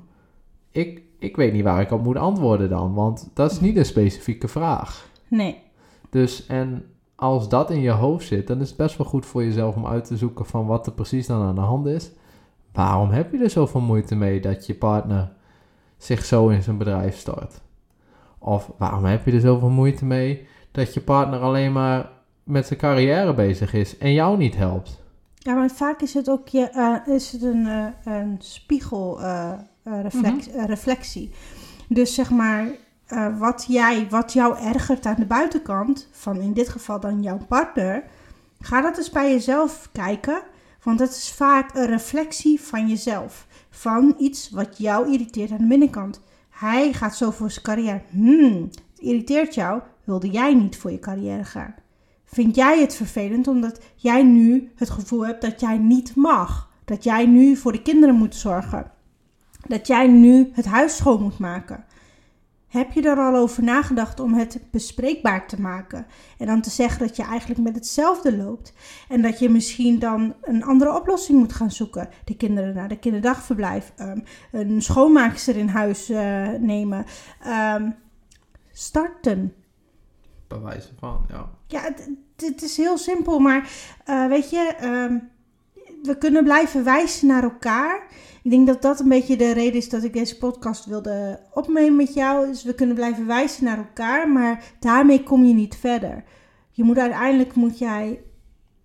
Ik, 0.70 1.02
ik 1.18 1.36
weet 1.36 1.52
niet 1.52 1.62
waar 1.62 1.80
ik 1.80 1.90
op 1.90 2.02
moet 2.02 2.16
antwoorden 2.16 2.68
dan, 2.68 2.94
want 2.94 3.30
dat 3.34 3.50
is 3.50 3.60
niet 3.60 3.76
een 3.76 3.84
specifieke 3.84 4.48
vraag. 4.48 5.08
Nee. 5.28 5.62
Dus, 6.10 6.46
en 6.46 6.84
als 7.14 7.48
dat 7.48 7.70
in 7.70 7.80
je 7.80 7.90
hoofd 7.90 8.26
zit, 8.26 8.46
dan 8.46 8.60
is 8.60 8.68
het 8.68 8.76
best 8.76 8.96
wel 8.96 9.06
goed 9.06 9.26
voor 9.26 9.44
jezelf 9.44 9.76
om 9.76 9.86
uit 9.86 10.04
te 10.04 10.16
zoeken 10.16 10.46
van 10.46 10.66
wat 10.66 10.86
er 10.86 10.92
precies 10.92 11.26
dan 11.26 11.42
aan 11.42 11.54
de 11.54 11.60
hand 11.60 11.86
is. 11.86 12.10
Waarom 12.72 13.10
heb 13.10 13.32
je 13.32 13.38
er 13.38 13.50
zoveel 13.50 13.80
moeite 13.80 14.14
mee 14.14 14.40
dat 14.40 14.66
je 14.66 14.74
partner 14.74 15.32
zich 15.96 16.24
zo 16.24 16.48
in 16.48 16.62
zijn 16.62 16.78
bedrijf 16.78 17.16
stort? 17.16 17.60
Of 18.38 18.72
waarom 18.78 19.04
heb 19.04 19.24
je 19.24 19.32
er 19.32 19.40
zoveel 19.40 19.70
moeite 19.70 20.04
mee 20.04 20.50
dat 20.72 20.94
je 20.94 21.00
partner 21.00 21.40
alleen 21.40 21.72
maar 21.72 22.10
met 22.42 22.66
zijn 22.66 22.78
carrière 22.78 23.34
bezig 23.34 23.74
is 23.74 23.98
en 23.98 24.12
jou 24.12 24.36
niet 24.36 24.56
helpt? 24.56 25.00
Ja, 25.34 25.54
maar 25.54 25.70
vaak 25.70 26.00
is 26.00 26.14
het 26.14 26.30
ook 26.30 26.48
je, 26.48 26.70
uh, 26.74 26.96
is 27.14 27.32
het 27.32 27.42
een, 27.42 27.66
uh, 27.66 27.86
een 28.04 28.36
spiegelreflectie. 28.38 30.54
Uh, 30.54 30.64
reflectie. 30.64 31.30
Dus 31.88 32.14
zeg 32.14 32.30
maar, 32.30 32.66
wat, 33.38 33.64
jij, 33.68 34.06
wat 34.10 34.32
jou 34.32 34.58
ergert 34.58 35.06
aan 35.06 35.16
de 35.18 35.26
buitenkant, 35.26 36.08
van 36.12 36.40
in 36.40 36.52
dit 36.52 36.68
geval 36.68 37.00
dan 37.00 37.22
jouw 37.22 37.38
partner, 37.48 38.04
ga 38.60 38.80
dat 38.80 38.98
eens 38.98 39.10
bij 39.10 39.30
jezelf 39.30 39.88
kijken. 39.92 40.42
Want 40.82 40.98
dat 40.98 41.08
is 41.08 41.32
vaak 41.36 41.74
een 41.74 41.86
reflectie 41.86 42.60
van 42.60 42.88
jezelf. 42.88 43.46
Van 43.70 44.14
iets 44.18 44.50
wat 44.50 44.78
jou 44.78 45.12
irriteert 45.12 45.50
aan 45.50 45.58
de 45.58 45.66
binnenkant. 45.66 46.20
Hij 46.50 46.92
gaat 46.92 47.16
zo 47.16 47.30
voor 47.30 47.50
zijn 47.50 47.64
carrière. 47.64 48.02
Hmm, 48.10 48.68
het 48.70 48.82
irriteert 48.98 49.54
jou. 49.54 49.80
Wilde 50.04 50.30
jij 50.30 50.54
niet 50.54 50.76
voor 50.76 50.90
je 50.90 50.98
carrière 50.98 51.44
gaan? 51.44 51.74
Vind 52.24 52.54
jij 52.54 52.80
het 52.80 52.94
vervelend 52.94 53.48
omdat 53.48 53.80
jij 53.94 54.22
nu 54.22 54.70
het 54.76 54.90
gevoel 54.90 55.26
hebt 55.26 55.42
dat 55.42 55.60
jij 55.60 55.78
niet 55.78 56.14
mag? 56.14 56.70
Dat 56.84 57.04
jij 57.04 57.26
nu 57.26 57.56
voor 57.56 57.72
de 57.72 57.82
kinderen 57.82 58.14
moet 58.14 58.34
zorgen? 58.34 58.90
Dat 59.66 59.86
jij 59.86 60.06
nu 60.06 60.50
het 60.52 60.66
huis 60.66 60.96
schoon 60.96 61.22
moet 61.22 61.38
maken? 61.38 61.84
Heb 62.68 62.92
je 62.92 63.02
er 63.02 63.18
al 63.18 63.36
over 63.36 63.62
nagedacht 63.62 64.20
om 64.20 64.34
het 64.34 64.60
bespreekbaar 64.70 65.48
te 65.48 65.60
maken? 65.60 66.06
En 66.38 66.46
dan 66.46 66.60
te 66.60 66.70
zeggen 66.70 67.06
dat 67.06 67.16
je 67.16 67.22
eigenlijk 67.22 67.60
met 67.60 67.74
hetzelfde 67.74 68.36
loopt. 68.36 68.72
En 69.08 69.22
dat 69.22 69.38
je 69.38 69.48
misschien 69.48 69.98
dan 69.98 70.34
een 70.42 70.64
andere 70.64 70.96
oplossing 70.96 71.38
moet 71.38 71.52
gaan 71.52 71.70
zoeken. 71.70 72.08
De 72.24 72.36
kinderen 72.36 72.74
naar 72.74 72.88
de 72.88 72.98
kinderdagverblijf. 72.98 73.92
Um, 74.00 74.24
een 74.52 74.82
schoonmaakster 74.82 75.56
in 75.56 75.68
huis 75.68 76.10
uh, 76.10 76.48
nemen. 76.48 77.04
Um, 77.46 77.94
starten. 78.72 79.54
Bij 80.52 80.60
wijze 80.60 80.88
van, 80.98 81.24
ja. 81.28 81.50
Ja, 81.66 81.80
het, 81.80 82.10
het 82.36 82.62
is 82.62 82.76
heel 82.76 82.98
simpel. 82.98 83.38
Maar 83.38 83.70
uh, 84.06 84.26
weet 84.26 84.50
je, 84.50 84.76
um, 84.82 85.30
we 86.02 86.18
kunnen 86.18 86.44
blijven 86.44 86.84
wijzen 86.84 87.26
naar 87.26 87.42
elkaar. 87.42 88.06
Ik 88.42 88.50
denk 88.50 88.66
dat 88.66 88.82
dat 88.82 89.00
een 89.00 89.08
beetje 89.08 89.36
de 89.36 89.52
reden 89.52 89.74
is 89.74 89.88
dat 89.88 90.04
ik 90.04 90.12
deze 90.12 90.38
podcast 90.38 90.84
wilde 90.84 91.40
opnemen 91.52 91.96
met 91.96 92.14
jou. 92.14 92.46
Dus 92.46 92.64
we 92.64 92.74
kunnen 92.74 92.94
blijven 92.94 93.26
wijzen 93.26 93.64
naar 93.64 93.78
elkaar, 93.78 94.28
maar 94.28 94.64
daarmee 94.80 95.22
kom 95.22 95.44
je 95.44 95.54
niet 95.54 95.76
verder. 95.76 96.24
Je 96.70 96.84
moet 96.84 96.98
uiteindelijk 96.98 97.54
moet 97.54 97.78
jij 97.78 98.22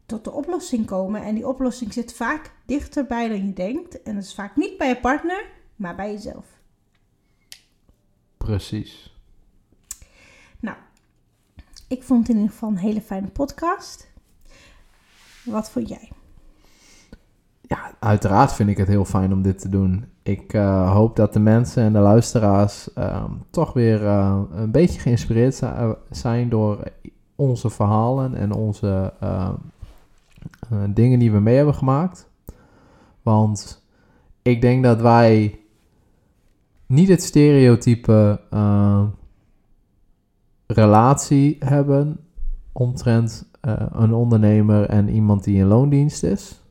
tot 0.06 0.24
de 0.24 0.32
oplossing 0.32 0.86
komen. 0.86 1.24
En 1.24 1.36
die 1.36 1.48
oplossing 1.48 1.94
zit 1.94 2.14
vaak 2.14 2.52
dichterbij 2.66 3.28
dan 3.28 3.46
je 3.46 3.54
denkt. 3.54 4.02
En 4.02 4.16
dat 4.16 4.24
is 4.24 4.34
vaak 4.34 4.56
niet 4.56 4.78
bij 4.78 4.88
je 4.88 5.00
partner, 5.00 5.46
maar 5.76 5.96
bij 5.96 6.12
jezelf. 6.12 6.46
Precies. 8.38 9.17
Ik 11.88 12.04
vond 12.04 12.20
het 12.20 12.30
in 12.30 12.36
ieder 12.36 12.52
geval 12.52 12.70
een 12.70 12.78
hele 12.78 13.02
fijne 13.02 13.28
podcast. 13.28 14.12
Wat 15.46 15.70
vond 15.70 15.90
jij? 15.90 16.12
ja, 17.68 17.92
uiteraard 18.00 18.54
vind 18.54 18.70
ik 18.70 18.78
het 18.78 18.88
heel 18.88 19.06
fijn 19.06 19.34
om 19.34 19.42
dit 19.42 19.60
te 19.60 19.70
doen. 19.70 20.06
Ik 20.24 20.54
uh, 20.54 20.92
hoop 20.92 21.16
dat 21.16 21.34
de 21.34 21.40
mensen 21.40 21.84
en 21.84 21.94
de 21.94 22.00
luisteraars 22.00 22.90
uh, 22.98 23.24
toch 23.50 23.74
weer 23.74 24.02
uh, 24.02 24.42
een 24.52 24.72
beetje 24.72 25.00
geïnspireerd 25.00 25.62
zijn 26.10 26.50
door 26.50 26.84
onze 27.36 27.70
verhalen 27.70 28.36
en 28.36 28.52
onze 28.52 29.14
eh, 29.20 29.50
dingen 30.90 31.20
die 31.20 31.32
we 31.32 31.40
mee 31.40 31.56
hebben 31.56 31.74
gemaakt. 31.74 32.30
Want 33.22 33.86
ik 34.42 34.62
denk 34.62 34.84
dat 34.84 35.02
wij 35.02 35.60
niet 36.86 37.10
het 37.10 37.24
stereotype 37.24 38.42
eh, 38.50 39.04
relatie 40.68 41.58
hebben 41.60 42.20
omtrent 42.72 43.50
eh, 43.62 43.74
een 43.92 44.14
ondernemer 44.14 44.90
en 44.90 45.10
iemand 45.10 45.44
die 45.44 45.58
in 45.58 45.66
loondienst 45.68 46.24
is. 46.24 46.62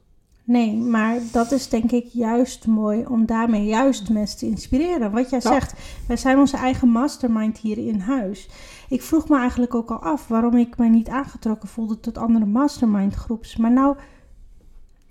Nee, 0.45 0.75
maar 0.77 1.19
dat 1.33 1.53
is 1.53 1.69
denk 1.69 1.91
ik 1.93 2.05
juist 2.05 2.67
mooi 2.67 3.05
om 3.07 3.27
daarmee 3.27 3.65
juist 3.65 4.11
mensen 4.11 4.39
te 4.39 4.47
inspireren. 4.47 5.11
Wat 5.11 5.31
jij 5.31 5.41
Ja. 5.43 5.51
zegt, 5.53 5.75
wij 6.07 6.17
zijn 6.17 6.39
onze 6.39 6.57
eigen 6.57 6.89
mastermind 6.89 7.59
hier 7.59 7.79
in 7.79 7.99
huis. 8.01 8.49
Ik 8.89 9.03
vroeg 9.03 9.29
me 9.29 9.39
eigenlijk 9.39 9.75
ook 9.75 9.91
al 9.91 9.99
af 9.99 10.29
waarom 10.29 10.57
ik 10.57 10.79
me 10.79 10.89
niet 10.89 11.09
aangetrokken 11.09 11.69
voelde 11.69 12.01
tot 12.01 12.19
andere 12.19 12.45
mastermind 12.47 13.15
groeps. 13.15 13.57
Maar 13.57 13.73
nou, 13.73 13.97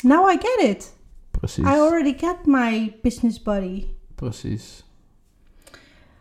now 0.04 0.30
I 0.32 0.38
get 0.40 0.70
it. 0.70 0.94
Precies. 1.32 1.64
I 1.66 1.68
already 1.80 2.14
get 2.18 2.38
my 2.46 2.96
business 3.02 3.42
buddy. 3.42 3.86
Precies. 4.16 4.85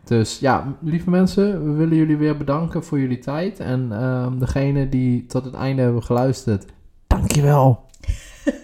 Dus 0.05 0.39
ja, 0.39 0.77
lieve 0.81 1.11
mensen, 1.11 1.65
we 1.65 1.73
willen 1.73 1.97
jullie 1.97 2.17
weer 2.17 2.37
bedanken 2.37 2.85
voor 2.85 2.99
jullie 2.99 3.19
tijd. 3.19 3.61
En 3.61 3.89
ehm 3.93 4.39
degene 4.39 4.89
die 4.89 5.27
tot 5.27 5.45
het 5.45 5.55
einde 5.55 5.83
hebben 5.83 6.03
geluisterd, 6.03 6.65
dankjewel. 7.07 7.81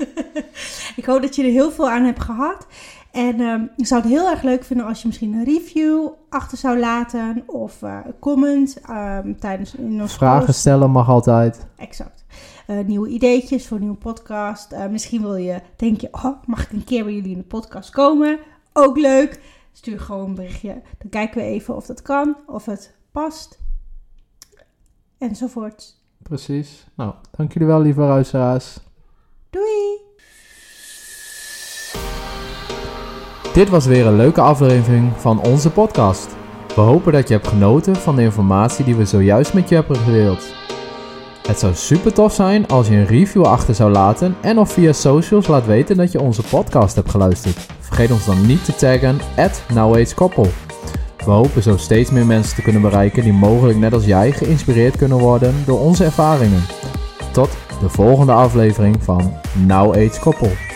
ik 0.97 1.05
hoop 1.05 1.23
dat 1.23 1.37
je 1.37 1.43
er 1.43 1.51
heel 1.51 1.71
veel 1.71 1.91
aan 1.91 2.05
hebt 2.05 2.23
gehad. 2.23 2.67
En 3.13 3.41
ehm, 3.41 3.63
ik 3.77 3.87
zou 3.87 4.03
het 4.03 4.11
heel 4.11 4.31
erg 4.31 4.43
leuk 4.43 4.65
vinden 4.65 4.87
als 4.87 5.01
je 5.01 5.07
misschien 5.07 5.33
een 5.33 5.45
review 5.45 6.09
achter 6.29 6.59
zou 6.59 6.79
laten. 6.79 7.43
Of 7.47 7.83
een 7.83 8.19
comment 8.19 8.81
ehm, 8.81 9.35
tijdens 9.35 9.75
in 9.75 10.01
ons 10.01 10.15
Vragen 10.15 10.47
post. 10.47 10.59
stellen 10.59 10.91
mag 10.91 11.09
altijd. 11.09 11.67
Exact. 11.77 12.25
Eh, 12.67 12.79
nieuwe 12.87 13.09
ideetjes 13.09 13.67
voor 13.67 13.77
een 13.77 13.83
nieuwe 13.83 13.99
podcast. 13.99 14.73
Eh, 14.73 14.87
misschien 14.87 15.23
wil 15.23 15.37
je, 15.37 15.61
denk 15.77 16.01
je, 16.01 16.09
oh, 16.13 16.43
mag 16.47 16.63
ik 16.63 16.73
een 16.73 16.85
keer 16.85 17.05
bij 17.05 17.13
jullie 17.13 17.33
in 17.33 17.39
de 17.39 17.45
podcast 17.45 17.91
komen? 17.91 18.39
Ook 18.73 18.99
leuk. 18.99 19.41
Stuur 19.81 20.01
gewoon 20.01 20.29
een 20.29 20.35
berichtje. 20.35 20.83
Dan 20.99 21.11
kijken 21.11 21.41
we 21.41 21.47
even 21.47 21.77
of 21.77 21.87
dat 21.87 22.03
kan, 22.03 22.37
of 22.47 22.65
het 22.65 22.95
past. 23.13 23.59
Enzovoort. 25.19 25.97
Precies. 26.23 26.87
Nou, 26.95 27.15
dank 27.37 27.53
jullie 27.53 27.69
wel, 27.69 27.81
lieve 27.81 28.01
luisteraars. 28.01 28.79
Doei! 29.51 29.99
Dit 33.55 33.69
was 33.69 33.87
weer 33.87 34.07
een 34.07 34.17
leuke 34.17 34.41
aflevering 34.41 35.13
van 35.17 35.41
onze 35.43 35.71
podcast. 35.71 36.37
We 36.75 36.81
hopen 36.81 37.13
dat 37.13 37.29
je 37.29 37.35
hebt 37.35 37.49
genoten 37.49 37.97
van 37.97 38.17
de 38.17 38.23
informatie 38.23 38.85
die 38.85 38.97
we 38.97 39.05
zojuist 39.05 39.55
met 39.55 39.69
je 39.69 39.75
hebben 39.75 39.97
gedeeld. 39.97 40.60
Het 41.47 41.59
zou 41.59 41.75
super 41.75 42.13
tof 42.13 42.33
zijn 42.35 42.69
als 42.69 42.89
je 42.89 42.95
een 42.95 43.07
review 43.07 43.45
achter 43.45 43.75
zou 43.75 43.91
laten 43.91 44.37
en 44.41 44.59
of 44.59 44.73
via 44.73 44.93
socials 44.93 45.47
laat 45.47 45.67
weten 45.67 45.97
dat 45.97 46.13
je 46.13 46.21
onze 46.21 46.43
podcast 46.43 46.95
hebt 46.95 47.11
geluisterd. 47.11 47.57
Vergeet 47.81 48.11
ons 48.11 48.25
dan 48.25 48.47
niet 48.47 48.65
te 48.65 48.75
taggen 48.75 49.19
at 49.37 49.63
NowAgeKoppel. 49.75 50.47
We 51.25 51.31
hopen 51.31 51.63
zo 51.63 51.77
steeds 51.77 52.11
meer 52.11 52.27
mensen 52.27 52.55
te 52.55 52.63
kunnen 52.63 52.83
bereiken 52.83 53.23
die 53.23 53.33
mogelijk 53.33 53.79
net 53.79 53.93
als 53.93 54.05
jij 54.05 54.33
geïnspireerd 54.33 54.97
kunnen 54.97 55.19
worden 55.19 55.55
door 55.67 55.81
onze 55.81 56.05
ervaringen. 56.05 56.63
Tot 57.33 57.51
de 57.81 57.89
volgende 57.89 58.33
aflevering 58.33 59.03
van 59.03 59.33
Now 59.67 59.91
Age 59.91 60.21
Koppel. 60.21 60.70